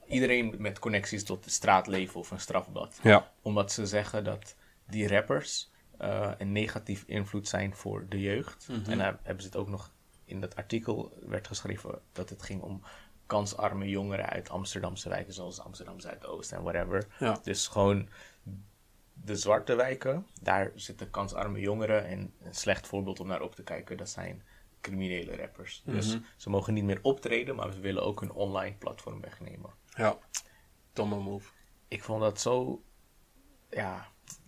iedereen 0.08 0.56
met 0.58 0.80
connecties 0.80 1.24
tot 1.24 1.46
het 1.46 1.54
straatleven 1.54 2.20
of 2.20 2.32
een 2.32 2.40
strafblad. 2.40 3.00
Ja. 3.04 3.32
Omdat 3.42 3.72
ze 3.72 3.86
zeggen 3.86 4.24
dat 4.24 4.56
die 4.88 5.08
rappers 5.08 5.72
eh, 5.98 6.32
een 6.38 6.52
negatief 6.52 7.04
invloed 7.08 7.48
zijn 7.48 7.76
voor 7.76 8.06
de 8.10 8.22
jeugd. 8.22 8.68
Mhm. 8.70 8.92
En 8.92 8.98
daar 8.98 9.20
hebben 9.24 9.44
ze 9.44 9.50
het 9.50 9.58
ook 9.58 9.70
nog 9.70 9.92
in 10.26 10.42
dat 10.42 10.56
artikel 10.56 11.18
werd 11.26 11.48
geschreven 11.48 12.02
dat 12.12 12.30
het 12.30 12.44
ging 12.44 12.62
om 12.62 12.82
kansarme 13.26 13.90
jongeren 13.90 14.30
uit 14.30 14.50
Amsterdamse 14.50 15.10
wijken, 15.10 15.34
zoals 15.34 15.60
Amsterdam 15.60 16.00
Zuidoost 16.00 16.52
en 16.52 16.64
whatever. 16.64 17.08
Ja. 17.20 17.40
Dus 17.44 17.68
gewoon 17.68 18.10
de 19.14 19.36
zwarte 19.36 19.76
wijken, 19.76 20.28
daar 20.42 20.72
zitten 20.76 21.10
kansarme 21.10 21.60
jongeren. 21.60 22.06
En 22.06 22.34
een 22.42 22.56
slecht 22.56 22.88
voorbeeld 22.88 23.20
om 23.20 23.28
naar 23.28 23.42
op 23.42 23.56
te 23.56 23.64
kijken, 23.64 23.98
dat 23.98 24.10
zijn 24.10 24.44
criminele 24.82 25.36
rappers. 25.36 25.82
Dus 25.86 26.18
ze 26.38 26.50
mogen 26.50 26.74
niet 26.74 26.84
meer 26.84 27.00
optreden, 27.02 27.56
maar 27.56 27.74
ze 27.74 27.80
willen 27.80 28.04
ook 28.04 28.20
hun 28.20 28.32
online 28.32 28.76
platform 28.76 29.22
wegnemen. 29.22 29.70
Ja, 29.96 30.18
domme 30.94 31.20
move. 31.20 31.50
Ik 31.88 32.04
vond 32.04 32.22
dat 32.22 32.42
zo, 32.42 32.84
ja, 33.70 34.08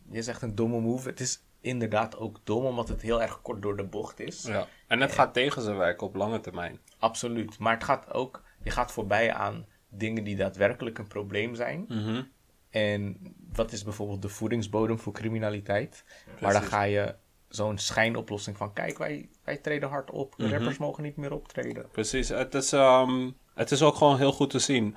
je 0.10 0.22
zegt 0.22 0.42
een 0.42 0.56
domme 0.56 0.80
move. 0.80 1.10
Het 1.10 1.20
is 1.20 1.44
inderdaad 1.62 2.18
ook 2.18 2.40
dom, 2.44 2.66
omdat 2.66 2.88
het 2.88 3.02
heel 3.02 3.22
erg 3.22 3.42
kort 3.42 3.62
door 3.62 3.78
de 3.78 3.84
bocht 3.84 4.20
is. 4.20 4.44
Ja. 4.44 4.68
En 4.88 5.02
het 5.02 5.12
gaat 5.12 5.34
tegen 5.34 5.62
zijn 5.62 5.78
werken 5.78 6.08
op 6.08 6.16
lange 6.16 6.40
termijn. 6.40 6.80
Absoluut. 7.00 7.60
Maar 7.60 7.74
het 7.74 7.84
gaat 7.84 8.14
ook, 8.14 8.44
je 8.64 8.70
gaat 8.70 8.92
voorbij 8.92 9.34
aan 9.34 9.66
dingen 9.90 10.24
die 10.24 10.36
daadwerkelijk 10.36 10.98
een 10.98 11.08
probleem 11.08 11.56
zijn. 11.56 11.86
Mhm. 11.88 12.24
En 12.70 13.18
wat 13.54 13.72
is 13.72 13.84
bijvoorbeeld 13.84 14.22
de 14.22 14.30
voedingsbodem 14.30 15.00
voor 15.00 15.14
criminaliteit? 15.14 16.04
Maar 16.42 16.54
dan 16.54 16.64
ga 16.64 16.82
je 16.84 17.16
zo'n 17.48 17.78
schijnoplossing 17.78 18.58
van: 18.58 18.74
kijk, 18.74 18.98
wij, 18.98 19.30
wij 19.44 19.58
treden 19.58 19.90
hard 19.90 20.12
op. 20.12 20.34
De 20.38 20.50
rappers 20.50 20.78
mogen 20.78 21.04
niet 21.04 21.16
meer 21.18 21.34
optreden. 21.34 21.90
Precies, 21.92 22.30
het 22.30 22.54
is, 22.54 22.74
ehm, 22.74 23.32
het 23.54 23.72
is 23.72 23.82
ook 23.82 23.96
gewoon 23.96 24.18
heel 24.18 24.32
goed 24.32 24.50
te 24.50 24.60
zien. 24.60 24.96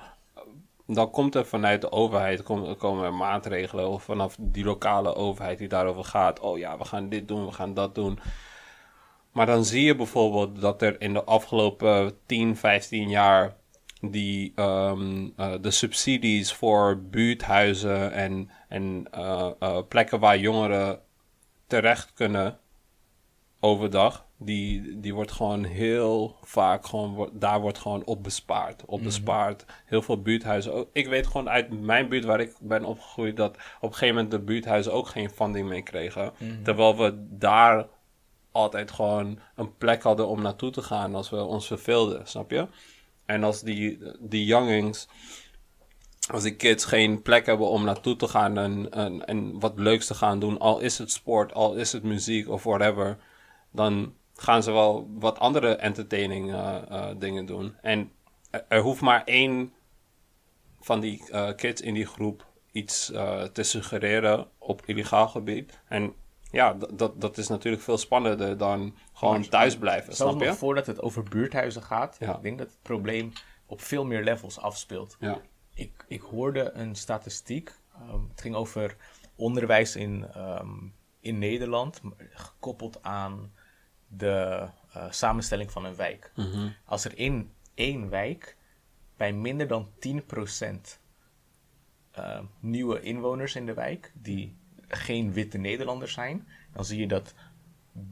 Dan 0.93 1.09
komt 1.11 1.35
er 1.35 1.45
vanuit 1.45 1.81
de 1.81 1.91
overheid 1.91 2.43
kom- 2.43 2.77
komen 2.77 3.05
er 3.05 3.13
maatregelen 3.13 3.89
of 3.89 4.03
vanaf 4.03 4.35
die 4.39 4.63
lokale 4.63 5.15
overheid 5.15 5.57
die 5.57 5.67
daarover 5.67 6.03
gaat. 6.03 6.39
Oh 6.39 6.57
ja, 6.57 6.77
we 6.77 6.85
gaan 6.85 7.09
dit 7.09 7.27
doen, 7.27 7.45
we 7.45 7.51
gaan 7.51 7.73
dat 7.73 7.95
doen. 7.95 8.19
Maar 9.31 9.45
dan 9.45 9.65
zie 9.65 9.83
je 9.83 9.95
bijvoorbeeld 9.95 10.61
dat 10.61 10.81
er 10.81 11.01
in 11.01 11.13
de 11.13 11.23
afgelopen 11.23 12.17
10, 12.25 12.57
15 12.57 13.09
jaar 13.09 13.55
die, 14.01 14.51
ehm, 14.55 15.29
eh, 15.37 15.53
de 15.61 15.71
subsidies 15.71 16.53
voor 16.53 17.01
buurthuizen 17.01 18.11
en, 18.11 18.49
en 18.69 19.07
eh, 19.11 19.51
eh, 19.59 19.77
plekken 19.87 20.19
waar 20.19 20.37
jongeren 20.37 20.99
terecht 21.67 22.13
kunnen 22.13 22.59
overdag, 23.59 24.25
die, 24.43 24.99
die 24.99 25.13
wordt 25.13 25.31
gewoon 25.31 25.63
heel 25.63 26.35
vaak, 26.41 26.85
gewoon, 26.85 27.13
wo- 27.13 27.29
daar 27.33 27.61
wordt 27.61 27.77
gewoon 27.77 28.05
op 28.05 28.23
bespaard. 28.23 28.85
Op 28.85 28.99
bespaard. 29.03 29.65
Heel 29.85 30.01
veel 30.01 30.21
buurthuizen. 30.21 30.73
ook- 30.73 30.89
Ik 30.93 31.07
weet 31.07 31.27
gewoon 31.27 31.49
uit 31.49 31.81
mijn 31.81 32.09
buurt 32.09 32.25
waar 32.25 32.39
ik 32.39 32.55
ben 32.61 32.85
opgegroeid, 32.85 33.37
dat 33.37 33.55
op 33.55 33.89
een 33.89 33.93
gegeven 33.93 34.15
moment 34.15 34.31
de 34.31 34.39
buurthuizen 34.39 34.93
ook 34.93 35.07
geen 35.07 35.29
funding 35.29 35.69
meer 35.69 35.83
kregen. 35.83 36.31
Terwijl 36.63 36.97
we 36.97 37.25
daar 37.29 37.87
altijd 38.51 38.91
gewoon 38.91 39.39
een 39.55 39.77
plek 39.77 40.03
hadden 40.03 40.27
om 40.27 40.41
naartoe 40.41 40.71
te 40.71 40.81
gaan 40.81 41.15
als 41.15 41.29
we 41.29 41.43
ons 41.43 41.67
verveelden, 41.67 42.27
snap 42.27 42.51
je? 42.51 42.67
En 43.25 43.43
als 43.43 43.61
die, 43.61 43.99
die 44.19 44.45
youngings, 44.45 45.07
als 46.31 46.43
die 46.43 46.55
kids 46.55 46.85
geen 46.85 47.21
plek 47.21 47.45
hebben 47.45 47.67
om 47.69 47.83
naartoe 47.83 48.15
te 48.15 48.27
gaan 48.27 48.57
en, 48.57 48.89
en, 48.91 49.25
en 49.25 49.59
wat 49.59 49.79
leuks 49.79 50.05
te 50.05 50.13
gaan 50.13 50.39
doen, 50.39 50.59
al 50.59 50.79
is 50.79 50.97
het 50.97 51.11
sport, 51.11 51.53
al 51.53 51.73
is 51.75 51.91
het 51.91 52.03
muziek 52.03 52.49
of 52.49 52.63
whatever, 52.63 53.17
dan 53.71 54.13
gaan 54.41 54.63
ze 54.63 54.71
wel 54.71 55.09
wat 55.13 55.39
andere 55.39 55.75
entertaining 55.75 56.51
eh, 56.53 56.75
eh, 56.89 57.15
dingen 57.17 57.45
doen. 57.45 57.75
En 57.81 58.11
er, 58.49 58.65
er 58.67 58.81
hoeft 58.81 59.01
maar 59.01 59.23
één 59.23 59.73
van 60.79 60.99
die 60.99 61.31
eh, 61.31 61.55
kids 61.55 61.81
in 61.81 61.93
die 61.93 62.05
groep 62.05 62.45
iets 62.71 63.05
te 63.53 63.63
suggereren 63.63 64.47
op 64.57 64.81
illegaal 64.85 65.27
gebied. 65.27 65.79
En 65.87 66.13
ja, 66.51 66.77
dat, 66.93 67.21
dat 67.21 67.37
is 67.37 67.47
natuurlijk 67.47 67.83
veel 67.83 67.97
spannender 67.97 68.57
dan 68.57 68.95
gewoon 69.13 69.47
thuis 69.49 69.77
blijven, 69.77 70.15
Zelfs 70.15 70.31
snap 70.31 70.43
je? 70.43 70.47
nog 70.49 70.57
voordat 70.57 70.85
het 70.85 71.01
over 71.01 71.23
buurthuizen 71.23 71.81
gaat, 71.83 72.15
Ja. 72.19 72.35
ik 72.35 72.41
denk 72.41 72.57
dat 72.57 72.67
het 72.67 72.81
probleem 72.81 73.31
op 73.65 73.81
veel 73.81 74.05
meer 74.05 74.23
levels 74.23 74.59
afspeelt. 74.59 75.17
Ja. 75.19 75.41
Ik, 75.73 76.05
ik 76.07 76.21
hoorde 76.21 76.71
een 76.71 76.95
statistiek. 76.95 77.71
ehm, 77.95 78.21
het 78.29 78.41
ging 78.41 78.55
over 78.55 78.95
onderwijs 79.35 79.95
in, 79.95 80.25
ehm, 80.33 80.69
in 81.19 81.39
Nederland, 81.39 82.01
gekoppeld 82.33 83.03
aan 83.03 83.51
de 84.17 84.67
eh, 84.93 85.11
samenstelling 85.11 85.71
van 85.71 85.85
een 85.85 85.95
wijk. 85.95 86.31
Als 86.85 87.05
er 87.05 87.17
in 87.17 87.51
één 87.73 88.09
wijk 88.09 88.57
bij 89.17 89.33
minder 89.33 89.67
dan 89.67 89.89
10% 89.99 90.99
eh, 92.11 92.39
nieuwe 92.59 93.01
inwoners 93.01 93.55
in 93.55 93.65
de 93.65 93.73
wijk, 93.73 94.11
die 94.13 94.57
geen 94.87 95.33
witte 95.33 95.57
Nederlanders 95.57 96.13
zijn, 96.13 96.47
dan 96.73 96.85
zie 96.85 96.99
je 96.99 97.07
dat 97.07 97.33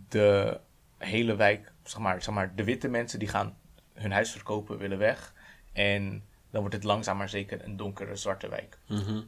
de 0.10 0.60
hele 0.98 1.36
wijk, 1.36 1.72
zeg 1.84 2.00
maar, 2.00 2.22
zeg 2.22 2.34
maar, 2.34 2.56
de 2.56 2.64
witte 2.64 2.88
mensen 2.88 3.20
die 3.20 3.28
gaan 3.28 3.58
hun 3.94 4.12
huis 4.12 4.32
verkopen, 4.32 4.78
willen 4.78 4.98
weg. 4.98 5.34
En 5.74 6.24
dan 6.52 6.60
wordt 6.62 6.76
het 6.76 6.84
langzaam 6.84 7.18
maar 7.18 7.30
zeker 7.30 7.64
een 7.64 7.78
donkere 7.78 8.16
zwarte 8.16 8.50
wijk. 8.50 8.80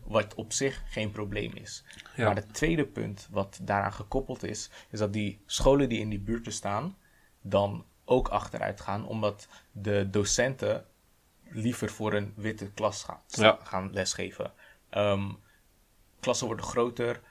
Wat 0.03 0.34
op 0.36 0.53
zich 0.53 0.84
geen 0.86 1.11
probleem 1.11 1.53
is. 1.55 1.84
Ja. 2.15 2.26
Maar 2.26 2.36
het 2.36 2.53
tweede 2.53 2.86
punt 2.86 3.28
wat 3.32 3.59
daaraan 3.61 3.93
gekoppeld 3.93 4.43
is, 4.43 4.69
is 4.89 4.99
dat 4.99 5.13
die 5.13 5.41
scholen 5.45 5.89
die 5.89 5.99
in 5.99 6.09
die 6.09 6.19
buurten 6.19 6.51
staan, 6.51 6.97
dan 7.41 7.86
ook 8.05 8.28
achteruit 8.28 8.82
gaan, 8.82 9.05
omdat 9.07 9.47
de 9.72 10.09
docenten 10.09 10.86
liever 11.43 11.89
voor 11.89 12.13
een 12.13 12.34
witte 12.36 12.72
klas 12.72 13.03
gaan, 13.03 13.19
Ja. 13.28 13.59
gaan 13.63 13.93
lesgeven. 13.93 14.53
Ehm, 14.89 15.32
klassen 16.19 16.47
worden 16.47 16.65
groter, 16.65 17.22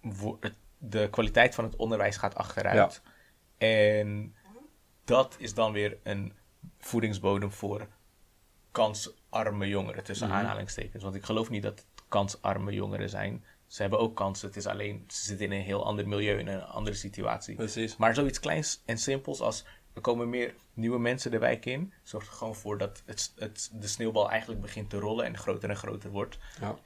wo- 0.00 0.36
het- 0.40 0.54
de 0.78 1.08
kwaliteit 1.10 1.54
van 1.54 1.64
het 1.64 1.76
onderwijs 1.76 2.16
gaat 2.16 2.34
achteruit. 2.34 3.02
En 3.58 4.34
dat 5.04 5.36
is 5.38 5.54
dan 5.54 5.72
weer 5.72 5.98
een 6.02 6.32
voedingsbodem 6.78 7.52
voor 7.52 7.86
kansarme 8.70 9.68
jongeren, 9.68 10.04
tussen 10.04 10.28
Mhm. 10.28 10.36
aanhalingstekens. 10.36 11.02
Want 11.02 11.14
ik 11.14 11.24
geloof 11.24 11.50
niet 11.50 11.62
dat 11.62 11.78
het 11.78 11.86
kansarme 12.08 12.72
jongeren 12.72 13.08
zijn. 13.08 13.44
Ze 13.66 13.82
hebben 13.82 13.98
ook 13.98 14.16
kansen, 14.16 14.48
het 14.48 14.56
is 14.56 14.66
alleen, 14.66 15.04
ze 15.08 15.24
zitten 15.24 15.46
in 15.46 15.52
een 15.52 15.64
heel 15.64 15.84
ander 15.84 16.08
milieu, 16.08 16.38
in 16.38 16.48
een 16.48 16.62
andere 16.62 16.96
situatie. 16.96 17.54
Precies. 17.54 17.96
Maar 17.96 18.14
zoiets 18.14 18.40
kleins 18.40 18.82
en 18.84 18.98
simpels 18.98 19.40
als 19.40 19.64
er 19.94 20.00
komen 20.00 20.30
meer 20.30 20.54
nieuwe 20.74 20.98
mensen 20.98 21.30
de 21.30 21.38
wijk 21.38 21.66
in, 21.66 21.92
zorgt 22.02 22.26
er 22.26 22.32
gewoon 22.32 22.54
voor 22.54 22.78
dat 22.78 23.02
het, 23.06 23.32
het, 23.36 23.70
de 23.72 23.88
sneeuwbal 23.88 24.30
eigenlijk 24.30 24.60
begint 24.60 24.90
te 24.90 24.98
rollen 24.98 25.24
en 25.24 25.38
groter 25.38 25.70
en 25.70 25.76
groter 25.76 26.10
wordt. 26.10 26.38
Ja. 26.60 26.76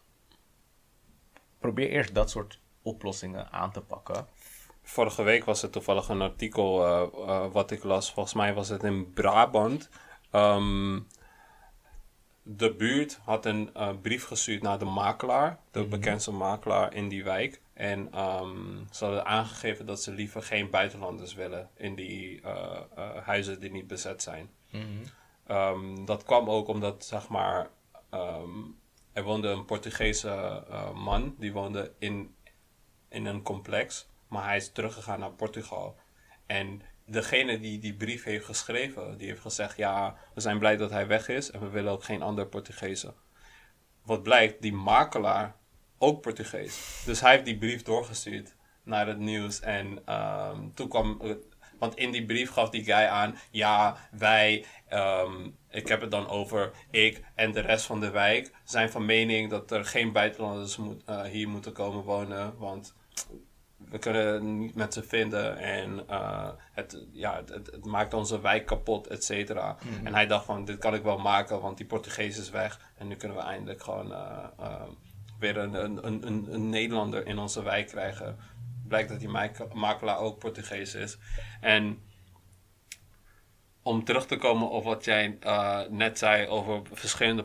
Probeer 1.59 1.89
eerst 1.91 2.15
dat 2.15 2.31
soort 2.31 2.61
oplossingen 2.83 3.51
aan 3.53 3.73
te 3.73 3.81
pakken. 3.81 4.27
Vorige 4.83 5.23
week 5.23 5.45
was 5.45 5.63
er 5.63 5.71
toevallig 5.71 6.09
een 6.09 6.21
artikel 6.23 6.85
eh, 6.87 7.03
eh, 7.29 7.53
wat 7.53 7.71
ik 7.71 7.85
las. 7.85 8.13
Volgens 8.13 8.35
mij 8.35 8.55
was 8.55 8.69
het 8.69 8.83
in 8.83 9.13
Brabant. 9.13 9.89
Ehm, 10.31 11.01
de 12.47 12.75
buurt 12.75 13.19
had 13.23 13.47
een 13.47 13.75
eh, 13.75 13.91
brief 14.03 14.25
gestuurd 14.27 14.63
naar 14.63 14.79
de 14.79 14.85
makelaar, 14.85 15.59
de 15.71 15.85
bekendste 15.85 16.31
makelaar 16.31 16.95
in 16.95 17.09
die 17.09 17.25
wijk. 17.25 17.61
En 17.73 18.13
ehm, 18.13 18.85
ze 18.91 19.05
hadden 19.05 19.27
aangegeven 19.27 19.87
dat 19.87 20.03
ze 20.03 20.13
liever 20.13 20.43
geen 20.43 20.71
buitenlanders 20.71 21.35
willen 21.35 21.71
in 21.77 21.95
die 21.95 22.41
eh, 22.41 22.81
eh, 22.95 23.17
huizen 23.17 23.61
die 23.61 23.71
niet 23.71 23.87
bezet 23.87 24.23
zijn. 24.23 24.51
Ehm, 25.47 26.05
dat 26.05 26.25
kwam 26.25 26.51
ook 26.51 26.69
omdat, 26.69 27.05
zeg 27.05 27.29
maar, 27.29 27.71
ehm, 28.11 28.61
er 29.13 29.23
woonde 29.23 29.49
een 29.49 29.65
Portugese 29.65 30.65
man, 30.95 31.35
die 31.39 31.53
woonde 31.53 31.93
in, 31.99 32.35
in 33.09 33.27
een 33.27 33.43
complex, 33.43 34.09
maar 34.29 34.45
hij 34.45 34.57
is 34.57 34.73
teruggegaan 34.73 35.21
naar 35.21 35.33
Portugal. 35.33 35.97
En 36.47 36.83
degene 37.05 37.61
die 37.61 37.79
die 37.79 37.95
brief 37.95 38.25
heeft 38.25 38.45
geschreven, 38.45 39.19
die 39.19 39.29
heeft 39.29 39.41
gezegd, 39.41 39.77
ja, 39.77 40.17
we 40.35 40.41
zijn 40.41 40.59
blij 40.59 40.77
dat 40.77 40.91
hij 40.91 41.07
weg 41.07 41.29
is 41.29 41.51
en 41.51 41.61
we 41.61 41.69
willen 41.69 41.93
ook 41.93 42.05
geen 42.05 42.23
ander 42.23 42.47
Portugezen. 42.47 43.15
Wat 44.03 44.23
blijkt, 44.23 44.63
die 44.63 44.73
makelaar, 44.73 45.57
ook 45.99 46.21
Portugees. 46.21 47.03
Dus 47.05 47.21
hij 47.21 47.33
heeft 47.33 47.45
die 47.45 47.59
brief 47.59 47.83
doorgestuurd 47.83 48.55
naar 48.83 49.07
het 49.07 49.19
nieuws 49.19 49.61
en 49.61 50.03
ehm, 50.05 50.69
toen 50.75 50.89
kwam... 50.89 51.21
want 51.79 51.97
in 51.97 52.11
die 52.11 52.25
brief 52.25 52.51
gaf 52.51 52.71
die 52.71 52.85
guy 52.85 53.07
aan, 53.07 53.39
ja, 53.51 53.97
wij, 54.11 54.65
ehm, 54.89 55.51
ik 55.71 55.89
heb 55.89 56.01
het 56.01 56.11
dan 56.11 56.29
over 56.29 56.71
ik 56.91 57.25
en 57.35 57.53
de 57.53 57.61
rest 57.61 57.87
van 57.87 58.01
de 58.01 58.11
wijk, 58.11 58.53
zijn 58.65 58.91
van 58.91 59.05
mening 59.05 59.51
dat 59.51 59.71
er 59.71 59.85
geen 59.85 60.13
buitenlanders 60.13 60.77
moet, 60.77 61.05
eh, 61.05 61.23
hier 61.23 61.49
moeten 61.49 61.73
komen 61.73 62.03
wonen, 62.03 62.57
want 62.59 62.95
we 63.91 63.99
kunnen 63.99 64.59
niet 64.59 64.75
met 64.75 64.95
ze 64.95 65.03
vinden 65.03 65.57
en 65.57 66.09
eh, 66.09 66.51
het, 66.73 67.07
ja, 67.13 67.37
het, 67.37 67.49
het, 67.49 67.67
het 67.67 67.85
maakt 67.85 68.15
onze 68.15 68.41
wijk 68.41 68.67
kapot, 68.67 69.07
et 69.07 69.25
cetera. 69.25 69.77
En 70.05 70.15
hij 70.15 70.27
dacht 70.27 70.45
van, 70.45 70.65
dit 70.65 70.79
kan 70.79 70.95
ik 70.95 71.03
wel 71.03 71.19
maken, 71.19 71.61
want 71.61 71.77
die 71.77 71.87
Portugees 71.87 72.39
is 72.39 72.51
weg 72.51 72.93
en 72.97 73.09
nu 73.09 73.17
kunnen 73.17 73.37
we 73.37 73.43
eindelijk 73.43 73.83
gewoon 73.83 74.13
eh, 74.13 74.45
eh, 74.59 74.83
weer 75.39 75.57
een, 75.57 75.75
een, 75.75 76.07
een, 76.07 76.47
een, 76.55 76.69
Nederlander 76.69 77.27
in 77.27 77.39
onze 77.39 77.63
wijk 77.63 77.87
krijgen. 77.87 78.37
Blijkt 78.89 79.09
dat 79.09 79.21
die 79.21 79.29
mak- 79.29 79.75
makelaar 79.75 80.19
ook 80.19 80.39
Portugees 80.39 80.95
is. 80.95 81.19
En 81.61 81.99
om 83.83 84.05
terug 84.05 84.27
te 84.27 84.37
komen 84.37 84.71
op 84.71 84.85
wat 84.85 85.05
jij 85.05 85.39
net 85.91 86.19
zei 86.19 86.47
over 86.47 86.83
verschillende, 86.93 87.45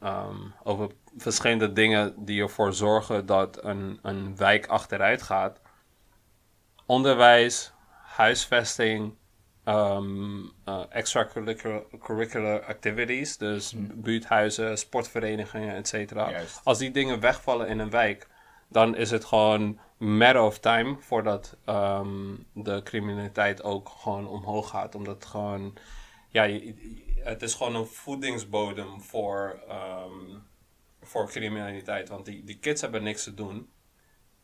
ehm, 0.00 0.36
over 0.62 0.90
verschillende 1.16 1.72
dingen 1.72 2.14
die 2.24 2.42
ervoor 2.42 2.72
zorgen 2.74 3.26
dat 3.26 3.64
een, 3.64 3.98
een 4.02 4.36
wijk 4.36 4.66
achteruit 4.66 5.22
gaat. 5.22 5.60
Onderwijs, 6.86 7.72
huisvesting, 8.04 9.14
ehm 9.64 10.40
eh, 10.64 10.80
extracurricular 10.88 11.82
curricular 12.02 12.64
activities, 12.64 13.36
dus 13.36 13.74
buurthuizen, 13.76 14.78
sportverenigingen, 14.78 15.74
et 15.74 15.88
cetera. 15.88 16.30
Als 16.64 16.78
die 16.78 16.90
dingen 16.90 17.20
wegvallen 17.20 17.68
in 17.68 17.78
een 17.78 17.90
wijk, 17.90 18.28
dan 18.68 18.96
is 18.96 19.10
het 19.10 19.24
gewoon 19.24 19.78
matter 19.98 20.42
of 20.42 20.58
time 20.58 20.96
voordat 21.00 21.56
ehm, 21.64 22.34
de 22.54 22.80
criminaliteit 22.84 23.62
ook 23.62 23.88
gewoon 23.88 24.28
omhoog 24.28 24.68
gaat. 24.68 24.94
Omdat 24.94 25.14
het 25.14 25.24
gewoon, 25.26 25.74
ja, 26.28 26.42
je- 26.42 27.10
het 27.24 27.42
is 27.42 27.54
gewoon 27.54 27.74
een 27.74 27.86
voedingsbodem 27.86 29.00
voor, 29.02 29.62
ehm, 29.68 30.38
voor 31.12 31.28
criminaliteit. 31.28 32.08
Want 32.08 32.24
die, 32.24 32.44
die 32.44 32.58
kids 32.58 32.80
hebben 32.80 33.02
niks 33.02 33.24
te 33.24 33.34
doen. 33.34 33.70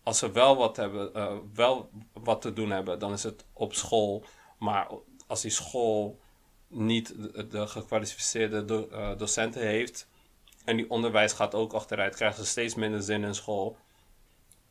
Als 0.02 0.18
ze 0.18 0.32
wel 0.32 0.56
wat, 0.56 0.76
hebben, 0.76 1.14
eh, 1.14 1.36
wel 1.54 1.90
wat 2.12 2.40
te 2.40 2.52
doen 2.52 2.70
hebben, 2.70 2.98
dan 2.98 3.12
is 3.12 3.22
het 3.22 3.44
op 3.52 3.74
school. 3.74 4.24
Maar 4.58 4.88
als 5.26 5.40
die 5.42 5.50
school 5.50 6.20
niet 6.68 7.14
de, 7.16 7.46
de 7.46 7.66
gekwalificeerde 7.66 8.64
do- 8.64 8.88
eh, 8.88 9.16
docenten 9.16 9.62
heeft 9.62 10.08
en 10.64 10.76
die 10.76 10.90
onderwijs 10.90 11.32
gaat 11.32 11.54
ook 11.54 11.72
achteruit, 11.72 12.16
krijgen 12.16 12.44
ze 12.44 12.50
steeds 12.50 12.74
minder 12.74 13.02
zin 13.02 13.24
in 13.24 13.34
school. 13.34 13.76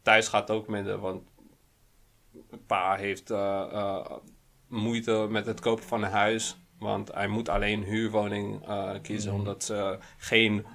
Thuis 0.01 0.27
gaat 0.27 0.51
ook 0.51 0.67
minder, 0.67 0.99
want 0.99 1.23
pa 2.67 2.95
heeft 2.95 3.29
eh, 3.31 4.11
moeite 4.67 5.27
met 5.29 5.45
het 5.45 5.59
kopen 5.59 5.83
van 5.83 6.03
een 6.03 6.11
huis. 6.11 6.57
Want 6.79 7.13
hij 7.13 7.27
moet 7.27 7.49
alleen 7.49 7.83
huurwoning 7.83 8.65
kiezen, 9.01 9.33
omdat 9.33 9.63
ze 9.63 9.97
geen 10.17 10.65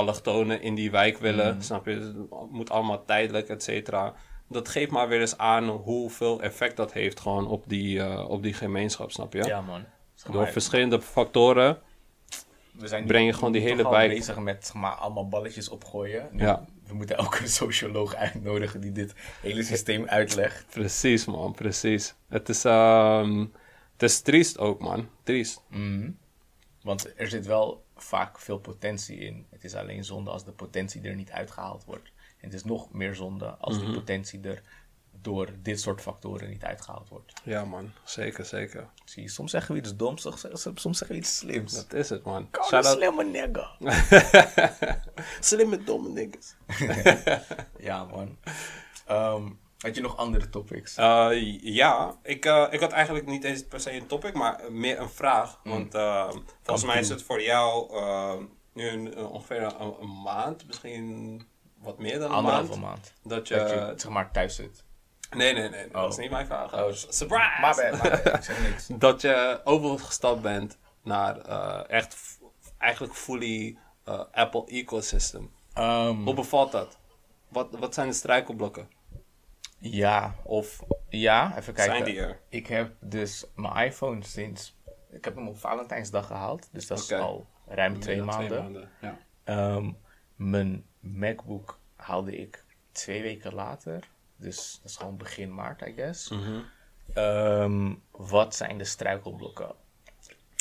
allochtonen 0.00 0.62
in 0.62 0.74
die 0.74 0.90
wijk 0.90 1.18
willen. 1.18 1.62
Snap 1.62 1.86
je? 1.86 1.92
Het 1.92 2.50
moet 2.50 2.70
allemaal 2.70 3.04
tijdelijk, 3.04 3.48
et 3.48 3.62
cetera. 3.62 4.14
Dat 4.48 4.68
geeft 4.68 4.90
maar 4.90 5.08
weer 5.08 5.20
eens 5.20 5.38
aan 5.38 5.68
hoeveel 5.68 6.42
effect 6.42 6.76
dat 6.76 6.92
heeft 6.92 7.20
gewoon 7.20 7.46
op 7.48 7.64
die, 7.66 8.00
eh, 8.00 8.28
op 8.28 8.42
die 8.42 8.54
gemeenschap, 8.54 9.10
snap 9.12 9.32
je? 9.32 9.44
Ja, 9.44 9.60
man. 9.60 9.84
Door 10.24 10.34
maar, 10.34 10.52
verschillende 10.52 11.00
factoren. 11.00 11.78
we 12.72 12.88
zijn 12.88 13.04
breng 13.06 13.26
je 13.26 13.32
gewoon 13.32 13.52
die 13.52 13.60
hele 13.62 13.90
wijk- 13.90 14.10
bezig 14.10 14.38
met 14.38 14.72
maar, 14.74 14.92
allemaal 14.92 15.28
balletjes 15.28 15.68
opgooien. 15.68 16.28
Nu, 16.32 16.42
Ja. 16.42 16.64
We 16.86 16.94
moeten 16.94 17.16
ook 17.18 17.34
een 17.38 17.48
socioloog 17.64 18.14
uitnodigen 18.14 18.80
die 18.80 18.92
dit 18.92 19.14
hele 19.42 19.62
systeem 19.62 20.06
uitlegt. 20.06 20.66
Precies, 20.70 21.24
man, 21.24 21.52
precies. 21.54 22.14
Het 22.28 22.48
is, 22.48 22.64
ehm, 22.64 23.38
het 23.92 24.02
is 24.02 24.20
triest 24.20 24.58
ook, 24.58 24.80
man. 24.80 25.08
Triest. 25.22 25.62
Mhm. 25.68 26.10
Want 26.82 27.12
er 27.16 27.28
zit 27.28 27.46
wel 27.46 27.84
vaak 28.02 28.38
veel 28.38 28.58
potentie 28.58 29.18
in. 29.18 29.46
Het 29.50 29.64
is 29.64 29.74
alleen 29.74 30.04
zonde 30.04 30.30
als 30.30 30.44
de 30.44 30.52
potentie 30.52 31.02
er 31.02 31.14
niet 31.14 31.30
uitgehaald 31.30 31.84
wordt. 31.84 32.10
En 32.38 32.46
het 32.46 32.54
is 32.54 32.64
nog 32.64 32.92
meer 32.92 33.14
zonde 33.14 33.46
als 33.46 33.76
Mhm. 33.76 33.84
die 33.84 33.94
potentie 33.94 34.40
er 34.42 34.62
door 35.22 35.48
dit 35.62 35.80
soort 35.80 36.00
factoren 36.00 36.48
niet 36.48 36.64
uitgehaald 36.64 37.08
wordt. 37.08 37.32
Ja, 37.44 37.64
man. 37.64 37.90
Zeker, 38.04 38.44
zeker. 38.44 38.88
Zie 39.04 39.22
je, 39.22 39.28
soms 39.28 39.50
zeggen 39.50 39.74
we 39.74 39.80
iets 39.80 39.96
doms, 39.96 40.22
soms 40.22 40.40
soms 40.74 40.98
zeggen 40.98 41.16
we 41.16 41.22
iets 41.22 41.36
slims. 41.36 41.72
Dat 41.74 41.92
is 41.92 42.08
het, 42.10 42.24
man. 42.24 42.48
Shout 42.52 42.84
out- 42.86 42.96
slimme 42.96 43.24
nigga. 43.24 43.70
Slimme 45.40 45.84
domme 45.84 46.08
niggas. 46.08 46.54
Ja, 47.78 48.04
man. 48.04 48.36
Ehm, 49.06 49.50
had 49.80 49.94
je 49.94 50.00
nog 50.00 50.16
andere 50.16 50.48
topics? 50.50 50.94
Eh, 50.96 51.28
ja, 51.62 52.14
ik, 52.22 52.44
eh, 52.44 52.66
ik 52.70 52.80
had 52.80 52.92
eigenlijk 52.92 53.26
niet 53.26 53.44
eens 53.44 53.64
per 53.66 53.80
se 53.80 53.92
een 53.92 54.06
topic, 54.06 54.34
maar 54.34 54.60
meer 54.72 55.00
een 55.00 55.10
vraag. 55.10 55.60
Mm. 55.64 55.72
Want 55.72 55.94
eh, 55.94 56.30
volgens 56.62 56.86
mij 56.86 56.98
is 56.98 57.08
het 57.08 57.22
voor 57.22 57.42
jou 57.42 57.92
nu 58.72 58.88
een- 58.88 59.18
ongeveer 59.26 59.62
een, 59.62 59.94
een 60.00 60.20
maand, 60.22 60.66
misschien 60.66 61.42
wat 61.78 61.98
meer 61.98 62.18
dan 62.18 62.32
een 62.34 62.44
maand. 62.44 62.80
maand. 62.80 63.12
Dat 63.22 63.48
je, 63.48 63.54
Dat 63.56 63.70
je 63.70 63.92
zeg 63.96 64.10
maar 64.10 64.30
thuis 64.32 64.54
zit. 64.54 64.84
Nee, 65.36 65.52
nee, 65.54 65.68
nee, 65.68 65.88
dat 65.88 66.02
Oh. 66.02 66.08
is 66.08 66.16
niet 66.16 66.30
mijn 66.30 66.46
vraag. 66.46 66.74
Oh, 66.74 66.92
Surprise! 66.92 67.60
Maar 67.60 67.74
bad, 67.76 68.02
my 68.02 68.10
bad. 68.22 68.34
Ik 68.34 68.42
zeg 68.42 68.62
niks. 68.62 68.86
Dat 69.06 69.20
je 69.20 69.60
overgestapt 69.64 70.42
bent 70.42 70.78
naar 71.02 71.36
echt 71.86 72.38
eigenlijk 72.78 73.14
fully 73.14 73.78
Apple 74.32 74.64
ecosystem. 74.66 75.50
Ehm, 75.74 76.14
Hoe 76.24 76.34
bevalt 76.34 76.72
dat? 76.72 76.98
Wat, 77.48 77.68
wat 77.78 77.94
zijn 77.94 78.08
de 78.08 78.14
struikelblokken? 78.14 78.88
Ja, 79.80 80.34
Of 80.44 80.82
ja, 81.08 81.58
even 81.58 81.74
kijken. 81.74 81.94
zijn 81.94 82.04
die 82.04 82.20
er? 82.20 82.40
Ik 82.48 82.66
heb 82.66 82.92
dus 83.00 83.46
mijn 83.54 83.86
iPhone 83.86 84.24
sinds... 84.24 84.78
Ik 85.10 85.24
heb 85.24 85.34
hem 85.34 85.48
op 85.48 85.58
Valentijnsdag 85.58 86.26
gehaald. 86.26 86.68
Dus 86.72 86.86
dat 86.86 86.98
is 86.98 87.12
al 87.12 87.46
ruim 87.66 88.00
twee 88.00 88.16
Ja, 88.16 88.24
maanden. 88.24 88.88
Ja. 89.00 89.18
Ehm, 89.44 89.92
mijn 90.36 90.84
MacBook 91.00 91.78
haalde 91.96 92.36
ik 92.36 92.64
twee 92.92 93.22
weken 93.22 93.54
later. 93.54 94.08
Dus 94.36 94.78
dat 94.82 94.90
is 94.90 94.96
gewoon 94.96 95.16
begin 95.16 95.54
maart, 95.54 95.86
I 95.86 95.92
guess. 95.92 96.28
Mhm. 96.28 96.60
Ehm, 97.14 97.94
wat 98.10 98.54
zijn 98.54 98.78
de 98.78 98.84
struikelblokken? 98.84 99.74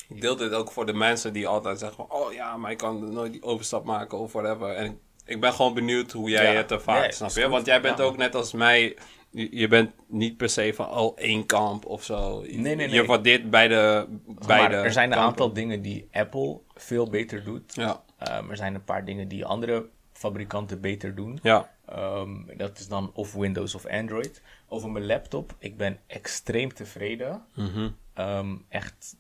Ik 0.08 0.22
deel 0.22 0.36
dit 0.36 0.54
ook 0.54 0.72
voor 0.72 0.86
de 0.86 0.94
mensen 0.94 1.34
die 1.34 1.48
altijd 1.48 1.80
zeggen 1.80 1.98
van... 2.08 2.20
Oh 2.20 2.34
ja, 2.34 2.58
maar 2.58 2.72
ik 2.72 2.78
kan 2.78 3.14
nooit 3.14 3.32
die 3.32 3.44
overstap 3.44 3.86
maken 3.86 4.18
of 4.18 4.32
whatever. 4.32 4.76
En 4.76 5.00
ik, 5.30 5.40
ben 5.42 5.54
gewoon 5.54 5.74
benieuwd 5.74 6.12
hoe 6.12 6.30
jij 6.30 6.52
Ja. 6.52 6.58
het 6.58 6.72
ervaart, 6.72 7.02
Nee, 7.02 7.12
snap 7.12 7.30
je? 7.30 7.42
goed. 7.42 7.52
Want 7.52 7.66
jij 7.66 7.82
bent 7.82 7.98
Ja. 7.98 8.04
ook 8.04 8.18
net 8.18 8.36
als 8.36 8.54
mij... 8.54 8.98
Je, 9.32 9.48
je 9.58 9.68
bent 9.68 9.92
niet 10.08 10.38
per 10.38 10.50
se 10.50 10.74
van 10.76 10.90
oh, 10.90 11.18
één 11.18 11.46
kamp 11.46 11.86
of 11.86 12.04
zo. 12.04 12.42
Nee, 12.42 12.58
nee, 12.76 12.90
Je 12.90 12.98
nee. 12.98 13.06
waardeert 13.06 13.50
beide, 13.50 14.08
beide 14.48 14.76
er 14.76 14.92
zijn 14.92 15.06
een 15.12 15.18
kampen. 15.18 15.30
aantal 15.32 15.54
dingen 15.54 15.82
die 15.82 16.08
Apple 16.12 16.60
veel 16.74 17.10
beter 17.10 17.44
doet. 17.44 17.76
Ja, 17.76 18.04
Ehm, 18.18 18.50
er 18.50 18.58
zijn 18.58 18.76
een 18.76 18.84
paar 18.84 19.06
dingen 19.06 19.28
die 19.28 19.46
andere 19.46 19.86
fabrikanten 20.14 20.82
beter 20.82 21.16
doen. 21.16 21.40
ja. 21.44 21.70
Ehm, 21.86 22.58
dat 22.58 22.80
is 22.80 22.88
dan 22.88 23.12
of 23.14 23.34
Windows 23.34 23.76
of 23.76 23.86
Android. 23.86 24.42
Over 24.68 24.90
mijn 24.92 25.06
laptop, 25.06 25.56
ik 25.60 25.78
ben 25.78 26.00
extreem 26.08 26.74
tevreden. 26.74 27.42
Mhm. 27.56 27.90
Ehm, 28.14 28.56
echt 28.70 29.16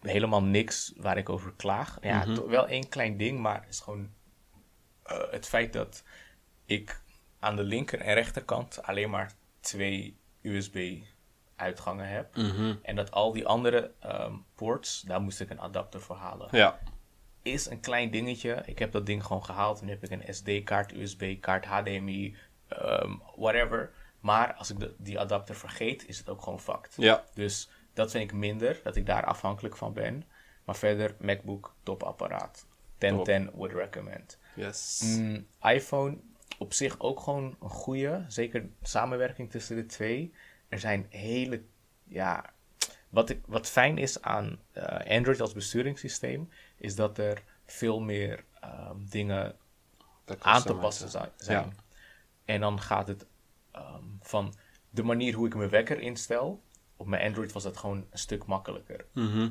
helemaal 0.00 0.42
niks 0.42 0.92
waar 0.96 1.16
ik 1.18 1.28
over 1.28 1.52
klaag. 1.56 1.98
Ja, 2.02 2.24
to- 2.34 2.48
wel 2.48 2.66
één 2.68 2.88
klein 2.88 3.16
ding, 3.16 3.38
maar 3.40 3.60
het 3.60 3.68
is 3.74 3.80
gewoon 3.80 4.08
eh, 5.06 5.18
het 5.30 5.46
feit 5.46 5.72
dat 5.72 6.02
ik 6.64 7.00
aan 7.38 7.56
de 7.56 7.62
linker 7.62 8.00
en 8.00 8.14
rechterkant 8.14 8.82
alleen 8.82 9.10
maar 9.10 9.32
twee 9.60 10.16
USB-uitgangen 10.42 12.08
heb. 12.08 12.36
Mhm. 12.36 12.74
En 12.82 12.96
dat 12.96 13.10
al 13.10 13.32
die 13.32 13.46
andere 13.46 13.92
ehm, 14.00 14.34
ports, 14.54 15.00
daar 15.00 15.20
moest 15.20 15.40
ik 15.40 15.50
een 15.50 15.60
adapter 15.60 16.00
voor 16.00 16.16
halen 16.16 16.48
Ja, 16.50 16.78
is 17.42 17.66
een 17.66 17.80
klein 17.80 18.10
dingetje. 18.10 18.62
Ik 18.66 18.78
heb 18.78 18.92
dat 18.92 19.06
ding 19.06 19.24
gewoon 19.24 19.44
gehaald. 19.44 19.82
Nu 19.82 19.90
heb 19.90 20.04
ik 20.04 20.10
een 20.10 20.34
SD-kaart, 20.34 20.92
USB-kaart, 20.92 21.64
HDMI, 21.64 22.36
ehm, 22.68 23.12
whatever. 23.36 23.92
Maar 24.20 24.54
als 24.54 24.70
ik 24.70 24.78
de, 24.78 24.94
die 24.98 25.20
adapter 25.20 25.54
vergeet, 25.54 26.08
is 26.08 26.18
het 26.18 26.28
ook 26.28 26.42
gewoon 26.42 26.60
fucked. 26.60 26.94
ja. 26.96 27.24
Dus 27.34 27.68
dat 27.92 28.10
vind 28.10 28.30
ik 28.30 28.36
minder, 28.36 28.80
dat 28.82 28.96
ik 28.96 29.06
daar 29.06 29.24
afhankelijk 29.24 29.76
van 29.76 29.92
ben. 29.92 30.24
Maar 30.64 30.76
verder, 30.76 31.14
MacBook, 31.18 31.74
topapparaat. 31.82 32.66
1010 32.98 33.50
would 33.54 33.72
recommend. 33.72 34.38
Yes. 34.56 35.02
Mm, 35.04 35.46
iPhone, 35.62 36.18
op 36.58 36.72
zich 36.72 37.00
ook 37.00 37.20
gewoon 37.20 37.56
een 37.60 37.68
goede. 37.68 38.24
Zeker 38.28 38.68
samenwerking 38.82 39.50
tussen 39.50 39.76
de 39.76 39.86
twee. 39.86 40.32
Er 40.68 40.78
zijn 40.78 41.06
hele, 41.08 41.62
ja... 42.04 42.54
Wat, 43.08 43.30
ik, 43.30 43.40
wat 43.46 43.66
fijn 43.68 43.98
is 43.98 44.22
aan 44.22 44.58
eh, 44.72 45.16
Android 45.16 45.40
als 45.40 45.52
besturingssysteem, 45.52 46.48
is 46.76 46.94
dat 46.94 47.18
er 47.18 47.42
veel 47.64 48.00
meer 48.00 48.44
ehm, 48.60 48.96
dingen 48.98 49.56
aan 50.38 50.62
te 50.62 50.74
passen 50.74 51.30
zijn. 51.36 51.72
En 52.44 52.60
dan 52.60 52.80
gaat 52.80 53.08
het 53.08 53.26
ehm, 53.72 54.04
van 54.20 54.54
de 54.90 55.02
manier 55.02 55.34
hoe 55.34 55.46
ik 55.46 55.54
mijn 55.54 55.70
wekker 55.70 56.00
instel. 56.00 56.62
Op 56.96 57.06
mijn 57.06 57.26
Android 57.26 57.52
was 57.52 57.62
dat 57.62 57.76
gewoon 57.76 58.06
een 58.10 58.18
stuk 58.18 58.46
makkelijker. 58.46 59.04
Mhm. 59.12 59.48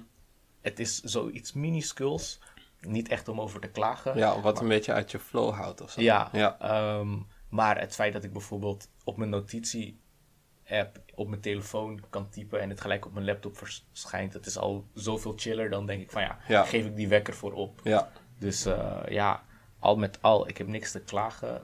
Het 0.61 0.79
is 0.79 1.01
zoiets 1.01 1.53
minuscules, 1.53 2.39
niet 2.79 3.07
echt 3.09 3.27
om 3.27 3.41
over 3.41 3.59
te 3.59 3.67
klagen. 3.67 4.17
Ja, 4.17 4.41
wat 4.41 4.59
een 4.61 4.67
beetje 4.67 4.93
uit 4.93 5.11
je 5.11 5.19
flow 5.19 5.53
houdt 5.53 5.81
of 5.81 5.91
zo. 5.91 6.01
Ja, 6.01 6.29
Ja. 6.31 6.59
ehm, 6.59 7.17
maar 7.49 7.79
het 7.79 7.95
feit 7.95 8.13
dat 8.13 8.23
ik 8.23 8.31
bijvoorbeeld 8.33 8.89
op 9.03 9.17
mijn 9.17 9.29
notitie-app 9.29 10.99
op 11.15 11.27
mijn 11.27 11.41
telefoon 11.41 12.03
kan 12.09 12.29
typen 12.29 12.61
en 12.61 12.69
het 12.69 12.81
gelijk 12.81 13.05
op 13.05 13.13
mijn 13.13 13.25
laptop 13.25 13.57
verschijnt, 13.57 14.33
dat 14.33 14.45
is 14.45 14.57
al 14.57 14.87
zoveel 14.93 15.33
chiller. 15.35 15.69
Dan 15.69 15.85
denk 15.85 16.01
ik 16.01 16.11
van 16.11 16.21
ja, 16.21 16.39
Ja. 16.47 16.63
geef 16.63 16.85
ik 16.85 16.95
die 16.95 17.07
wekker 17.07 17.33
voor 17.33 17.53
op. 17.53 17.79
Ja. 17.83 18.11
Dus 18.39 18.65
eh, 18.65 19.01
ja, 19.07 19.43
al 19.79 19.95
met 19.95 20.21
al, 20.21 20.47
ik 20.47 20.57
heb 20.57 20.67
niks 20.67 20.91
te 20.91 21.01
klagen. 21.01 21.63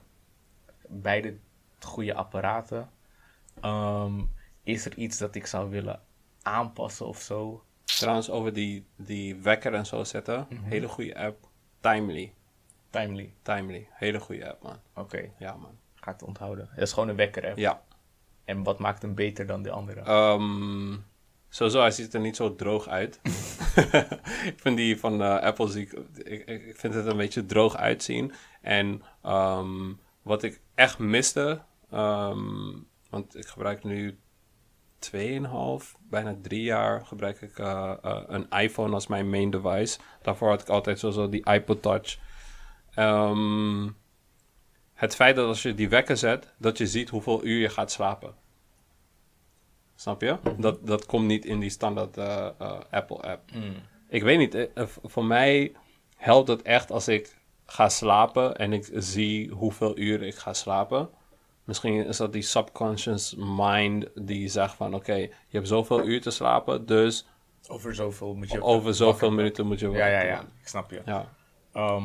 Beide 0.88 1.38
goede 1.80 2.14
apparaten. 2.14 2.90
Ehm, 3.62 4.22
is 4.64 4.86
er 4.86 4.98
iets 4.98 5.18
dat 5.18 5.36
ik 5.36 5.46
zou 5.46 5.70
willen 5.70 6.02
aanpassen 6.42 7.06
of 7.08 7.22
zo? 7.22 7.64
Trouwens, 7.98 8.30
over 8.30 8.54
die, 8.54 8.86
die 8.96 9.36
wekker 9.36 9.74
en 9.74 9.86
zo 9.86 10.04
zetten. 10.04 10.48
Mhm. 10.50 10.64
Hele 10.64 10.88
goede 10.88 11.16
app. 11.18 11.48
Timely. 11.80 12.34
Timely. 12.90 13.34
Timely. 13.42 13.88
Hele 13.92 14.20
goede 14.20 14.50
app, 14.50 14.64
man. 14.64 14.80
Oké, 14.96 15.30
Ja, 15.40 15.56
man. 15.56 15.78
ga 15.96 16.12
ik 16.12 16.20
het 16.20 16.28
onthouden. 16.28 16.70
Dat 16.76 16.84
is 16.84 16.94
gewoon 16.94 17.10
een 17.10 17.16
wekker 17.16 17.48
app. 17.48 17.58
Ja. 17.58 17.82
En 18.46 18.64
wat 18.64 18.80
maakt 18.80 19.02
hem 19.02 19.16
beter 19.16 19.46
dan 19.46 19.62
de 19.64 19.72
andere? 19.72 20.00
Ehm, 20.00 20.98
sowieso, 21.50 21.80
hij 21.80 21.92
ziet 21.92 22.14
er 22.14 22.20
niet 22.20 22.36
zo 22.36 22.56
droog 22.56 22.88
uit. 22.88 23.20
ik 24.52 24.54
vind 24.58 24.78
die 24.78 25.00
van 25.00 25.22
eh, 25.22 25.40
Apple 25.40 25.68
zie 25.68 25.82
ik, 25.82 25.92
ik, 26.24 26.48
ik 26.48 26.76
vind 26.78 26.94
het 26.94 27.06
een 27.06 27.18
beetje 27.18 27.46
droog 27.46 27.76
uitzien. 27.76 28.34
En 28.62 29.02
ehm, 29.22 29.94
wat 30.22 30.44
ik 30.44 30.62
echt 30.76 31.00
miste, 31.00 31.62
ehm, 31.92 32.74
want 33.10 33.36
ik 33.38 33.46
gebruik 33.48 33.84
nu 33.84 34.20
2,5, 35.02 35.98
bijna 36.10 36.36
drie 36.42 36.64
jaar 36.64 37.06
gebruik 37.06 37.42
ik 37.42 37.60
eh, 37.60 37.94
eh, 38.02 38.22
een 38.28 38.50
iPhone 38.50 38.94
als 38.94 39.08
mijn 39.08 39.30
main 39.30 39.50
device. 39.50 40.00
Daarvoor 40.22 40.50
had 40.50 40.62
ik 40.62 40.70
altijd 40.70 41.00
sowieso 41.00 41.30
die 41.30 41.52
iPod 41.52 41.82
Touch. 41.82 42.18
Ehm, 42.94 43.90
het 44.94 45.16
feit 45.16 45.36
dat 45.36 45.48
als 45.48 45.62
je 45.62 45.76
die 45.76 45.90
wekker 45.90 46.18
zet, 46.18 46.54
dat 46.58 46.78
je 46.78 46.88
ziet 46.88 47.10
hoeveel 47.10 47.46
uur 47.46 47.60
je 47.60 47.70
gaat 47.70 47.92
slapen. 47.92 48.36
Snap 49.96 50.22
je? 50.22 50.38
Dat, 50.58 50.88
dat 50.88 51.06
komt 51.06 51.26
niet 51.26 51.46
in 51.46 51.60
die 51.60 51.70
standaard 51.70 52.18
eh, 52.18 52.48
eh, 52.58 52.80
Apple-app. 52.92 53.52
Mm. 53.54 53.76
Ik 54.10 54.24
weet 54.24 54.38
niet, 54.38 54.70
voor 55.04 55.26
mij 55.26 55.76
helpt 56.16 56.48
het 56.48 56.62
echt 56.62 56.92
als 56.92 57.08
ik 57.08 57.38
ga 57.66 57.90
slapen 57.90 58.56
en 58.56 58.74
ik 58.74 58.90
zie 58.94 59.50
hoeveel 59.50 59.98
uren 59.98 60.28
ik 60.28 60.36
ga 60.36 60.54
slapen. 60.54 61.10
Misschien 61.72 62.06
is 62.06 62.18
dat 62.18 62.34
die 62.34 62.42
subconscious 62.42 63.36
mind 63.38 64.08
die 64.16 64.48
zegt 64.48 64.74
van 64.74 64.94
oké, 64.94 65.14
je 65.16 65.30
hebt 65.50 65.68
zoveel 65.68 66.04
uur 66.04 66.22
te 66.22 66.32
slapen, 66.32 66.86
dus 66.86 67.28
Over 67.68 67.96
zoveel 67.96 68.36
moet 68.36 68.52
je... 68.52 68.64
over 68.64 68.94
zoveel 68.94 69.32
minuten 69.32 69.68
moet 69.68 69.80
je 69.80 69.86
Ja, 69.86 69.92
wakker 69.92 70.12
ja, 70.12 70.22
ja. 70.22 70.40
Ik 70.42 70.68
snap 70.68 70.92
je. 70.92 71.02
Ja. 71.06 71.30
Ehm, 71.74 72.04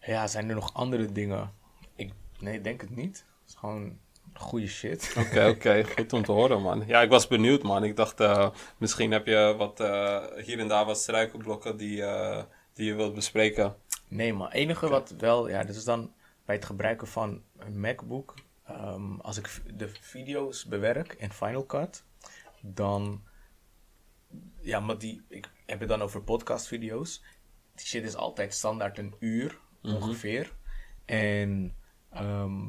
ja, 0.00 0.26
zijn 0.26 0.48
er 0.48 0.54
nog 0.54 0.74
andere 0.74 1.12
dingen? 1.12 1.52
Ik, 1.96 2.12
nee, 2.38 2.60
denk 2.60 2.80
het 2.80 2.96
niet. 2.96 3.16
Het 3.16 3.48
is 3.48 3.54
gewoon 3.54 3.98
goede 4.34 4.66
shit. 4.66 5.14
Oké, 5.18 5.48
oké. 5.54 5.84
Goed 5.84 6.12
om 6.12 6.22
te 6.22 6.32
horen, 6.32 6.62
man. 6.62 6.84
Ja, 6.86 7.00
ik 7.02 7.10
was 7.10 7.26
benieuwd, 7.26 7.62
man. 7.62 7.84
Ik 7.84 7.96
dacht, 7.96 8.20
eh, 8.20 8.50
misschien 8.78 9.10
heb 9.10 9.26
je 9.26 9.54
wat, 9.58 9.80
eh, 9.80 10.24
hier 10.36 10.58
en 10.58 10.68
daar 10.68 10.84
wat 10.84 10.98
struikelblokken 10.98 11.76
die, 11.76 12.02
eh, 12.02 12.42
die 12.72 12.86
je 12.86 12.94
wilt 12.94 13.14
bespreken. 13.14 13.74
Nee, 14.08 14.32
maar 14.32 14.50
enige 14.50 14.88
wat 14.88 15.14
wel, 15.18 15.48
ja, 15.48 15.64
dat 15.64 15.76
is 15.76 15.84
dan 15.84 16.12
bij 16.44 16.54
het 16.54 16.64
gebruiken 16.64 17.06
van 17.06 17.42
een 17.58 17.80
MacBook. 17.80 18.34
Ehm, 18.66 19.14
als 19.20 19.36
ik 19.36 19.62
de 19.78 19.88
video's 19.88 20.64
bewerk 20.64 21.12
in 21.12 21.32
Final 21.32 21.66
Cut, 21.66 22.04
dan, 22.60 23.22
ja, 24.60 24.80
maar 24.80 24.98
die, 24.98 25.24
ik 25.28 25.50
heb 25.66 25.80
het 25.80 25.88
dan 25.88 26.02
over 26.02 26.22
podcastvideo's. 26.22 27.24
Die 27.74 27.86
shit 27.86 28.04
is 28.04 28.14
altijd 28.16 28.54
standaard 28.54 28.98
een 28.98 29.14
uur 29.18 29.58
ongeveer. 29.82 30.52
En 31.04 31.76
ehm, 32.10 32.64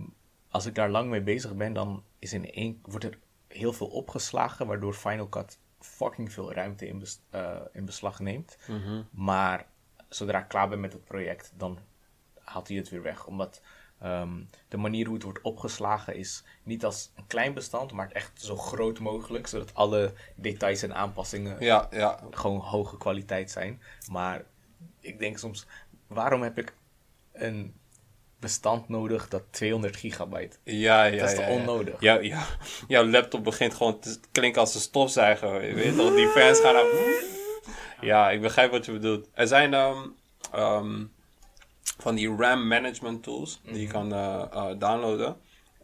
als 0.50 0.66
ik 0.66 0.76
daar 0.76 0.90
lang 0.90 1.10
mee 1.10 1.22
bezig 1.22 1.56
ben, 1.56 1.74
dan 1.74 2.04
is 2.20 2.34
in 2.34 2.52
één, 2.52 2.80
wordt 2.82 3.06
er 3.06 3.20
heel 3.48 3.74
veel 3.74 3.88
opgeslagen, 3.88 4.68
waardoor 4.68 4.94
Final 4.94 5.30
Cut 5.30 5.60
fucking 5.80 6.32
veel 6.32 6.54
ruimte 6.54 6.88
in, 6.88 7.00
bes- 7.00 7.22
eh, 7.30 7.62
in 7.74 7.86
beslag 7.86 8.20
neemt. 8.20 8.58
Maar 9.12 9.68
zodra 10.10 10.40
ik 10.40 10.48
klaar 10.48 10.70
ben 10.70 10.80
met 10.80 10.94
het 10.94 11.04
project, 11.06 11.54
dan 11.56 11.80
haalt 12.40 12.68
hij 12.68 12.78
het 12.78 12.90
weer 12.90 13.02
weg. 13.02 13.26
Omdat 13.26 13.62
ehm, 14.02 14.30
de 14.68 14.78
manier 14.78 15.06
hoe 15.06 15.14
het 15.16 15.24
wordt 15.24 15.42
opgeslagen 15.42 16.16
is 16.16 16.44
niet 16.64 16.86
als 16.86 17.12
een 17.16 17.28
klein 17.28 17.54
bestand, 17.54 17.92
maar 17.92 18.12
echt 18.12 18.32
zo 18.42 18.56
groot 18.56 19.00
mogelijk, 19.00 19.48
zodat 19.48 19.74
alle 19.74 20.14
details 20.36 20.82
en 20.82 20.96
aanpassingen 20.96 21.56
Ja, 21.60 21.88
ja. 21.92 22.20
gewoon 22.32 22.60
hoge 22.60 22.98
kwaliteit 22.98 23.52
zijn. 23.52 23.82
Maar 24.12 24.44
ik 25.00 25.20
denk 25.20 25.38
soms, 25.38 25.66
waarom 26.08 26.42
heb 26.42 26.58
ik 26.58 26.74
een 27.34 27.74
bestand 28.40 28.90
nodig 28.90 29.28
dat 29.28 29.44
200 29.50 29.96
gigabyte? 29.96 30.58
Ja, 30.64 31.04
ja, 31.04 31.20
Dat 31.20 31.32
is 31.32 31.38
ja, 31.38 31.50
onnodig? 31.50 32.00
Ja, 32.00 32.20
ja. 32.20 32.46
Jouw 32.88 33.06
laptop 33.06 33.44
begint 33.44 33.74
gewoon 33.74 34.00
te 34.00 34.20
klinken 34.32 34.62
als 34.62 34.76
een 34.76 34.82
stofzuiger. 34.82 35.66
Je 35.66 35.74
weet 35.74 35.96
toch, 35.96 36.16
die 36.16 36.28
fans 36.28 36.60
gaan 36.60 36.74
naar... 36.74 36.86
Ja, 38.02 38.30
ik 38.30 38.42
begrijp 38.42 38.72
wat 38.72 38.86
je 38.86 38.92
bedoelt. 38.92 39.28
Er 39.34 39.48
zijn 39.48 39.74
ehm, 39.74 39.98
ehm, 40.52 41.04
van 41.98 42.16
die 42.16 42.36
RAM 42.36 42.68
management 42.68 43.24
tools 43.24 43.62
die 43.64 43.82
je 43.82 43.88
kan 43.88 44.14
eh, 44.14 44.44
eh, 44.52 44.80
downloaden. 44.80 45.38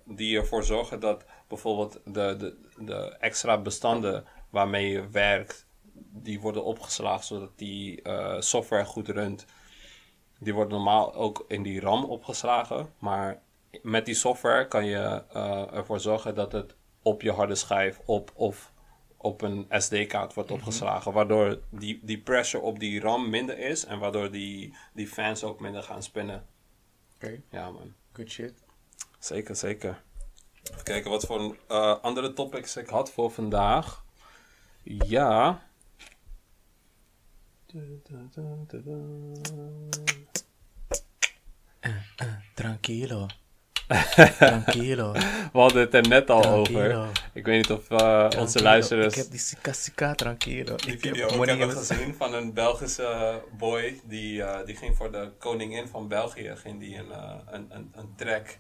Die 0.06 0.38
ervoor 0.38 0.64
zorgen 0.64 1.00
dat 1.00 1.26
bijvoorbeeld 1.48 2.00
de, 2.06 2.36
de, 2.38 2.58
de 2.86 3.16
extra 3.20 3.58
bestanden 3.58 4.26
waarmee 4.50 4.90
je 4.90 5.10
werkt, 5.10 5.66
die 6.12 6.40
worden 6.42 6.64
opgeslagen 6.64 7.26
zodat 7.26 7.58
die 7.58 8.02
eh, 8.02 8.36
software 8.40 8.86
goed 8.86 9.08
runt. 9.08 9.46
Die 10.40 10.54
worden 10.54 10.74
normaal 10.74 11.14
ook 11.14 11.46
in 11.48 11.64
die 11.64 11.80
RAM 11.80 12.04
opgeslagen. 12.04 12.94
Maar 12.98 13.42
met 13.82 14.06
die 14.06 14.16
software 14.16 14.68
kan 14.68 14.86
je 14.86 15.24
ervoor 15.74 16.00
zorgen 16.00 16.36
dat 16.36 16.52
het 16.52 16.76
op 17.02 17.22
je 17.22 17.32
harde 17.32 17.56
schijf 17.56 18.00
op, 18.06 18.32
of 18.36 18.73
op 19.24 19.42
een 19.42 19.66
SD-kaart 19.70 20.34
wordt 20.34 20.52
opgeslagen. 20.52 21.14
Waardoor 21.14 21.60
die, 21.70 22.00
die 22.02 22.18
pressure 22.22 22.64
op 22.64 22.80
die 22.80 23.00
RAM 23.00 23.30
minder 23.30 23.60
is. 23.60 23.86
En 23.86 24.00
waardoor 24.00 24.32
die, 24.32 24.76
die 24.94 25.08
fans 25.08 25.44
ook 25.44 25.60
minder 25.60 25.84
gaan 25.84 26.04
spinnen. 26.04 26.46
Oké, 27.16 27.42
Ja 27.50 27.72
man, 27.72 27.94
good 28.12 28.30
shit. 28.30 28.54
zeker, 29.20 29.56
zeker. 29.56 30.04
Even 30.72 30.84
kijken 30.84 31.12
wat 31.12 31.26
voor 31.26 31.58
eh, 31.68 32.00
andere 32.02 32.34
topics 32.34 32.76
ik 32.78 32.88
had 32.90 33.12
voor 33.12 33.32
vandaag. 33.32 34.06
Ja. 34.84 35.62
Tranquilo. 42.54 43.28
Tranquilo. 44.38 45.12
We 45.12 45.60
hadden 45.60 45.82
het 45.82 45.94
er 45.94 46.08
net 46.08 46.30
al 46.30 46.42
Tranquilo. 46.42 47.02
over. 47.02 47.30
Ik 47.34 47.46
weet 47.46 47.56
niet 47.62 47.72
of 47.78 47.90
eh, 47.90 48.30
onze 48.40 48.62
luisteraars... 48.62 49.14
Ik 49.14 49.22
heb 49.22 49.32
die 49.32 49.40
sika 49.40 49.74
sika 49.74 50.16
tranquilo. 50.16 50.76
Die 50.76 50.94
Ik 50.94 51.00
video, 51.00 51.28
heb 51.30 51.42
ik 51.42 51.48
heb 51.48 51.58
mijn- 51.58 51.72
gezien 51.72 52.16
van 52.16 52.34
een 52.34 52.54
Belgische 52.54 53.42
boy. 53.58 54.02
Die, 54.04 54.44
eh, 54.44 54.66
die 54.66 54.76
ging 54.76 54.96
voor 54.96 55.12
de 55.12 55.32
koningin 55.40 55.88
van 55.88 56.08
België 56.08 56.52
ging 56.56 56.80
die 56.80 56.98
een, 56.98 57.12
eh, 57.12 57.36
een, 57.46 57.68
een, 57.70 57.92
een 57.96 58.14
track 58.16 58.58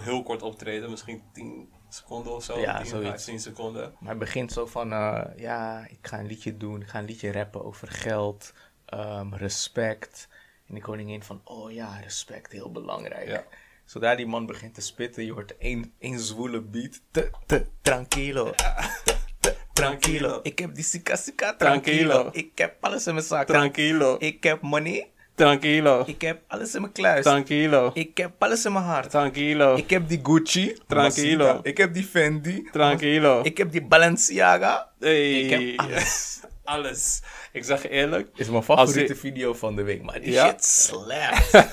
heel 0.00 0.22
kort 0.22 0.42
optreden. 0.42 0.90
Misschien 0.90 1.22
10 1.32 1.68
seconden 1.88 2.32
of 2.34 2.44
zo. 2.44 2.58
Ja, 2.58 2.76
10, 2.76 2.86
zoiets. 2.86 3.08
15 3.08 3.40
seconden. 3.40 3.92
Maar 4.00 4.10
het 4.10 4.18
begint 4.18 4.52
zo 4.52 4.66
van, 4.66 4.92
eh, 4.92 5.20
ja, 5.36 5.86
ik 5.88 5.98
ga 6.06 6.18
een 6.18 6.26
liedje 6.26 6.56
doen. 6.56 6.80
Ik 6.80 6.88
ga 6.88 6.98
een 6.98 7.04
liedje 7.04 7.32
rappen 7.32 7.64
over 7.64 7.88
geld, 7.88 8.52
ehm, 8.86 9.34
respect. 9.34 10.28
En 10.68 10.74
de 10.74 10.80
koningin 10.80 11.22
van, 11.22 11.40
oh 11.44 11.72
ja, 11.72 11.96
respect, 12.02 12.52
heel 12.52 12.72
belangrijk. 12.72 13.28
Ja. 13.28 13.44
Zodra 13.86 14.14
die 14.14 14.26
man 14.26 14.46
begint 14.46 14.74
te 14.74 14.80
spitten, 14.80 15.24
je 15.24 15.32
hoort 15.32 15.56
één, 15.58 15.92
één 15.98 16.18
zwoele 16.18 16.60
beat. 16.60 17.00
Te, 17.10 17.30
te, 17.46 17.66
tranquilo. 17.82 18.50
Te, 18.54 19.14
te, 19.40 19.56
tranquilo. 19.72 20.40
Ik 20.42 20.58
heb 20.58 20.74
die 20.74 20.84
sika 20.84 21.16
sika 21.16 21.54
tranquilo. 21.56 22.28
Ik 22.32 22.50
heb 22.54 22.74
alles 22.80 23.06
in 23.06 23.14
mijn 23.14 23.26
zak. 23.26 23.46
Tranquilo. 23.46 24.16
Ik 24.18 24.42
heb 24.42 24.60
money. 24.60 25.10
Tranquilo. 25.34 26.02
Ik 26.06 26.20
heb 26.20 26.42
alles 26.46 26.74
in 26.74 26.80
mijn 26.80 26.92
kluis. 26.92 27.24
Tranquilo. 27.24 27.90
Ik 27.94 28.16
heb 28.16 28.42
alles 28.42 28.64
in 28.64 28.72
mijn 28.72 28.84
hart. 28.84 29.10
Tranquilo. 29.10 29.76
Ik 29.76 29.90
heb 29.90 30.08
die 30.08 30.20
Gucci. 30.22 30.78
Tranquilo. 30.86 31.60
Ik 31.62 31.76
heb 31.76 31.94
die 31.94 32.04
Fendi. 32.04 32.68
Tranquilo. 32.72 33.40
Ik 33.42 33.56
heb 33.56 33.72
die 33.72 33.82
Balenciaga. 33.82 34.90
Hey. 34.98 35.40
Ik 35.40 35.50
heb 35.50 35.80
alles. 35.80 36.40
Alles. 36.66 37.20
Ik 37.52 37.64
zeg 37.64 37.88
eerlijk. 37.88 38.28
is 38.34 38.48
mijn 38.48 38.62
favoriete 38.62 39.14
video 39.16 39.54
van 39.54 39.76
de 39.76 39.82
week. 39.82 40.02
Maar 40.02 40.20
die 40.20 40.32
Ja. 40.32 40.46
shit 40.46 40.64
slapt. 40.64 41.68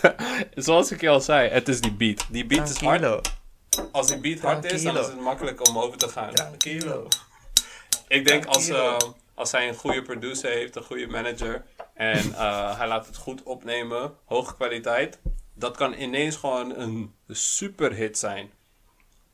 Zoals 0.65 0.91
ik 0.91 1.01
je 1.01 1.09
al 1.09 1.21
zei, 1.21 1.49
het 1.49 1.67
is 1.67 1.81
die 1.81 1.93
beat. 1.93 2.25
Die 2.29 2.45
beat 2.45 2.69
is 2.69 2.77
hard. 2.77 3.31
Als 3.91 4.07
die 4.07 4.17
beat 4.19 4.39
hard 4.39 4.65
is, 4.71 4.83
dan 4.83 4.97
is 4.97 5.05
het 5.05 5.19
makkelijk 5.19 5.67
om 5.67 5.77
over 5.77 5.97
te 5.97 6.07
gaan. 6.09 6.33
Tranquilo. 6.33 7.07
Ik 8.07 8.27
denk 8.27 8.45
als, 8.45 8.69
eh, 8.69 8.97
als 9.33 9.51
hij 9.51 9.67
een 9.67 9.75
goede 9.75 10.01
producer 10.01 10.49
heeft, 10.49 10.75
een 10.75 10.83
goede 10.83 11.07
manager. 11.07 11.63
En 11.93 12.33
eh, 12.33 12.77
hij 12.77 12.87
laat 12.87 13.05
het 13.05 13.17
goed 13.17 13.43
opnemen, 13.43 14.13
hoge 14.25 14.55
kwaliteit. 14.55 15.19
Dat 15.53 15.77
kan 15.77 15.93
ineens 15.93 16.35
gewoon 16.35 16.75
een 16.79 17.13
super 17.27 17.93
hit 17.93 18.17
zijn. 18.17 18.51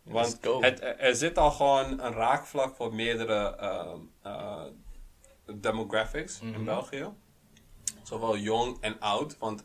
Want 0.03 0.38
het, 0.60 0.80
er 0.97 1.16
zit 1.16 1.38
al 1.38 1.51
gewoon 1.51 1.99
een 1.99 2.14
raakvlak 2.14 2.76
voor 2.76 2.93
meerdere 2.95 3.55
eh, 4.24 4.64
eh, 5.50 5.54
demographics 5.58 6.39
Mhm. 6.41 6.54
in 6.54 6.64
België. 6.64 7.10
Zowel 8.04 8.38
jong 8.38 8.78
en 8.82 9.00
oud. 9.00 9.38
Want 9.38 9.64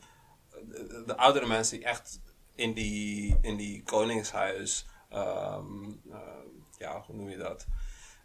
de, 0.51 1.03
de 1.07 1.16
oudere 1.16 1.47
mensen 1.47 1.76
die 1.78 1.87
echt 1.87 2.20
in 2.55 2.72
die, 2.72 3.39
in 3.43 3.57
die 3.57 3.82
koningshuis, 3.82 4.87
eh, 5.11 5.59
ja, 6.78 7.03
hoe 7.07 7.16
noem 7.16 7.28
je 7.28 7.37
dat? 7.37 7.66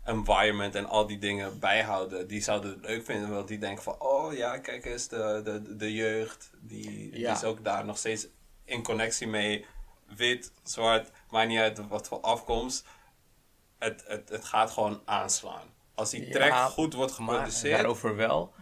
Environment 0.03 0.75
en 0.75 0.85
al 0.85 1.07
die 1.07 1.17
dingen 1.17 1.59
bijhouden, 1.59 2.27
die 2.27 2.41
zouden 2.41 2.71
het 2.71 2.81
leuk 2.85 3.05
vinden. 3.05 3.29
Want 3.29 3.47
die 3.47 3.57
denken 3.57 3.83
van, 3.83 3.99
oh 3.99 4.33
ja, 4.33 4.57
kijk 4.57 4.85
eens, 4.85 5.07
de, 5.07 5.41
de, 5.43 5.75
de 5.75 5.93
jeugd, 5.93 6.51
die, 6.61 6.85
die 7.11 7.19
Ja. 7.19 7.31
is 7.31 7.43
ook 7.43 7.63
daar 7.63 7.85
nog 7.85 7.97
steeds 7.97 8.27
in 8.63 8.83
connectie 8.83 9.27
mee. 9.27 9.65
Wit, 10.15 10.51
zwart, 10.63 11.11
maakt 11.29 11.47
niet 11.47 11.59
uit 11.59 11.87
wat 11.87 12.07
voor 12.07 12.19
afkomst. 12.19 12.87
Het, 13.77 14.03
het, 14.07 14.29
het 14.29 14.45
gaat 14.45 14.71
gewoon 14.71 15.01
aanslaan. 15.05 15.67
Als 15.99 16.09
die 16.09 16.29
track 16.29 16.49
Ja, 16.49 16.67
goed 16.67 16.93
wordt 16.93 17.11
geproduceerd. 17.11 17.75
daarover 17.75 18.15
wel. 18.15 18.53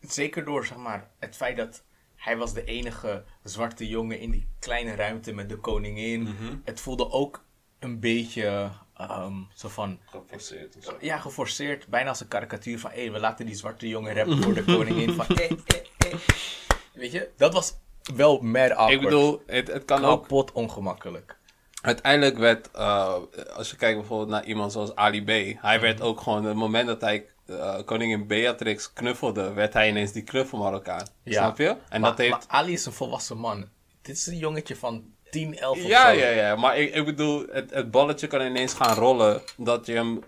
Zeker 0.00 0.44
door 0.44 0.66
zeg 0.66 0.76
maar, 0.76 1.10
het 1.18 1.36
feit 1.36 1.56
dat 1.56 1.84
hij 2.16 2.36
was 2.36 2.54
de 2.54 2.64
enige 2.64 3.24
zwarte 3.42 3.88
jongen 3.88 4.18
in 4.18 4.30
die 4.30 4.48
kleine 4.58 4.94
ruimte 4.94 5.32
met 5.32 5.48
de 5.48 5.56
koningin. 5.56 6.22
Mhm. 6.22 6.56
Het 6.64 6.80
voelde 6.80 7.10
ook 7.10 7.44
een 7.78 8.00
beetje 8.00 8.70
ehm, 8.94 9.34
zo 9.54 9.68
van... 9.68 9.98
geforceerd 10.04 10.76
zo. 10.80 10.96
Ja, 11.00 11.18
geforceerd. 11.18 11.88
Bijna 11.88 12.08
als 12.08 12.20
een 12.20 12.28
karikatuur 12.28 12.78
van... 12.78 12.90
Hé, 12.90 13.10
we 13.10 13.18
laten 13.18 13.46
die 13.46 13.54
zwarte 13.54 13.88
jongen 13.88 14.14
rappen 14.14 14.42
voor 14.42 14.54
de 14.54 14.64
koningin. 14.64 15.14
Van, 15.14 15.36
eh, 15.36 15.50
eh, 15.50 15.56
eh. 15.98 16.14
Weet 16.92 17.12
je? 17.12 17.30
Dat 17.36 17.52
was 17.52 17.74
wel 18.14 18.40
mad 18.40 18.70
awkward. 18.70 18.92
Ik 18.92 19.00
bedoel, 19.00 19.42
het, 19.46 19.68
het 19.68 19.84
kan 19.84 20.04
ook 20.04 20.20
kapot 20.20 20.52
ongemakkelijk. 20.52 21.38
Uiteindelijk 21.80 22.38
werd, 22.38 22.70
eh, 22.70 23.14
als 23.56 23.70
je 23.70 23.76
kijkt 23.76 23.98
bijvoorbeeld 23.98 24.28
naar 24.28 24.44
iemand 24.44 24.72
zoals 24.72 24.94
Ali 24.94 25.24
B. 25.24 25.60
Hij 25.62 25.80
werd 25.80 26.00
ook 26.00 26.20
gewoon, 26.20 26.44
het 26.44 26.56
moment 26.56 26.86
dat 26.86 27.00
hij 27.00 27.26
eh, 27.46 27.78
koningin 27.84 28.26
Beatrix 28.26 28.92
knuffelde, 28.92 29.52
werd 29.52 29.72
hij 29.72 29.88
ineens 29.88 30.12
die 30.12 30.22
knuffel 30.22 30.58
Marokkaan. 30.58 31.06
Ja. 31.22 31.42
Snap 31.42 31.58
je? 31.58 31.76
En 31.88 32.00
maar, 32.00 32.10
dat 32.10 32.18
heeft, 32.18 32.30
maar 32.30 32.44
Ali 32.46 32.72
is 32.72 32.86
een 32.86 32.92
volwassen 32.92 33.36
man. 33.38 33.68
Dit 34.02 34.16
is 34.16 34.26
een 34.26 34.36
jongetje 34.36 34.76
van 34.76 35.04
10, 35.30 35.58
11 35.58 35.76
of 35.76 35.84
Ja, 35.84 36.12
zo. 36.12 36.18
ja, 36.18 36.28
ja. 36.28 36.56
Maar 36.56 36.78
ik, 36.78 36.94
ik 36.94 37.04
bedoel, 37.04 37.46
het, 37.50 37.70
het 37.70 37.90
balletje 37.90 38.26
kan 38.26 38.40
ineens 38.40 38.74
gaan 38.74 38.94
rollen. 38.94 39.42
Dat 39.56 39.86
je 39.86 39.92
hem, 39.92 40.20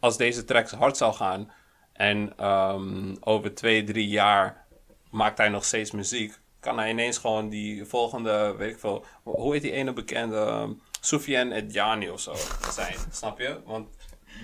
als 0.00 0.16
deze 0.16 0.44
track 0.44 0.70
hard 0.70 0.96
zou 0.96 1.14
gaan. 1.14 1.52
En 1.92 2.32
ehm, 2.36 3.14
over 3.20 3.54
twee, 3.54 3.84
drie 3.84 4.08
jaar 4.08 4.66
maakt 5.10 5.38
hij 5.38 5.48
nog 5.48 5.64
steeds 5.64 5.90
muziek. 5.90 6.34
Kan 6.64 6.78
hij 6.78 6.90
ineens 6.90 7.18
gewoon 7.18 7.48
die 7.48 7.84
volgende, 7.84 8.54
weet 8.56 8.70
ik 8.70 8.78
veel. 8.78 9.04
Hoe 9.22 9.52
heet 9.52 9.62
die 9.62 9.72
ene 9.72 9.92
bekende? 9.92 10.36
Um, 10.36 10.80
Soufiane 11.00 11.54
Edjani 11.54 12.10
of 12.10 12.20
zo 12.20 12.34
zijn. 12.72 12.96
snap 13.10 13.38
je? 13.38 13.60
Want 13.64 13.88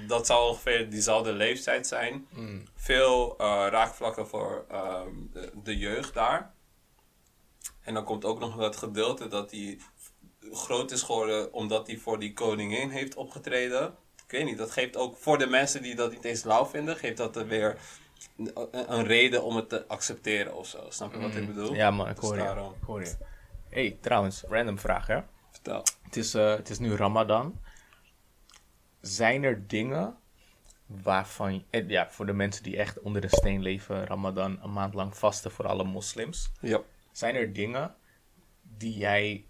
dat 0.06 0.26
zou 0.26 0.48
ongeveer 0.48 0.90
diezelfde 0.90 1.32
leeftijd 1.32 1.86
zijn. 1.86 2.26
Veel 2.74 3.34
eh, 3.38 3.66
raakvlakken 3.70 4.26
voor 4.26 4.64
ehm, 4.68 5.08
de, 5.32 5.50
de 5.62 5.78
jeugd 5.78 6.14
daar. 6.14 6.54
En 7.82 7.94
dan 7.94 8.04
komt 8.04 8.24
ook 8.24 8.38
nog 8.38 8.56
dat 8.56 8.76
gedeelte 8.76 9.28
dat 9.28 9.50
hij 9.50 9.78
groot 10.52 10.90
is 10.90 11.02
geworden 11.02 11.52
omdat 11.52 11.86
hij 11.86 11.96
voor 11.96 12.18
die 12.18 12.32
koningin 12.32 12.90
heeft 12.90 13.14
opgetreden. 13.14 13.94
Ik 14.24 14.30
weet 14.30 14.44
niet, 14.44 14.58
dat 14.58 14.70
geeft 14.70 14.96
ook 14.96 15.16
voor 15.16 15.38
de 15.38 15.46
mensen 15.46 15.82
die 15.82 15.94
dat 15.94 16.10
niet 16.10 16.24
eens 16.24 16.44
lauw 16.44 16.66
vinden, 16.66 16.96
geeft 16.96 17.16
dat 17.16 17.36
er 17.36 17.46
weer 17.46 17.78
een, 18.72 19.04
reden 19.04 19.42
om 19.42 19.56
het 19.56 19.68
te 19.68 19.86
accepteren 19.86 20.54
of 20.56 20.66
zo. 20.66 20.86
Snap 20.88 21.12
je 21.12 21.20
wat 21.20 21.34
ik 21.34 21.46
bedoel? 21.46 21.70
Mm. 21.70 21.76
Ja, 21.76 21.90
man, 21.90 22.08
ik 22.08 22.14
Dus 22.14 22.24
hoor 22.24 22.36
je. 22.36 22.42
daarom. 22.42 22.72
Ik 22.72 22.82
hoor 22.86 23.00
je. 23.00 23.16
hey, 23.68 23.98
trouwens, 24.00 24.42
random 24.48 24.78
vraag, 24.78 25.06
hè? 25.06 25.20
Vertel. 25.50 25.82
Het 26.02 26.16
is, 26.16 26.34
eh, 26.34 26.50
het 26.50 26.70
is 26.70 26.78
nu 26.78 26.94
Ramadan. 26.94 27.60
Zijn 29.00 29.42
er 29.42 29.66
dingen 29.66 30.16
waarvan, 30.86 31.64
eh, 31.70 31.88
ja, 31.88 32.10
voor 32.10 32.26
de 32.26 32.32
mensen 32.32 32.62
die 32.62 32.76
echt 32.76 33.00
onder 33.00 33.20
de 33.20 33.28
steen 33.28 33.62
leven, 33.62 34.06
Ramadan 34.06 34.58
een 34.62 34.72
maand 34.72 34.94
lang 34.94 35.16
vasten 35.16 35.50
voor 35.50 35.66
alle 35.66 35.84
moslims. 35.84 36.52
Ja. 36.60 36.80
Zijn 37.12 37.34
er 37.34 37.52
dingen 37.52 37.94
die 38.62 38.98
jij, 38.98 39.44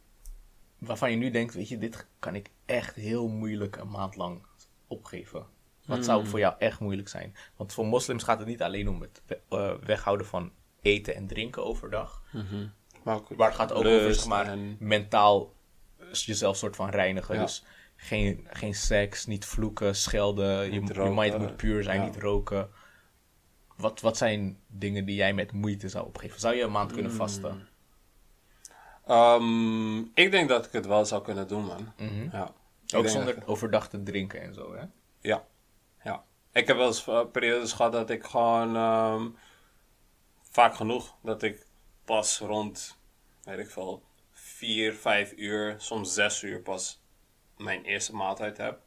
waarvan 0.78 1.10
je 1.10 1.16
nu 1.16 1.30
denkt, 1.30 1.54
weet 1.54 1.68
je, 1.68 1.78
dit 1.78 2.06
kan 2.18 2.34
ik 2.34 2.50
echt 2.66 2.94
heel 2.94 3.28
moeilijk 3.28 3.76
een 3.76 3.90
maand 3.90 4.16
lang 4.16 4.42
opgeven? 4.86 5.46
Wat 5.96 6.04
zou 6.04 6.26
voor 6.26 6.38
jou 6.38 6.54
echt 6.58 6.80
moeilijk 6.80 7.08
zijn? 7.08 7.34
Want 7.56 7.72
voor 7.72 7.86
moslims 7.86 8.22
gaat 8.22 8.38
het 8.38 8.48
niet 8.48 8.62
alleen 8.62 8.88
om 8.88 9.00
het 9.00 9.22
we- 9.26 9.40
eh, 9.48 9.72
weghouden 9.86 10.26
van 10.26 10.52
eten 10.82 11.14
en 11.14 11.26
drinken 11.26 11.64
overdag. 11.64 12.22
Maar, 13.02 13.14
ook 13.16 13.36
Maar 13.36 13.46
het 13.46 13.56
gaat 13.56 13.72
ook 13.72 13.84
over 13.84 14.14
zeg 14.14 14.26
maar, 14.26 14.46
en- 14.46 14.76
mentaal 14.78 15.54
jezelf 16.12 16.56
soort 16.56 16.76
van 16.76 16.88
reinigen. 16.88 17.34
Ja. 17.34 17.40
Dus 17.40 17.64
geen, 17.96 18.46
geen 18.50 18.74
seks, 18.74 19.26
niet 19.26 19.44
vloeken, 19.44 19.94
schelden. 19.96 20.72
Je, 20.72 20.80
Niet 20.80 20.94
je 20.94 21.02
mind 21.02 21.38
moet 21.38 21.56
puur 21.56 21.82
zijn, 21.82 22.00
ja. 22.00 22.06
niet 22.06 22.16
roken. 22.16 22.68
Wat, 23.76 24.00
wat 24.00 24.16
zijn 24.16 24.58
dingen 24.66 25.04
die 25.04 25.14
jij 25.16 25.34
met 25.34 25.52
moeite 25.52 25.88
zou 25.88 26.06
opgeven? 26.06 26.40
Zou 26.40 26.54
je 26.54 26.62
een 26.62 26.70
maand 26.70 26.88
Mm. 26.88 26.94
kunnen 26.94 27.12
vasten? 27.12 27.68
Ehm, 29.06 29.98
ik 30.14 30.30
denk 30.30 30.48
dat 30.48 30.66
ik 30.66 30.72
het 30.72 30.86
wel 30.86 31.04
zou 31.04 31.22
kunnen 31.22 31.48
doen, 31.48 31.64
man. 31.64 31.92
Ja. 31.96 32.04
Mhm. 32.04 32.30
Ook 32.34 33.02
denk 33.02 33.08
zonder 33.08 33.34
dat- 33.34 33.46
overdag 33.46 33.88
te 33.88 34.02
drinken 34.02 34.40
en 34.42 34.54
zo, 34.54 34.72
hè? 34.74 34.78
Ja, 34.80 34.88
ja. 35.20 35.44
Ik 36.52 36.66
heb 36.66 36.76
wel 36.76 36.86
eens 36.86 37.06
eh, 37.06 37.30
periodes 37.32 37.72
gehad 37.72 37.92
dat 37.92 38.10
ik 38.10 38.24
gewoon 38.24 38.76
ehm, 38.76 39.28
vaak 40.50 40.74
genoeg 40.74 41.14
dat 41.22 41.42
ik 41.42 41.66
pas 42.04 42.38
rond, 42.38 42.98
weet 43.42 43.58
ik 43.58 43.70
veel, 43.70 44.02
vier, 44.32 44.94
vijf 44.94 45.32
uur, 45.36 45.74
soms 45.78 46.14
zes 46.14 46.42
uur 46.42 46.60
pas 46.60 47.02
mijn 47.56 47.84
eerste 47.84 48.14
maaltijd 48.14 48.56
heb. 48.56 48.80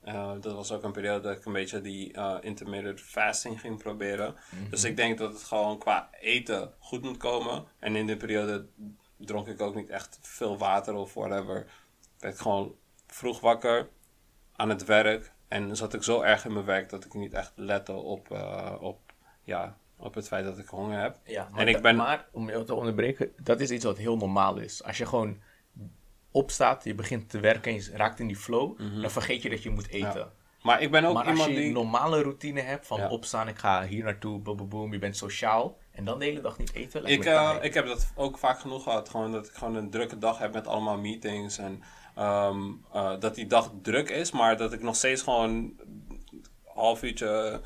Eh, 0.00 0.32
dat 0.40 0.54
was 0.54 0.72
ook 0.72 0.82
een 0.82 0.92
periode 0.92 1.20
dat 1.20 1.36
ik 1.36 1.44
een 1.44 1.52
beetje 1.52 1.80
die 1.80 2.12
eh, 2.12 2.36
intermittent 2.40 3.00
fasting 3.00 3.60
ging 3.60 3.78
proberen. 3.78 4.34
Dus 4.70 4.84
ik 4.84 4.96
denk 4.96 5.18
dat 5.18 5.32
het 5.32 5.42
gewoon 5.42 5.78
qua 5.78 6.10
eten 6.20 6.74
goed 6.78 7.02
moet 7.02 7.16
komen. 7.16 7.64
En 7.78 7.96
in 7.96 8.06
die 8.06 8.16
periode 8.16 8.66
dronk 9.16 9.46
ik 9.46 9.60
ook 9.60 9.74
niet 9.74 9.90
echt 9.90 10.18
veel 10.20 10.58
water 10.58 10.94
of 10.94 11.14
whatever. 11.14 11.56
Ik 11.56 12.18
werd 12.18 12.40
gewoon 12.40 12.74
vroeg 13.06 13.40
wakker, 13.40 13.88
aan 14.56 14.68
het 14.68 14.84
werk. 14.84 15.31
En 15.52 15.76
zat 15.76 15.94
ik 15.94 16.02
zo 16.02 16.20
erg 16.20 16.44
in 16.44 16.52
mijn 16.52 16.64
werk 16.64 16.88
dat 16.90 17.04
ik 17.04 17.14
niet 17.14 17.32
echt 17.32 17.52
lette 17.54 17.92
op, 17.92 18.30
eh, 18.30 18.74
op, 18.80 18.98
ja, 19.42 19.76
op 19.96 20.14
het 20.14 20.26
feit 20.28 20.44
dat 20.44 20.58
ik 20.58 20.68
honger 20.68 21.00
heb. 21.00 21.18
Ja, 21.24 21.48
maar, 21.50 21.60
en 21.60 21.68
ik 21.68 21.82
ben... 21.82 21.96
maar 21.96 22.28
om 22.32 22.50
je 22.50 22.64
te 22.64 22.74
onderbreken, 22.74 23.32
dat 23.42 23.60
is 23.60 23.70
iets 23.70 23.84
wat 23.84 23.98
heel 23.98 24.16
normaal 24.16 24.56
is. 24.58 24.84
Als 24.84 24.98
je 24.98 25.06
gewoon 25.06 25.40
opstaat, 26.30 26.84
je 26.84 26.94
begint 26.94 27.30
te 27.30 27.40
werken 27.40 27.72
en 27.72 27.78
je 27.78 27.90
raakt 27.94 28.20
in 28.20 28.26
die 28.26 28.36
flow, 28.36 28.78
dan 29.00 29.10
vergeet 29.10 29.42
je 29.42 29.50
dat 29.50 29.62
je 29.62 29.70
moet 29.70 29.88
eten. 29.88 30.08
Mhm. 30.08 30.18
Ja. 30.18 30.32
Maar 30.62 30.82
ik 30.82 30.90
ben 30.90 31.04
ook 31.04 31.14
Maar 31.14 31.22
als 31.24 31.32
iemand 31.32 31.50
je 31.50 31.56
een 31.56 31.62
die... 31.62 31.72
normale 31.72 32.22
routine 32.22 32.60
hebt 32.60 32.86
van 32.86 32.98
Ja. 32.98 33.08
opstaan, 33.08 33.48
ik 33.48 33.58
ga 33.58 33.84
hier 33.84 34.04
naartoe, 34.04 34.38
boom, 34.38 34.92
je 34.92 34.98
bent 34.98 35.16
sociaal 35.16 35.78
en 35.90 36.04
dan 36.04 36.18
de 36.18 36.24
hele 36.24 36.40
dag 36.40 36.58
niet 36.58 36.72
eten, 36.72 37.04
Ik, 37.04 37.24
eh, 37.24 37.56
ik 37.60 37.74
heb 37.74 37.86
dat 37.86 38.12
ook 38.14 38.38
vaak 38.38 38.60
genoeg 38.60 38.82
gehad. 38.82 39.08
Gewoon 39.08 39.32
dat 39.32 39.46
ik 39.46 39.54
gewoon 39.54 39.74
een 39.74 39.90
drukke 39.90 40.18
dag 40.18 40.38
heb 40.38 40.52
met 40.52 40.66
allemaal 40.66 40.98
meetings. 40.98 41.58
En 41.58 41.82
ehm, 42.14 42.70
eh, 42.92 43.20
dat 43.20 43.34
die 43.34 43.46
dag 43.46 43.70
druk 43.82 44.10
is, 44.10 44.30
maar 44.30 44.56
dat 44.56 44.72
ik 44.72 44.82
nog 44.82 44.96
steeds 44.96 45.22
gewoon 45.22 45.50
een 45.50 45.80
half 46.64 47.02
uurtje, 47.02 47.60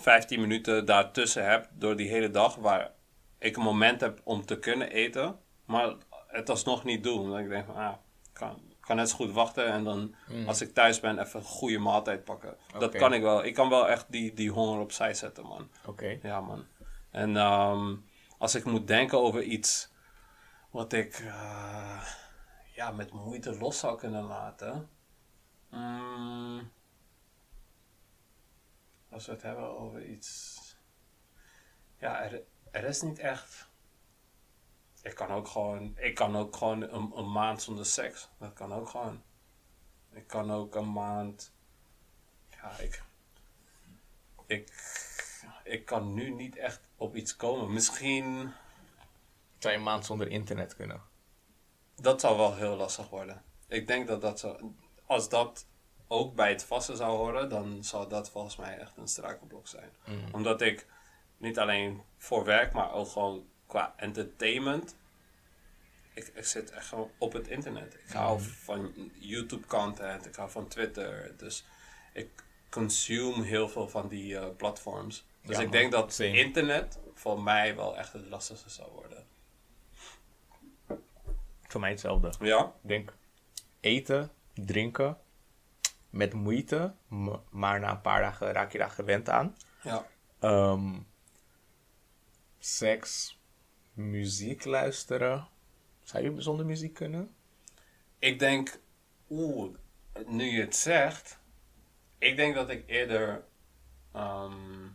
15 0.00 0.40
minuten 0.40 0.84
daartussen 0.84 1.50
heb 1.50 1.68
door 1.72 1.96
die 1.96 2.08
hele 2.08 2.30
dag. 2.30 2.54
Waar 2.54 2.90
ik 3.38 3.56
een 3.56 3.62
moment 3.62 4.00
heb 4.00 4.20
om 4.24 4.44
te 4.46 4.58
kunnen 4.58 4.90
eten, 4.90 5.38
maar 5.64 5.94
het 6.26 6.50
alsnog 6.50 6.84
niet 6.84 7.02
doe. 7.02 7.20
Omdat 7.20 7.38
ik 7.38 7.48
denk 7.48 7.66
van, 7.66 7.74
ah, 7.74 7.94
kan, 8.32 8.60
kan 8.80 8.96
net 8.96 9.08
zo 9.08 9.16
goed 9.16 9.32
wachten 9.32 9.66
en 9.66 9.84
dan 9.84 10.14
als 10.46 10.60
ik 10.60 10.74
thuis 10.74 11.00
ben 11.00 11.18
even 11.18 11.40
een 11.40 11.46
goede 11.46 11.78
maaltijd 11.78 12.24
pakken. 12.24 12.56
Dat 12.78 12.96
kan 12.96 13.12
ik 13.12 13.22
wel. 13.22 13.44
Ik 13.44 13.54
kan 13.54 13.68
wel 13.68 13.88
echt 13.88 14.06
die, 14.08 14.34
die 14.34 14.50
honger 14.50 14.80
opzij 14.80 15.14
zetten, 15.14 15.46
man. 15.46 15.70
Oké. 15.86 16.18
Ja, 16.22 16.40
man. 16.40 16.64
En 17.10 17.36
ehm, 17.36 17.94
als 18.38 18.54
ik 18.54 18.64
moet 18.64 18.86
denken 18.86 19.20
over 19.20 19.42
iets 19.42 19.90
wat 20.70 20.92
ik 20.92 21.18
eh, 21.18 22.02
ja, 22.78 22.90
met 22.90 23.12
moeite 23.12 23.58
los 23.58 23.78
zou 23.78 23.98
kunnen 23.98 24.24
laten. 24.24 24.90
Mm, 25.70 26.72
als 29.08 29.26
we 29.26 29.32
het 29.32 29.42
hebben 29.42 29.78
over 29.78 30.04
iets. 30.06 30.56
Ja, 31.98 32.22
er, 32.22 32.42
er 32.70 32.84
is 32.84 33.02
niet 33.02 33.18
echt. 33.18 33.68
Ik 35.02 35.14
kan 35.14 35.30
ook 35.30 35.48
gewoon, 35.48 35.96
ik 35.96 36.14
kan 36.14 36.36
ook 36.36 36.56
gewoon 36.56 36.82
een, 36.82 37.12
een 37.16 37.32
maand 37.32 37.62
zonder 37.62 37.86
seks. 37.86 38.28
Dat 38.38 38.52
kan 38.52 38.72
ook 38.72 38.88
gewoon. 38.88 39.22
Ik 40.10 40.26
kan 40.26 40.50
ook 40.50 40.74
een 40.74 40.92
maand. 40.92 41.52
Ja, 42.50 42.78
ik. 42.78 43.02
Ik 44.46 44.72
ik 45.64 45.84
kan 45.84 46.14
nu 46.14 46.30
niet 46.30 46.56
echt 46.56 46.88
op 46.96 47.16
iets 47.16 47.36
komen. 47.36 47.72
Misschien, 47.72 48.52
Zou 49.58 49.72
je 49.72 49.78
een 49.78 49.84
maand 49.84 50.04
zonder 50.04 50.28
internet 50.28 50.76
kunnen? 50.76 51.07
Dat 52.00 52.20
zou 52.20 52.36
wel 52.36 52.54
heel 52.56 52.76
lastig 52.76 53.08
worden. 53.08 53.42
Ik 53.68 53.86
denk 53.86 54.06
dat 54.06 54.20
dat 54.20 54.38
zo, 54.38 54.74
als 55.06 55.28
dat 55.28 55.66
ook 56.08 56.34
bij 56.34 56.48
het 56.48 56.64
vasten 56.64 56.96
zou 56.96 57.16
horen, 57.16 57.48
dan 57.48 57.84
zou 57.84 58.08
dat 58.08 58.30
volgens 58.30 58.56
mij 58.56 58.78
echt 58.78 58.96
een 58.96 59.08
struikelblok 59.08 59.66
zijn. 59.68 59.90
Omdat 60.32 60.60
ik 60.60 60.86
niet 61.36 61.58
alleen 61.58 62.02
voor 62.16 62.44
werk, 62.44 62.72
maar 62.72 62.92
ook 62.92 63.08
gewoon 63.08 63.46
qua 63.66 63.94
entertainment. 63.96 64.96
Ik, 66.14 66.30
ik 66.34 66.44
zit 66.44 66.70
echt 66.70 66.86
gewoon 66.86 67.10
op 67.18 67.32
het 67.32 67.48
internet. 67.48 67.94
Ik 67.94 68.12
hou 68.12 68.40
van 68.40 69.10
YouTube 69.18 69.66
content, 69.66 70.26
ik 70.26 70.34
hou 70.34 70.50
van 70.50 70.68
Twitter. 70.68 71.34
Dus 71.36 71.64
ik 72.12 72.28
consume 72.70 73.44
heel 73.44 73.68
veel 73.68 73.88
van 73.88 74.08
die 74.08 74.38
eh, 74.38 74.56
platforms. 74.56 75.26
Dus 75.42 75.56
Ja, 75.56 75.62
ik 75.62 75.72
denk 75.72 75.92
dat 75.92 76.12
Same. 76.12 76.38
internet 76.38 76.98
voor 77.14 77.42
mij 77.42 77.76
wel 77.76 77.96
echt 77.96 78.12
het 78.12 78.26
lastigste 78.26 78.70
zou 78.70 78.90
worden. 78.92 79.26
Voor 81.68 81.80
mij 81.80 81.90
hetzelfde. 81.90 82.32
Ja? 82.40 82.64
Ik 82.82 82.88
denk 82.88 83.14
eten, 83.80 84.30
drinken, 84.54 85.18
met 86.10 86.32
moeite, 86.32 86.94
maar 87.50 87.80
na 87.80 87.90
een 87.90 88.00
paar 88.00 88.20
dagen 88.20 88.52
raak 88.52 88.72
je 88.72 88.78
daar 88.78 88.90
gewend 88.90 89.28
aan. 89.28 89.56
Ja. 89.82 90.06
Ehm, 90.38 90.98
seks, 92.58 93.40
muziek 93.92 94.64
luisteren. 94.64 95.48
Zou 96.02 96.24
je 96.24 96.40
zonder 96.40 96.66
muziek 96.66 96.94
kunnen? 96.94 97.34
Ik 98.18 98.38
denk, 98.38 98.80
oeh, 99.30 99.74
nu 100.26 100.44
je 100.44 100.60
het 100.60 100.76
zegt, 100.76 101.38
ik 102.18 102.36
denk 102.36 102.54
dat 102.54 102.70
ik 102.70 102.84
eerder 102.86 103.44
ehm, 104.12 104.86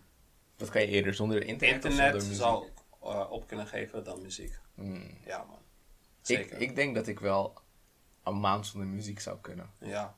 Wat 0.57 0.69
kan 0.69 0.81
je 0.81 0.87
eerder 0.87 1.13
zonder 1.13 1.43
internet, 1.43 1.85
of 1.85 1.91
internet 1.91 2.21
zonder 2.21 2.27
muziek? 2.27 2.35
zou 2.35 2.69
eh, 3.01 3.31
op 3.31 3.47
kunnen 3.47 3.67
geven 3.67 4.03
dan 4.03 4.21
muziek. 4.21 4.59
Ja, 5.25 5.43
man. 5.43 5.62
Ik, 6.29 6.37
Zeker. 6.37 6.57
ik 6.61 6.75
denk 6.75 6.95
dat 6.95 7.07
ik 7.07 7.19
wel 7.19 7.53
een 8.23 8.39
maand 8.39 8.67
zonder 8.67 8.87
muziek 8.89 9.19
zou 9.19 9.37
kunnen. 9.41 9.71
Ja. 9.77 10.15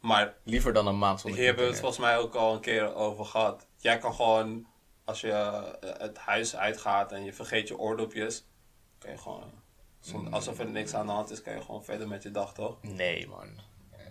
Maar 0.00 0.34
Liever 0.42 0.72
dan 0.72 0.86
een 0.86 0.98
maand 0.98 1.20
zonder 1.20 1.38
hier 1.38 1.48
hebben 1.48 1.64
we 1.64 1.70
het 1.70 1.80
volgens 1.80 2.00
mij 2.00 2.18
ook 2.18 2.34
al 2.34 2.54
een 2.54 2.60
keer 2.60 2.94
over 2.94 3.24
gehad. 3.24 3.66
Jij 3.76 3.98
kan 3.98 4.14
gewoon, 4.14 4.66
als 5.04 5.20
je 5.20 5.30
eh, 5.30 6.00
het 6.00 6.18
huis 6.18 6.56
uitgaat 6.56 7.12
en 7.12 7.24
je 7.24 7.32
vergeet 7.32 7.68
je 7.68 7.78
oordopjes, 7.78 8.46
kan 8.98 9.10
je 9.10 9.18
gewoon, 9.18 9.50
zonder- 10.00 10.32
alsof 10.32 10.58
er 10.58 10.66
niks 10.70 10.94
aan 10.94 11.06
de 11.06 11.12
hand 11.12 11.30
is, 11.30 11.42
kan 11.42 11.54
je 11.54 11.60
gewoon 11.60 11.84
verder 11.84 12.08
met 12.08 12.22
je 12.22 12.30
dag, 12.30 12.54
toch? 12.54 12.82
Nee, 12.82 13.28
man. 13.28 13.48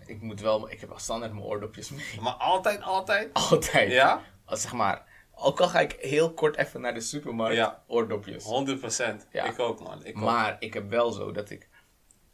Ik 0.06 0.20
moet 0.20 0.40
wel... 0.40 0.70
Ik 0.70 0.80
heb 0.80 0.90
al 0.90 0.98
standaard 0.98 1.32
mijn 1.32 1.44
oordopjes 1.44 1.90
mee. 1.90 2.20
Maar 2.20 2.32
altijd, 2.32 2.82
altijd? 2.82 3.32
Altijd. 3.32 3.92
Ja? 3.92 4.22
Als 4.44 4.60
zeg 4.60 4.72
maar... 4.72 5.05
Ook 5.38 5.60
al 5.60 5.68
ga 5.68 5.80
ik 5.80 5.92
heel 5.92 6.32
kort 6.34 6.56
even 6.56 6.80
naar 6.80 6.94
de 6.94 7.00
supermarkt, 7.00 7.56
Ja. 7.56 7.82
oordopjes. 7.86 8.44
100 8.44 9.26
Ja. 9.32 9.44
Ik 9.44 9.58
ook, 9.58 9.80
man. 9.80 10.04
Ik 10.04 10.16
ook. 10.16 10.22
Maar 10.22 10.56
ik 10.58 10.74
heb 10.74 10.90
wel 10.90 11.12
zo 11.12 11.32
dat 11.32 11.50
ik... 11.50 11.68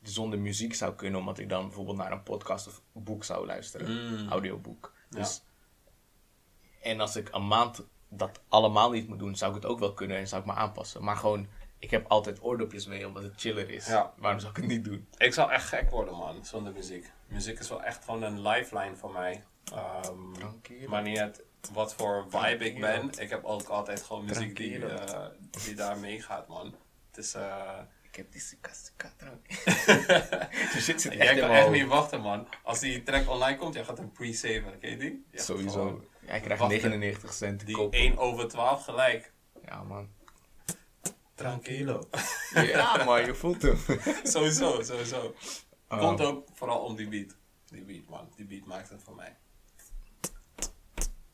zonder 0.03 0.39
muziek 0.39 0.75
zou 0.75 0.95
kunnen, 0.95 1.21
omdat 1.21 1.39
ik 1.39 1.49
dan 1.49 1.67
bijvoorbeeld 1.67 1.97
naar 1.97 2.13
een 2.13 2.23
podcast 2.23 2.67
of 2.67 2.83
boek 2.93 3.25
zou 3.25 3.47
luisteren. 3.47 4.21
Mm. 4.23 4.29
Audioboek. 4.29 4.93
Dus, 5.09 5.43
En 6.81 7.01
als 7.01 7.17
ik 7.17 7.29
een 7.33 7.47
maand 7.47 7.85
dat 8.09 8.41
allemaal 8.49 8.91
niet 8.91 9.09
moet 9.09 9.19
doen, 9.19 9.37
zou 9.37 9.55
ik 9.57 9.63
het 9.63 9.71
ook 9.71 9.79
wel 9.79 9.95
kunnen 9.95 10.17
en 10.17 10.29
zou 10.29 10.41
ik 10.41 10.47
me 10.47 10.53
aanpassen. 10.55 11.05
Maar 11.05 11.17
gewoon, 11.17 11.47
ik 11.79 11.91
heb 11.91 12.07
altijd 12.09 12.43
oordopjes 12.43 12.87
mee, 12.87 13.07
omdat 13.07 13.23
het 13.23 13.33
chiller 13.37 13.71
is. 13.71 13.87
Ja. 13.87 14.13
Waarom 14.17 14.41
zou 14.41 14.51
ik 14.51 14.57
het 14.57 14.67
niet 14.67 14.85
doen? 14.85 15.09
Ik 15.17 15.33
zou 15.35 15.51
echt 15.51 15.67
gek 15.67 15.91
worden, 15.91 16.17
man, 16.17 16.45
zonder 16.45 16.73
muziek. 16.73 17.13
Muziek 17.27 17.59
is 17.59 17.69
wel 17.69 17.83
echt 17.83 18.05
gewoon 18.05 18.23
een 18.23 18.43
lifeline 18.49 18.97
voor 18.97 19.13
mij. 19.13 19.45
Maar 20.89 21.03
niet 21.03 21.19
uit 21.19 21.45
wat 21.73 21.95
voor 21.95 22.27
vibe 22.29 22.65
ik 22.65 22.81
ben. 22.81 23.11
Ik 23.19 23.31
heb 23.31 23.45
ook 23.45 23.69
altijd 23.69 24.03
gewoon 24.03 24.25
muziek 24.25 24.57
die, 24.57 24.87
eh, 24.87 25.27
die 25.65 25.75
daar 25.75 25.99
meegaat, 25.99 26.49
man. 26.49 26.75
Het 27.11 27.25
is, 27.25 27.35
eh, 27.35 27.79
Ik 28.03 28.17
heb 28.17 28.33
die. 28.33 28.43
Die 30.73 30.81
zit 30.83 31.07
echt 31.07 31.15
jij 31.15 31.37
kan 31.37 31.51
echt 31.51 31.71
niet 31.71 31.87
wachten, 31.87 32.21
man. 32.21 32.49
Als 32.63 32.79
die 32.79 33.03
track 33.03 33.29
online 33.29 33.59
komt, 33.59 33.75
jij 33.75 33.85
gaat 33.85 33.99
hem 33.99 34.13
pre-saven, 34.13 34.79
ken 34.79 34.91
je 34.91 34.97
die? 34.97 35.27
Je 35.31 35.41
Sowieso. 35.41 36.05
Hij 36.25 36.41
krijgt 36.41 36.61
wachten. 36.61 36.79
99 36.79 37.33
cent. 37.33 37.67
Die 37.67 37.75
kopen. 37.75 37.99
1 37.99 38.19
over 38.19 38.49
12 38.49 38.85
gelijk. 38.85 39.33
Ja, 39.65 39.83
man. 39.83 40.09
Tranquilo. 41.35 42.09
Ja, 42.55 42.97
man, 43.05 43.25
je 43.25 43.35
voelt 43.35 43.63
hem. 43.63 43.79
sowieso, 44.23 44.83
sowieso. 44.83 45.35
Oh. 45.89 45.99
Komt 45.99 46.21
ook 46.21 46.49
vooral 46.53 46.79
om 46.81 46.97
die 46.97 47.09
beat. 47.09 47.37
Die 47.67 47.83
beat, 47.85 48.09
man. 48.09 48.33
Die 48.37 48.47
beat 48.47 48.65
maakt 48.65 48.89
het 48.89 49.03
voor 49.03 49.15
mij. 49.15 49.37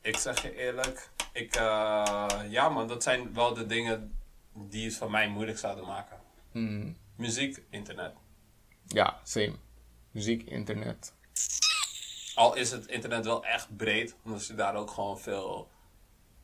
Ik 0.01 0.17
zeg 0.17 0.41
je 0.41 0.55
eerlijk. 0.55 1.09
Ik, 1.33 1.55
eh, 1.55 2.39
ja, 2.49 2.69
man. 2.69 2.87
Dat 2.87 3.03
zijn 3.03 3.33
wel 3.33 3.53
de 3.53 3.65
dingen 3.65 4.17
die 4.53 4.85
het 4.85 4.95
voor 4.95 5.11
mij 5.11 5.29
moeilijk 5.29 5.57
zouden 5.57 5.85
maken. 5.85 6.17
Hmm. 6.51 6.97
Muziek, 7.15 7.63
internet. 7.69 8.13
Ja, 8.87 9.19
same. 9.23 9.55
Muziek, 10.11 10.43
internet. 10.43 11.13
Al 12.35 12.55
is 12.55 12.71
het 12.71 12.87
internet 12.87 13.25
wel 13.25 13.45
echt 13.45 13.75
breed. 13.77 14.15
Omdat 14.23 14.45
je 14.45 14.55
daar 14.55 14.75
ook 14.75 14.91
gewoon 14.91 15.19
veel... 15.19 15.69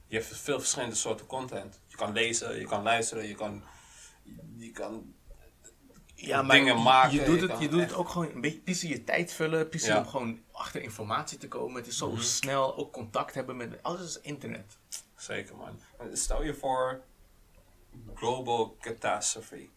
Je 0.08 0.16
hebt 0.16 0.38
veel 0.38 0.60
verschillende 0.60 0.96
soorten 0.96 1.26
content. 1.26 1.80
Je 1.88 1.96
kan 1.96 2.14
lezen, 2.14 2.60
je 2.60 2.66
kan 2.66 2.84
luisteren, 2.84 3.28
je 3.28 3.36
kan... 3.36 3.64
Je 4.58 4.72
kan 4.72 5.15
Ja, 6.16 6.44
dingen 6.44 6.82
maken. 6.82 7.12
Je 7.12 7.24
doet, 7.26 7.42
het, 7.42 7.60
je 7.60 7.70
doet 7.70 7.80
echt- 7.82 7.90
het 7.90 8.00
ook 8.00 8.10
gewoon 8.10 8.32
een 8.32 8.42
beetje 8.42 8.60
pissen 8.60 8.90
je 8.90 9.04
tijd 9.04 9.34
vullen. 9.34 9.70
Pissen 9.70 9.94
Ja. 9.94 9.96
Mhm. 10.00 10.06
om 10.06 10.12
gewoon 10.12 10.40
achter 10.52 10.82
informatie 10.82 11.38
te 11.38 11.48
komen. 11.48 11.76
Het 11.76 11.88
is 11.88 11.98
zo 11.98 12.16
snel. 12.18 12.76
Ook 12.78 12.94
contact 12.94 13.34
hebben 13.36 13.58
met... 13.58 13.84
Alles 13.84 14.02
is 14.02 14.20
internet. 14.22 14.78
Zeker, 15.16 15.56
man. 15.56 15.80
Maar 15.98 16.08
Stel 16.18 16.44
je 16.44 16.54
voor 16.54 17.02
global 18.16 18.78
catastrophe. 18.80 19.70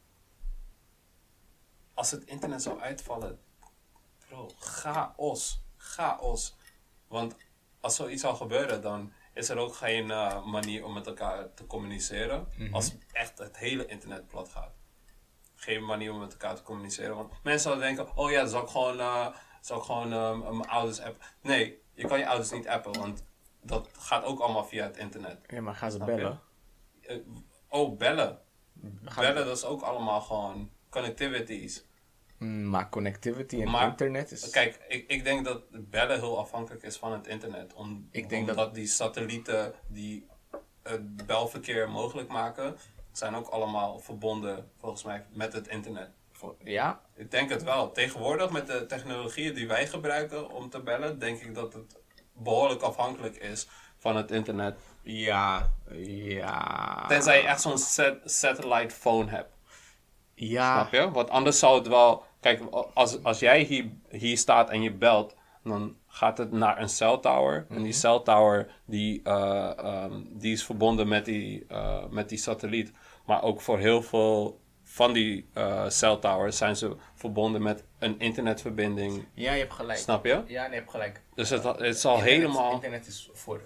Als 1.95 2.11
het 2.11 2.25
internet 2.25 2.63
zou 2.63 2.81
uitvallen, 2.81 3.39
bro, 4.29 4.51
chaos. 4.59 5.61
Chaos. 5.77 6.57
Want 7.09 7.35
als 7.81 7.97
zoiets 7.97 8.23
zou 8.23 8.37
gebeuren, 8.37 8.83
dan 8.83 9.13
is 9.35 9.49
er 9.49 9.57
ook 9.57 9.75
geen 9.75 10.11
eh, 10.11 10.45
manier 10.47 10.85
om 10.85 10.93
met 10.93 11.07
elkaar 11.07 11.55
te 11.55 11.67
communiceren. 11.67 12.49
Als 12.73 12.93
echt 13.13 13.39
het 13.39 13.57
hele 13.57 13.87
internet 13.87 14.27
plat 14.27 14.49
gaat. 14.49 14.73
Geen 15.69 15.85
manier 15.85 16.13
om 16.13 16.19
met 16.19 16.33
elkaar 16.33 16.55
te 16.57 16.63
communiceren. 16.63 17.17
Want 17.17 17.33
mensen 17.43 17.61
zouden 17.61 17.85
denken, 17.85 18.17
oh 18.17 18.31
ja, 18.31 18.47
zal 18.47 18.63
ik 18.63 18.69
gewoon, 18.69 19.01
eh, 19.01 19.27
zal 19.61 19.77
ik 19.79 19.83
gewoon 19.83 20.13
eh, 20.13 20.41
mijn 20.41 20.69
ouders 20.71 21.01
appen. 21.01 21.23
Nee, 21.43 21.79
je 21.95 22.07
kan 22.07 22.19
je 22.19 22.27
ouders 22.29 22.51
niet 22.51 22.69
appen, 22.69 22.99
want 22.99 23.25
dat 23.63 23.89
gaat 23.99 24.25
ook 24.25 24.41
allemaal 24.41 24.65
via 24.65 24.85
het 24.85 24.97
internet. 24.97 25.39
Ja, 25.47 25.61
maar 25.61 25.75
gaan 25.75 25.91
ze 25.91 25.99
bellen? 26.05 26.41
Eh, 27.03 27.17
oh, 27.69 27.97
bellen. 27.99 28.39
Gaan- 29.05 29.25
Bellen, 29.25 29.47
dat 29.47 29.57
is 29.57 29.65
ook 29.65 29.83
allemaal 29.83 30.21
gewoon 30.21 30.71
connectivities. 30.91 31.85
Hmm, 32.39 32.69
maar 32.69 32.89
connectivity 32.89 33.61
en 33.63 33.71
Maar- 33.71 33.89
internet 33.89 34.31
is... 34.31 34.51
Kijk, 34.51 34.85
ik, 34.89 35.09
ik 35.09 35.25
denk 35.25 35.45
dat 35.45 35.63
bellen 35.91 36.19
heel 36.19 36.39
afhankelijk 36.39 36.83
is 36.83 36.97
van 36.97 37.13
het 37.13 37.27
internet. 37.27 37.75
Om, 37.75 38.09
Ik 38.11 38.29
denk 38.29 38.41
omdat 38.41 38.57
dat- 38.57 38.75
die 38.75 38.87
satellieten 38.87 39.75
die 39.89 40.27
het 40.83 41.27
belverkeer 41.27 41.91
mogelijk 41.91 42.29
maken, 42.29 42.77
zijn 43.19 43.35
ook 43.35 43.49
allemaal 43.49 43.99
verbonden 43.99 44.71
volgens 44.81 45.03
mij 45.03 45.25
met 45.33 45.53
het 45.53 45.69
internet. 45.69 46.11
Ja? 46.65 47.01
Ik 47.15 47.31
denk 47.31 47.51
het 47.51 47.63
wel. 47.63 47.93
Tegenwoordig 47.93 48.51
met 48.51 48.67
de 48.67 48.87
technologieën 48.87 49.55
die 49.55 49.69
wij 49.69 49.87
gebruiken 49.87 50.51
om 50.51 50.71
te 50.71 50.81
bellen, 50.81 51.19
denk 51.19 51.41
ik 51.41 51.55
dat 51.55 51.73
het 51.73 51.97
behoorlijk 52.33 52.83
afhankelijk 52.83 53.37
is 53.37 53.69
van 53.97 54.17
het 54.17 54.31
internet. 54.31 54.79
Ja. 55.03 55.71
Ja. 55.93 57.05
Tenzij 57.09 57.41
je 57.41 57.47
echt 57.47 57.61
zo'n 57.61 57.79
sat- 57.79 58.19
satellite 58.25 58.95
phone 58.95 59.31
hebt. 59.31 59.53
Ja. 60.35 60.75
Snap 60.81 60.93
je? 60.93 61.11
Want 61.11 61.31
anders 61.31 61.59
zou 61.59 61.79
het 61.79 61.89
wel. 61.89 62.25
Kijk, 62.41 62.63
als, 62.95 63.23
als 63.23 63.39
jij 63.39 63.63
hier, 63.63 63.91
hier 64.11 64.39
staat 64.39 64.71
en 64.71 64.83
je 64.83 64.93
belt, 64.93 65.35
dan 65.65 65.97
gaat 66.07 66.39
het 66.39 66.53
naar 66.53 66.81
een 66.81 66.89
cell 66.89 67.19
tower. 67.19 67.67
En 67.69 67.83
die 67.83 67.93
cell 67.93 68.21
tower 68.25 68.71
die, 68.85 69.23
eh, 69.23 69.79
ehm, 69.79 70.23
die 70.29 70.53
is 70.53 70.65
verbonden 70.65 71.09
met 71.09 71.25
die, 71.25 71.65
eh, 71.69 72.07
met 72.11 72.29
die 72.29 72.39
satelliet. 72.39 72.93
Maar 73.29 73.43
ook 73.43 73.61
voor 73.61 73.79
heel 73.79 74.03
veel 74.03 74.61
van 74.85 75.13
die 75.13 75.49
eh 75.53 75.89
cell 75.89 76.17
towers 76.17 76.57
zijn 76.57 76.77
ze 76.77 76.97
verbonden 77.15 77.63
met 77.63 77.85
een 77.99 78.19
internetverbinding. 78.21 79.27
Ja, 79.35 79.53
je 79.53 79.59
hebt 79.59 79.73
gelijk. 79.73 79.99
Snap 79.99 80.25
je? 80.25 80.43
Ja, 80.47 80.63
nee, 80.63 80.71
je 80.71 80.77
hebt 80.79 80.91
gelijk. 80.91 81.21
Dus 81.35 81.51
het, 81.51 81.63
het 81.63 81.99
zal 82.01 82.13
Internet- 82.15 82.39
helemaal. 82.41 82.73
Internet 82.73 83.07
is 83.07 83.31
voor, 83.33 83.61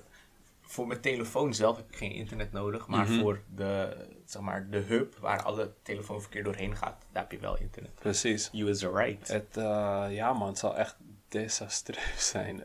voor 0.61 0.87
mijn 0.87 1.01
telefoon 1.01 1.55
zelf 1.55 1.77
heb 1.77 1.89
ik 1.91 1.97
geen 1.97 2.13
internet 2.13 2.53
nodig. 2.53 2.87
Maar 2.87 3.09
Mhm. 3.09 3.21
voor 3.21 3.41
de, 3.55 3.97
zeg 4.25 4.43
maar, 4.43 4.67
de 4.71 4.79
hub 4.79 5.17
waar 5.19 5.43
alle 5.43 5.73
telefoonverkeer 5.83 6.45
doorheen 6.45 6.77
gaat, 6.77 7.05
daar 7.13 7.23
heb 7.23 7.33
je 7.33 7.39
wel 7.39 7.59
internet. 7.59 7.95
Precies. 7.95 8.49
You 8.53 8.71
is 8.71 8.83
right. 8.83 9.29
Het, 9.29 9.57
eh, 9.57 10.05
ja 10.11 10.33
man, 10.33 10.49
het 10.49 10.59
zal 10.59 10.77
echt 10.77 10.97
desastreus 11.29 12.29
zijn. 12.29 12.65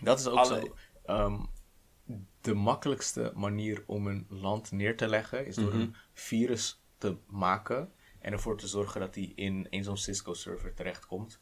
Dat 0.00 0.18
is 0.18 0.26
ook 0.26 0.38
alle- 0.38 0.60
zo. 0.60 0.74
Ehm, 1.06 1.36
de 2.46 2.54
makkelijkste 2.54 3.32
manier 3.34 3.82
om 3.86 4.06
een 4.06 4.26
land 4.28 4.72
neer 4.72 4.96
te 4.96 5.08
leggen 5.08 5.46
is 5.46 5.54
door 5.54 5.72
Mhm. 5.72 5.80
een 5.80 5.94
virus 6.12 6.82
te 6.98 7.16
maken 7.26 7.92
en 8.20 8.32
ervoor 8.32 8.56
te 8.58 8.66
zorgen 8.68 9.00
dat 9.00 9.14
die 9.14 9.32
in 9.34 9.66
een 9.70 9.84
zo'n 9.84 9.96
Cisco-server 9.96 10.74
terechtkomt. 10.74 11.38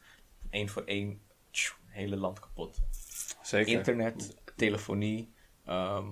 Eén 0.49 0.69
voor 0.69 0.83
één, 0.83 1.21
tjoe, 1.51 1.75
hele 1.85 2.15
land 2.17 2.39
kapot. 2.39 2.81
Zeker. 3.41 3.77
Internet, 3.77 4.35
telefonie, 4.55 5.33
ehm, 5.65 6.07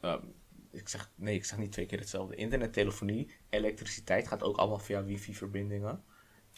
ehm, 0.00 0.24
ik 0.70 0.88
zeg, 0.88 1.10
nee, 1.14 1.34
ik 1.34 1.44
zeg 1.44 1.58
niet 1.58 1.72
twee 1.72 1.86
keer 1.86 1.98
hetzelfde. 1.98 2.34
Internet, 2.34 2.72
telefonie, 2.72 3.30
elektriciteit 3.50 4.28
gaat 4.28 4.42
ook 4.42 4.56
allemaal 4.56 4.78
via 4.78 5.04
wifi-verbindingen. 5.04 6.04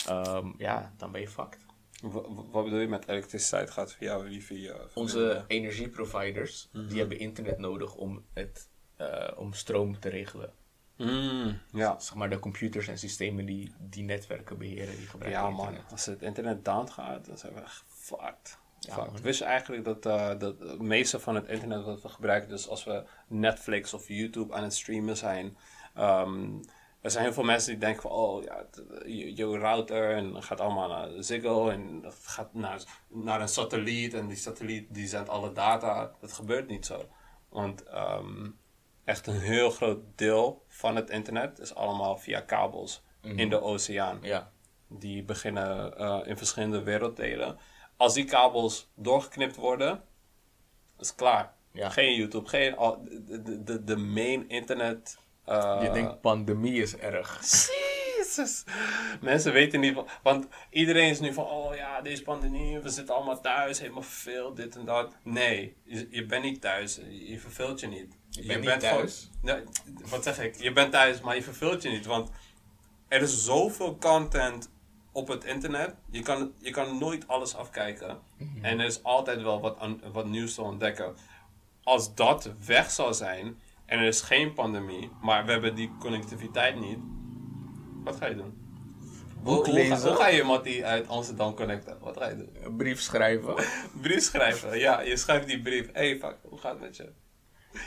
Ehm, 0.06 0.52
ja, 0.58 0.94
dan 0.96 1.12
ben 1.12 1.20
je 1.20 1.28
fucked. 1.28 1.63
Wa- 2.12 2.20
wa- 2.34 2.42
Wat 2.50 2.64
bedoel 2.64 2.78
je 2.78 2.88
met 2.88 3.08
elektriciteit 3.08 3.70
gaat 3.70 3.92
via 3.92 4.20
wifi? 4.22 4.68
eh, 4.68 4.74
Onze 4.94 5.44
energieproviders, 5.46 6.68
die 6.72 6.98
hebben 6.98 7.18
internet 7.18 7.58
nodig 7.58 7.94
om, 7.94 8.24
het, 8.32 8.68
eh, 8.96 9.28
om 9.36 9.52
stroom 9.52 9.98
te 10.00 10.08
regelen. 10.08 10.52
Mm, 10.96 11.58
ja. 11.72 11.98
Zeg 11.98 12.14
maar 12.14 12.30
de 12.30 12.38
computers 12.38 12.88
en 12.88 12.98
systemen 12.98 13.46
die 13.46 13.72
die 13.78 14.04
netwerken 14.04 14.58
beheren, 14.58 14.96
die 14.96 15.06
gebruiken 15.06 15.42
ja 15.42 15.50
man, 15.50 15.58
internet. 15.66 15.90
als 15.92 16.06
het 16.06 16.22
internet 16.22 16.64
down 16.64 16.90
gaat, 16.90 17.26
dan 17.26 17.38
zijn 17.38 17.54
we 17.54 17.60
echt 17.60 17.84
fucked. 17.88 18.58
Ja, 18.80 18.96
man. 18.96 19.20
Wist 19.22 19.40
eigenlijk 19.40 19.84
dat, 19.84 20.06
eh, 20.06 20.38
dat 20.38 20.58
het 20.60 20.80
meeste 20.80 21.20
van 21.20 21.34
het 21.34 21.46
internet 21.48 21.84
wat 21.84 22.02
we 22.02 22.08
gebruiken, 22.08 22.48
dus 22.48 22.68
als 22.68 22.84
we 22.84 23.04
Netflix 23.28 23.94
of 23.94 24.08
YouTube 24.08 24.54
aan 24.54 24.62
het 24.62 24.74
streamen 24.74 25.16
zijn, 25.16 25.56
ehm, 25.94 26.48
er 27.04 27.10
zijn 27.10 27.24
heel 27.24 27.32
veel 27.32 27.44
mensen 27.44 27.70
die 27.70 27.80
denken 27.80 28.02
van, 28.02 28.10
oh 28.10 28.42
ja, 28.42 28.56
het- 28.56 28.82
je, 29.06 29.36
je 29.36 29.58
router 29.58 30.10
en 30.16 30.42
gaat 30.42 30.60
allemaal 30.60 30.88
naar 30.88 31.08
Ziggo 31.22 31.68
en 31.68 32.00
dat 32.00 32.16
gaat 32.22 32.54
naar, 32.54 32.82
naar 33.08 33.40
een 33.40 33.48
satelliet 33.48 34.14
en 34.14 34.26
die 34.26 34.36
satelliet 34.36 34.94
die 34.94 35.06
zendt 35.06 35.28
alle 35.28 35.52
data. 35.52 36.12
Dat 36.20 36.32
gebeurt 36.32 36.68
niet 36.68 36.86
zo. 36.86 37.08
Want 37.48 37.82
ehm, 37.84 38.50
echt 39.04 39.26
een 39.26 39.40
heel 39.40 39.70
groot 39.70 39.98
deel 40.14 40.64
van 40.68 40.96
het 40.96 41.10
internet 41.10 41.58
is 41.58 41.74
allemaal 41.74 42.16
via 42.16 42.40
kabels 42.40 43.02
in 43.22 43.48
de 43.48 43.60
oceaan 43.62 44.18
Ja, 44.22 44.50
die 44.88 45.22
beginnen 45.24 45.96
eh, 45.98 46.20
in 46.24 46.36
verschillende 46.36 46.82
werelddelen. 46.82 47.58
Als 47.96 48.14
die 48.14 48.24
kabels 48.24 48.90
doorgeknipt 48.94 49.56
worden, 49.56 50.02
is 50.98 51.08
het 51.08 51.16
klaar. 51.16 51.54
Ja. 51.72 51.88
Geen 51.90 52.14
YouTube, 52.14 52.48
geen 52.48 52.74
de, 53.26 53.62
de, 53.64 53.84
de 53.84 53.96
main 53.96 54.48
internet. 54.48 55.18
Eh, 55.44 55.78
je 55.82 55.90
denkt 55.90 56.20
pandemie 56.20 56.82
is 56.82 56.96
erg. 56.96 57.40
Jezus. 58.36 58.64
Mensen 59.20 59.52
weten 59.52 59.80
niet 59.80 59.94
van. 59.94 60.08
Want 60.22 60.46
iedereen 60.70 61.10
is 61.10 61.20
nu 61.20 61.32
van. 61.32 61.44
Oh 61.44 61.74
ja, 61.74 62.00
deze 62.00 62.22
pandemie. 62.22 62.78
We 62.78 62.88
zitten 62.88 63.14
allemaal 63.14 63.40
thuis. 63.40 63.80
Helemaal 63.80 64.02
veel. 64.02 64.54
Dit 64.54 64.76
en 64.76 64.84
dat. 64.84 65.14
Nee, 65.22 65.76
je, 65.82 66.06
je 66.10 66.26
bent 66.26 66.44
niet 66.44 66.60
thuis. 66.60 67.00
Je, 67.08 67.40
verveelt 67.40 67.80
je 67.80 67.86
niet. 67.86 68.16
Je, 68.30 68.46
bent 68.46 68.60
niet 68.60 68.80
thuis? 68.80 69.30
Gewoon, 69.40 69.56
nee, 69.56 70.08
wat 70.08 70.22
zeg 70.22 70.38
ik? 70.38 70.56
Je 70.56 70.72
bent 70.72 70.92
thuis, 70.92 71.20
maar 71.20 71.34
je 71.34 71.42
verveelt 71.42 71.82
je 71.82 71.88
niet. 71.88 72.06
Want 72.06 72.30
er 73.08 73.22
is 73.22 73.44
zoveel 73.44 73.96
content 73.98 74.70
op 75.12 75.28
het 75.28 75.44
internet. 75.44 75.94
Je 76.10 76.22
kan, 76.22 76.52
je 76.58 76.70
kan 76.70 76.98
nooit 76.98 77.28
alles 77.28 77.54
afkijken. 77.54 78.18
Mhm. 78.36 78.64
En 78.64 78.80
er 78.80 78.86
is 78.86 79.02
altijd 79.02 79.42
wel 79.42 79.60
wat, 79.60 79.78
wat 80.12 80.26
nieuws 80.26 80.54
te 80.54 80.62
ontdekken. 80.62 81.16
Als 81.82 82.14
dat 82.14 82.50
weg 82.66 82.90
zou 82.90 83.14
zijn 83.14 83.58
en 83.94 84.00
er 84.00 84.06
is 84.06 84.20
geen 84.20 84.52
pandemie, 84.52 85.10
maar 85.22 85.44
we 85.44 85.52
hebben 85.52 85.74
die 85.74 85.90
connectiviteit 85.98 86.80
niet, 86.80 86.98
wat 88.04 88.16
ga 88.16 88.26
je 88.26 88.34
doen? 88.34 88.62
boek 89.42 89.66
Hoe, 89.66 89.74
hoe, 89.74 89.84
ga, 89.84 89.88
lezen. 89.88 90.08
hoe 90.08 90.16
ga 90.16 90.28
je 90.28 90.38
iemand 90.38 90.64
die 90.64 90.84
uit 90.86 91.08
Amsterdam 91.08 91.54
connecten? 91.54 91.98
Wat 92.00 92.16
ga 92.16 92.28
je 92.28 92.36
doen? 92.36 92.56
Een 92.62 92.76
brief 92.76 93.00
schrijven. 93.00 93.54
Brief 94.02 94.22
schrijven. 94.22 94.78
Ja, 94.78 95.00
je 95.00 95.16
schrijft 95.16 95.46
die 95.46 95.62
brief. 95.62 95.86
Hé, 95.92 96.08
hey, 96.08 96.18
fuck, 96.18 96.36
hoe 96.42 96.58
gaat 96.58 96.72
het 96.72 96.80
met 96.80 96.96
je? 96.96 97.12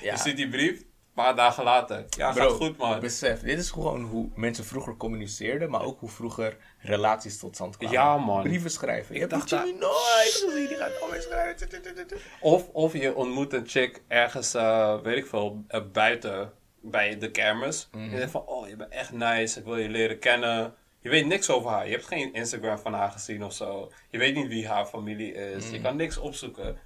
Ja. 0.02 0.14
Je 0.14 0.18
ziet 0.18 0.36
die 0.36 0.50
brief, 0.50 0.84
paar 1.24 1.36
dagen 1.36 1.64
later. 1.64 2.06
Ja, 2.10 2.32
Bro, 2.32 2.50
gaat 2.50 2.58
goed, 2.58 2.78
man. 2.78 3.00
Besef, 3.00 3.42
dit 3.42 3.60
is 3.60 3.72
gewoon 3.72 4.04
hoe 4.04 4.30
mensen 4.36 4.66
vroeger 4.66 4.98
communiceerden, 4.98 5.70
maar 5.70 5.82
ook 5.82 6.00
hoe 6.00 6.10
vroeger 6.10 6.58
relaties 6.80 7.40
tot 7.40 7.56
stand 7.56 7.78
kwamen. 7.78 7.98
Ja, 7.98 8.18
man. 8.18 8.44
Brieven 8.44 8.72
schrijven. 8.72 9.14
Je 9.14 9.20
hebt 9.20 9.32
dacht 9.32 9.50
Jimmy 9.50 9.72
nooit 9.80 10.40
gezien, 10.44 10.68
die 10.68 10.78
gaat 10.78 10.92
schrijven. 11.22 12.18
Of, 12.40 12.70
of 12.72 12.94
je 12.94 13.16
ontmoet 13.16 13.54
een 13.54 13.68
chick 13.68 14.02
ergens, 14.08 14.54
eh, 14.54 15.02
weet 15.02 15.18
ik 15.18 15.26
veel, 15.26 15.64
eh, 15.68 15.82
buiten 15.92 16.52
bij 16.82 17.18
de 17.18 17.32
kermis. 17.32 17.88
Mhm. 17.92 18.04
En 18.04 18.10
je 18.10 18.16
denkt 18.16 18.32
van, 18.32 18.46
oh, 18.46 18.68
je 18.68 18.76
bent 18.76 18.92
echt 18.92 19.12
nice, 19.12 19.60
ik 19.60 19.66
wil 19.66 19.78
je 19.78 19.90
leren 19.90 20.20
kennen. 20.20 20.74
Je 21.00 21.10
weet 21.10 21.26
niks 21.26 21.50
over 21.50 21.70
haar. 21.70 21.86
Je 21.86 21.92
hebt 21.92 22.08
geen 22.08 22.34
Instagram 22.34 22.78
van 22.78 22.94
haar 22.94 23.12
gezien 23.12 23.44
of 23.44 23.54
zo. 23.54 23.92
Je 24.10 24.18
weet 24.18 24.36
niet 24.36 24.48
wie 24.48 24.68
haar 24.68 24.86
familie 24.86 25.34
is. 25.34 25.66
Mhm. 25.66 25.74
Je 25.74 25.82
kan 25.82 25.96
niks 25.96 26.18
opzoeken. 26.18 26.78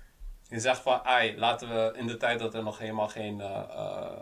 Je 0.51 0.59
zegt 0.59 0.81
van, 0.81 1.03
ai, 1.03 1.37
laten 1.37 1.69
we 1.69 1.97
in 1.97 2.07
de 2.07 2.17
tijd 2.17 2.39
dat 2.39 2.53
er 2.53 2.63
nog 2.63 2.77
helemaal 2.77 3.07
geen 3.07 3.41
eh, 3.41 3.63
eh, 3.69 4.21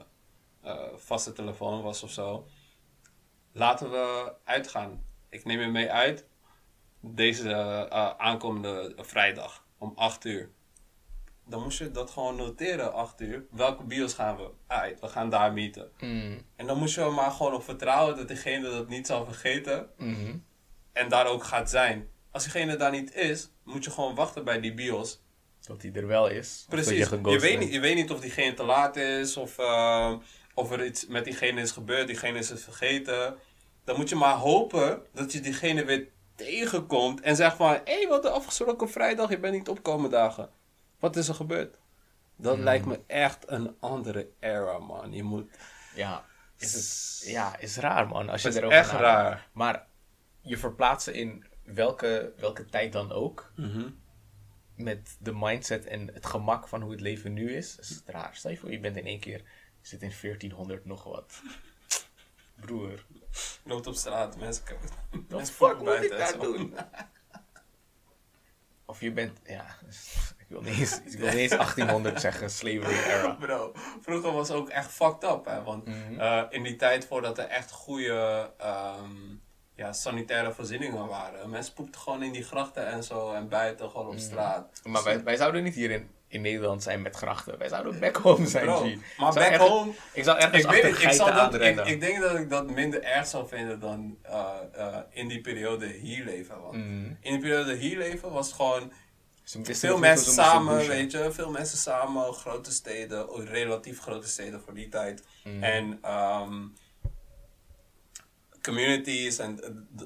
eh, 0.62 0.80
vaste 0.96 1.34
telefoon 1.34 1.82
was 1.82 2.04
of 2.04 2.12
zo. 2.12 2.48
Laten 3.52 3.92
we 3.92 4.34
uitgaan. 4.44 5.04
Ik 5.30 5.46
neem 5.46 5.60
je 5.60 5.68
mee 5.68 5.92
uit 5.92 6.26
deze 7.00 7.90
aankomende 8.18 8.94
vrijdag 8.98 9.66
om 9.78 9.92
8 9.96 10.26
uur. 10.26 10.50
Dan 11.46 11.64
moest 11.64 11.78
je 11.78 11.92
dat 11.92 12.10
gewoon 12.10 12.36
noteren, 12.36 12.94
8 12.94 13.22
uur. 13.22 13.46
Welke 13.52 13.84
bios 13.84 14.14
gaan 14.14 14.38
we? 14.38 14.50
Uit, 14.68 15.00
we 15.00 15.08
gaan 15.08 15.30
daar 15.30 15.54
meeten. 15.54 15.92
Mm, 16.00 16.42
En 16.56 16.68
dan 16.68 16.78
moest 16.78 16.96
je 16.96 17.02
er 17.02 17.14
maar 17.14 17.32
gewoon 17.32 17.54
op 17.54 17.64
vertrouwen 17.64 18.16
dat 18.16 18.28
diegene 18.28 18.70
dat 18.70 18.88
niet 18.88 19.08
zal 19.08 19.26
vergeten 19.26 19.90
mhm. 19.98 20.38
en 20.94 21.10
daar 21.10 21.28
ook 21.28 21.44
gaat 21.44 21.70
zijn. 21.70 22.10
Als 22.32 22.44
diegene 22.44 22.76
daar 22.76 22.92
niet 22.92 23.14
is, 23.16 23.50
moet 23.64 23.84
je 23.84 23.92
gewoon 23.92 24.16
wachten 24.16 24.44
bij 24.44 24.60
die 24.60 24.74
bios. 24.74 25.22
Dat 25.66 25.82
hij 25.82 25.92
er 25.94 26.08
wel 26.08 26.28
is. 26.28 26.66
Precies. 26.70 27.10
Je, 27.10 27.40
weet 27.40 27.60
niet, 27.60 27.74
je 27.74 27.80
weet 27.80 27.96
niet 27.96 28.12
of 28.12 28.20
diegene 28.20 28.54
te 28.54 28.64
laat 28.64 28.96
is 28.96 29.38
of, 29.38 29.58
eh, 29.58 30.14
of 30.54 30.72
er 30.72 30.86
iets 30.86 31.08
met 31.08 31.24
diegene 31.24 31.62
is 31.62 31.72
gebeurd, 31.72 32.08
diegene 32.08 32.38
is 32.40 32.50
het 32.50 32.62
vergeten. 32.64 33.36
Dan 33.84 33.96
moet 33.98 34.10
je 34.10 34.16
maar 34.16 34.36
hopen 34.36 35.02
dat 35.14 35.32
je 35.32 35.40
diegene 35.40 35.86
weer 35.86 36.08
tegenkomt 36.36 37.22
en 37.22 37.36
zegt 37.36 37.56
van... 37.56 37.70
Hé, 37.70 37.80
hey, 37.84 38.08
wat 38.08 38.22
de 38.22 38.30
afgesproken 38.30 38.90
vrijdag, 38.90 39.30
je 39.30 39.40
bent 39.40 39.54
niet 39.54 39.70
opkomen 39.70 40.10
dagen. 40.10 40.50
Wat 41.00 41.16
is 41.16 41.28
er 41.28 41.36
gebeurd? 41.36 41.78
Dat 42.36 42.56
Hmm. 42.56 42.64
lijkt 42.64 42.86
me 42.86 43.00
echt 43.08 43.44
een 43.48 43.76
andere 43.80 44.30
era, 44.40 44.78
man. 44.80 45.14
Je 45.14 45.24
moet... 45.24 45.50
Ja, 45.96 46.26
is 46.58 46.74
het, 46.74 47.30
ja, 47.32 47.58
is 47.58 47.78
raar 47.78 48.08
man. 48.08 48.30
Als 48.30 48.42
je 48.42 48.48
Het 48.48 48.56
is 48.58 48.62
erover 48.62 48.80
echt 48.80 48.92
raar. 48.92 49.48
Maar 49.54 49.86
je 50.42 50.58
verplaatsen 50.58 51.14
in 51.14 51.46
welke, 51.64 52.34
welke 52.38 52.66
tijd 52.66 52.92
dan 52.92 53.12
ook. 53.12 53.52
Mhm. 53.56 53.88
Met 54.80 55.18
de 55.20 55.34
mindset 55.34 55.86
en 55.86 56.10
het 56.14 56.26
gemak 56.26 56.68
van 56.68 56.82
hoe 56.82 56.92
het 56.92 57.02
leven 57.02 57.34
nu 57.34 57.56
is. 57.56 57.78
Is 57.80 57.90
het 57.90 58.04
raar. 58.06 58.36
Stel 58.36 58.52
je 58.52 58.58
voor, 58.58 58.72
je 58.72 58.80
bent 58.80 58.96
in 58.98 59.06
één 59.06 59.20
keer. 59.20 59.38
Je 59.82 59.88
zit 59.88 60.02
in 60.02 60.14
1400 60.22 60.86
nog 60.86 61.04
wat. 61.04 61.42
Broer. 62.56 63.06
Loopt 63.64 63.88
op 63.88 63.96
straat, 63.96 64.38
mensen 64.38 64.64
kijken. 64.64 64.90
Wat 65.28 65.52
fuck 65.52 65.80
moet 65.80 66.04
ik 66.04 66.10
daar 66.10 66.40
doen? 66.40 66.74
Of 68.86 69.02
je 69.02 69.12
bent, 69.12 69.40
ja, 69.46 69.66
ik 70.42 70.46
wil 70.48 70.62
niet 70.62 70.80
eens, 70.80 71.02
ik 71.06 71.18
wil 71.20 71.28
niet 71.28 71.36
eens 71.38 71.52
1800 71.66 72.22
zeggen, 72.22 72.50
slavery 72.50 72.94
era. 72.98 73.32
Bro, 73.34 73.72
vroeger 74.02 74.32
was 74.32 74.52
ook 74.52 74.70
echt 74.70 74.92
fucked 74.92 75.24
up, 75.32 75.46
hè. 75.46 75.64
Want 75.64 75.86
Mhm. 75.86 76.20
eh, 76.20 76.44
in 76.50 76.64
die 76.64 76.76
tijd 76.76 77.06
voordat 77.06 77.38
er 77.38 77.46
echt 77.46 77.72
goede 77.72 78.52
ehm, 78.58 79.36
ja, 79.80 79.94
sanitaire 79.94 80.54
voorzieningen 80.54 81.08
waren. 81.08 81.50
Mensen 81.50 81.74
poepten 81.74 82.02
gewoon 82.02 82.24
in 82.24 82.32
die 82.32 82.44
grachten 82.44 82.88
en 82.88 83.04
zo 83.04 83.34
en 83.34 83.50
buiten 83.50 83.90
gewoon 83.90 84.08
op 84.08 84.14
Mhm. 84.14 84.22
straat. 84.22 84.82
Maar 84.84 85.04
wij, 85.04 85.24
wij 85.24 85.36
zouden 85.36 85.64
niet 85.64 85.76
hier 85.76 85.92
in, 85.92 86.10
in 86.28 86.42
Nederland 86.42 86.84
zijn 86.84 87.02
met 87.02 87.16
grachten. 87.16 87.58
Wij 87.58 87.68
zouden 87.70 88.00
back 88.00 88.16
home 88.16 88.48
zijn, 88.48 88.66
Bro, 88.66 88.90
maar 89.18 89.34
back 89.34 89.56
home... 89.56 89.92
Ik 90.14 90.24
zou 90.24 90.38
ergens 90.38 90.64
Ik 90.64 90.70
weet 90.70 90.84
ik, 90.86 91.18
dat, 91.18 91.88
ik, 91.88 92.00
denk 92.02 92.22
dat 92.22 92.36
ik 92.40 92.50
dat 92.50 92.70
minder 92.70 93.04
erg 93.04 93.28
zou 93.28 93.48
vinden 93.48 93.80
dan 93.80 94.18
eh, 94.22 94.50
eh, 94.74 94.98
in 95.10 95.28
die 95.28 95.42
periode 95.42 95.86
hier 95.88 96.26
leven. 96.26 96.62
Want 96.62 96.74
Mhm. 96.76 97.06
in 97.22 97.32
die 97.32 97.40
periode 97.40 97.76
hier 97.76 97.98
leven 97.98 98.32
was 98.32 98.54
gewoon 98.54 98.92
veel 99.54 99.98
mensen 99.98 100.32
samen, 100.32 100.88
weet 100.88 101.12
je. 101.12 101.32
Veel 101.32 101.52
mensen 101.52 101.78
samen, 101.78 102.34
grote 102.34 102.72
steden, 102.72 103.46
relatief 103.46 104.00
grote 104.02 104.28
steden 104.28 104.62
voor 104.62 104.74
die 104.74 104.90
tijd. 104.90 105.24
Mhm. 105.44 105.64
En 105.64 106.00
ehm, 106.02 106.66
communities 108.70 109.38
en 109.38 109.60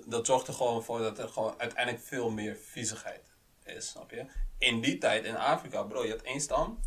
dat 0.05 0.25
zorgt 0.25 0.47
er 0.47 0.53
gewoon 0.53 0.83
voor 0.83 0.99
dat 0.99 1.19
er 1.19 1.29
gewoon 1.29 1.53
uiteindelijk 1.57 2.03
veel 2.03 2.29
meer 2.29 2.55
viezigheid 2.55 3.21
is, 3.63 3.87
snap 3.87 4.11
je? 4.11 4.25
In 4.57 4.81
die 4.81 4.97
tijd 4.97 5.25
in 5.25 5.37
Afrika, 5.37 5.83
bro, 5.83 6.05
je 6.05 6.11
had 6.11 6.21
één 6.21 6.41
stam. 6.41 6.79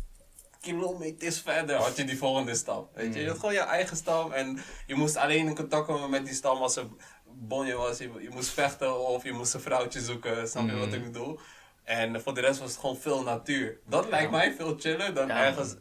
Kilometers 0.61 1.39
verder 1.39 1.75
had 1.75 1.95
je 1.97 2.03
die 2.03 2.17
volgende 2.17 2.55
stam. 2.55 2.89
Weet 2.93 3.13
je, 3.13 3.21
je 3.21 3.27
had 3.27 3.39
gewoon 3.39 3.53
je 3.53 3.59
eigen 3.59 3.97
stam 3.97 4.31
en 4.31 4.59
je 4.87 4.95
moest 4.95 5.15
alleen 5.15 5.47
in 5.47 5.55
contact 5.55 5.85
komen 5.85 6.09
met 6.09 6.25
die 6.25 6.33
stam 6.33 6.61
als 6.61 6.75
er 6.75 6.85
bonje 7.25 7.73
was. 7.75 7.97
Je, 7.97 8.11
je 8.19 8.29
moest 8.29 8.49
vechten 8.49 8.99
of 9.07 9.23
je 9.23 9.31
moest 9.31 9.53
een 9.53 9.61
vrouwtje 9.61 9.99
zoeken, 9.99 10.47
snap 10.47 10.69
je 10.69 10.77
wat 10.77 10.93
ik 10.93 11.03
bedoel? 11.03 11.39
En 11.83 12.21
voor 12.21 12.33
de 12.33 12.41
rest 12.41 12.59
was 12.59 12.71
het 12.71 12.79
gewoon 12.79 12.97
veel 12.97 13.23
natuur. 13.23 13.79
Dat 13.85 14.09
lijkt 14.09 14.31
mij 14.31 14.53
veel 14.53 14.75
chiller 14.79 15.13
dan 15.13 15.27
Ja, 15.27 15.45
ergens 15.45 15.75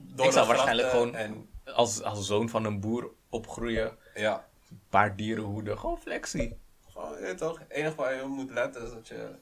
door 0.00 0.26
Ik 0.26 0.32
zou 0.32 0.46
waarschijnlijk 0.46 0.90
gewoon 0.90 1.14
En, 1.14 1.48
als, 1.64 2.02
als 2.02 2.26
zoon 2.26 2.48
van 2.48 2.64
een 2.64 2.80
boer 2.80 3.10
opgroeien. 3.28 3.98
ja, 4.14 4.48
paar 4.88 5.16
dieren 5.16 5.44
hoeden. 5.44 5.78
Gewoon 5.78 6.00
flexie. 6.00 6.58
gewoon, 6.88 7.26
je 7.26 7.34
toch, 7.34 7.58
het 7.58 7.70
enige 7.70 7.94
waar 7.94 8.14
je 8.14 8.22
op 8.22 8.28
moet 8.28 8.50
letten 8.50 8.82
is 8.82 8.90
dat 8.90 9.08
je 9.08 9.34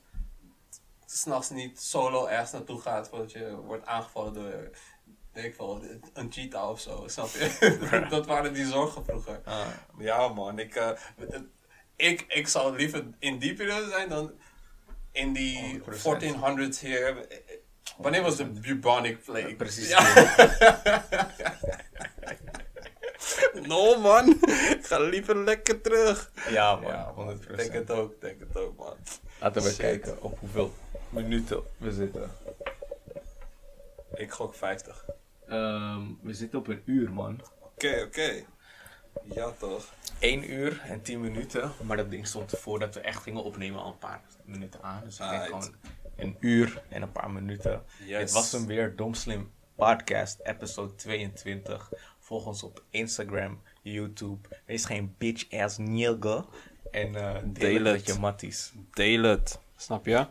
s'nachts 1.06 1.50
niet 1.50 1.80
solo 1.80 2.26
ergens 2.26 2.52
naartoe 2.52 2.80
gaat 2.80 3.08
voordat 3.08 3.32
je 3.32 3.56
wordt 3.56 3.86
aangevallen 3.86 4.34
door, 4.34 4.70
ik 5.32 5.54
veel, 5.54 5.82
een 6.12 6.32
cheetah 6.32 6.70
of 6.70 6.80
zo, 6.80 7.04
snap 7.06 7.28
je? 7.28 8.06
dat 8.10 8.26
waren 8.26 8.52
die 8.52 8.66
zorgen 8.66 9.04
vroeger. 9.04 9.40
Ah. 9.44 9.66
Ja 9.98 10.28
man, 10.28 10.58
ik, 10.58 10.74
eh, 10.74 10.90
ik, 11.96 12.24
ik 12.28 12.48
zou 12.48 12.76
liever 12.76 13.06
in 13.18 13.38
die 13.38 13.54
periode 13.54 13.88
zijn 13.88 14.08
dan 14.08 14.32
in 15.12 15.32
die 15.32 15.80
100%. 15.80 15.84
1400s 15.84 16.80
hier. 16.80 17.26
Wanneer 17.96 18.22
was 18.22 18.36
de 18.36 18.44
bubonic 18.44 19.24
plague? 19.24 19.56
Precies. 19.56 19.88
Ja. 19.88 20.00
no 23.68 24.00
man, 24.00 24.28
ik 24.48 24.78
ga 24.86 24.98
liever 24.98 25.36
lekker 25.36 25.80
terug. 25.80 26.30
Ja, 26.48 26.76
man. 26.76 26.90
Ja, 26.90 27.12
man, 27.16 27.38
100%. 27.38 27.50
ik 27.50 27.56
denk 27.56 27.72
het 27.72 27.90
ook, 27.90 28.20
denk 28.20 28.40
het 28.40 28.56
ook 28.56 28.76
man. 28.76 28.96
Laten 29.40 29.62
we 29.62 29.68
Shit. 29.68 29.78
kijken 29.78 30.22
op 30.22 30.38
hoeveel 30.38 30.72
minuten 31.08 31.62
we 31.76 31.92
zitten. 31.92 32.30
Ik 34.14 34.30
gok 34.30 34.54
50. 34.54 35.04
Ehm, 35.48 36.02
we 36.22 36.34
zitten 36.34 36.58
op 36.58 36.68
een 36.68 36.82
uur, 36.84 37.12
man. 37.12 37.40
Oké, 37.60 38.02
oké. 38.06 38.44
Ja 39.24 39.50
toch. 39.58 39.84
1 40.18 40.52
uur 40.52 40.80
en 40.84 41.02
10 41.02 41.20
minuten. 41.20 41.72
Maar 41.82 41.96
dat 41.96 42.10
ding 42.10 42.26
stond 42.26 42.50
voordat 42.56 42.94
we 42.94 43.00
echt 43.00 43.22
gingen 43.22 43.42
opnemen 43.42 43.80
al 43.80 43.90
een 43.90 43.98
paar 43.98 44.20
minuten 44.44 44.82
aan. 44.82 45.02
Dus 45.04 45.20
ik 45.20 45.30
denk 45.30 45.42
gewoon 45.44 45.74
een 46.16 46.36
uur 46.40 46.82
en 46.88 47.02
een 47.02 47.12
paar 47.12 47.30
minuten. 47.30 47.82
Yes. 48.04 48.18
Dit 48.18 48.32
was 48.32 48.52
hem 48.52 48.66
weer, 48.66 48.96
Domslim 48.96 49.52
Podcast, 49.76 50.40
episode 50.42 50.94
22. 50.94 51.92
Volg 52.28 52.46
ons 52.46 52.62
op 52.62 52.82
Instagram, 52.90 53.60
YouTube. 53.82 54.48
Wees 54.66 54.84
geen 54.84 55.14
bitch-ass 55.18 55.78
nigga. 55.78 56.44
En 56.90 57.14
eh 57.14 57.36
deel, 57.44 57.84
het 57.84 57.92
met 57.92 58.06
je 58.06 58.18
matties. 58.20 58.72
Deel 58.92 59.22
het. 59.22 59.58
Snap 59.76 60.06
je? 60.06 60.26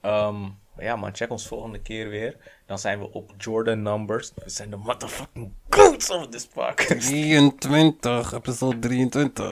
Ehm, 0.00 0.48
ja 0.78 0.96
man, 0.96 1.14
check 1.14 1.30
ons 1.30 1.46
volgende 1.46 1.82
keer 1.82 2.08
weer. 2.08 2.36
Dan 2.66 2.78
zijn 2.78 2.98
we 2.98 3.12
op 3.12 3.32
Jordan 3.38 3.82
Numbers. 3.82 4.32
We 4.34 4.50
zijn 4.50 4.70
de 4.70 4.76
motherfucking 4.76 5.52
goats 5.68 6.10
of 6.10 6.28
this 6.28 6.46
podcast. 6.46 7.06
23, 7.06 8.32
episode 8.32 8.78
23. 8.78 9.48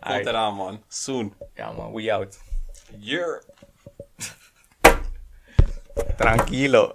Komt 0.00 0.26
eraan 0.26 0.54
man. 0.54 0.82
Soon. 0.88 1.34
Ja 1.54 1.72
man, 1.72 1.92
we 1.92 2.12
out. 2.12 2.40
Yeah. 2.98 3.42
Tranquilo. 6.16 6.94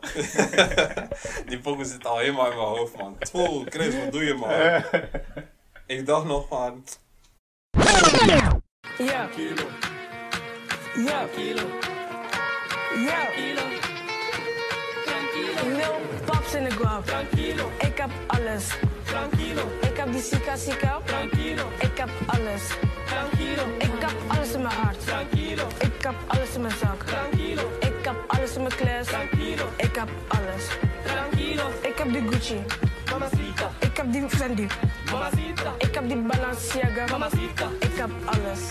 Die 1.50 1.60
pokken 1.60 1.86
zit 1.86 2.06
al 2.06 2.18
helemaal 2.18 2.52
in 2.52 2.58
mijn 2.58 2.68
hoofd, 2.68 2.98
man. 2.98 3.16
Tfoe, 3.20 3.66
Chris, 3.70 3.96
wat 4.04 4.12
doe 4.12 4.24
je, 4.24 4.34
man? 4.34 4.50
Ik 5.98 6.06
dacht 6.06 6.26
nog 6.26 6.48
van... 6.48 6.84
Ja. 8.26 8.60
Ja. 8.98 9.30
Ja. 10.96 11.28
Lil 15.64 15.96
Paps 16.26 16.54
in 16.54 16.64
de 16.64 16.72
guap. 16.72 17.10
Ik 17.80 17.98
heb 17.98 18.10
alles. 18.28 18.68
Ik 19.82 19.98
heb 19.98 20.12
die 20.12 20.22
sika 20.22 20.56
sika. 20.56 21.00
Ik 21.80 21.98
heb 21.98 22.10
alles. 22.26 22.72
Ik 23.78 24.02
heb 24.02 24.16
alles 24.28 24.52
in 24.52 24.62
mijn 24.62 24.74
hart. 24.74 25.04
Ik 25.80 26.04
heb 26.04 26.16
alles 26.28 26.56
in 26.56 26.62
mijn 26.62 26.74
zak. 26.74 27.04
Alles 27.10 27.87
in. 28.58 28.68
Ik 29.78 29.96
heb 29.96 30.10
alles. 30.28 30.68
Ik 31.82 31.98
heb 31.98 32.12
die 32.12 32.28
Gucci. 32.32 32.56
Ik 33.80 33.98
heb 33.98 34.12
die 34.12 34.30
Fendi. 34.30 34.68
Ik 35.78 35.96
heb 35.96 36.08
die 36.08 36.18
Balenciaga. 36.18 37.06
Ik 37.80 37.96
heb 37.96 38.10
alles. 38.26 38.62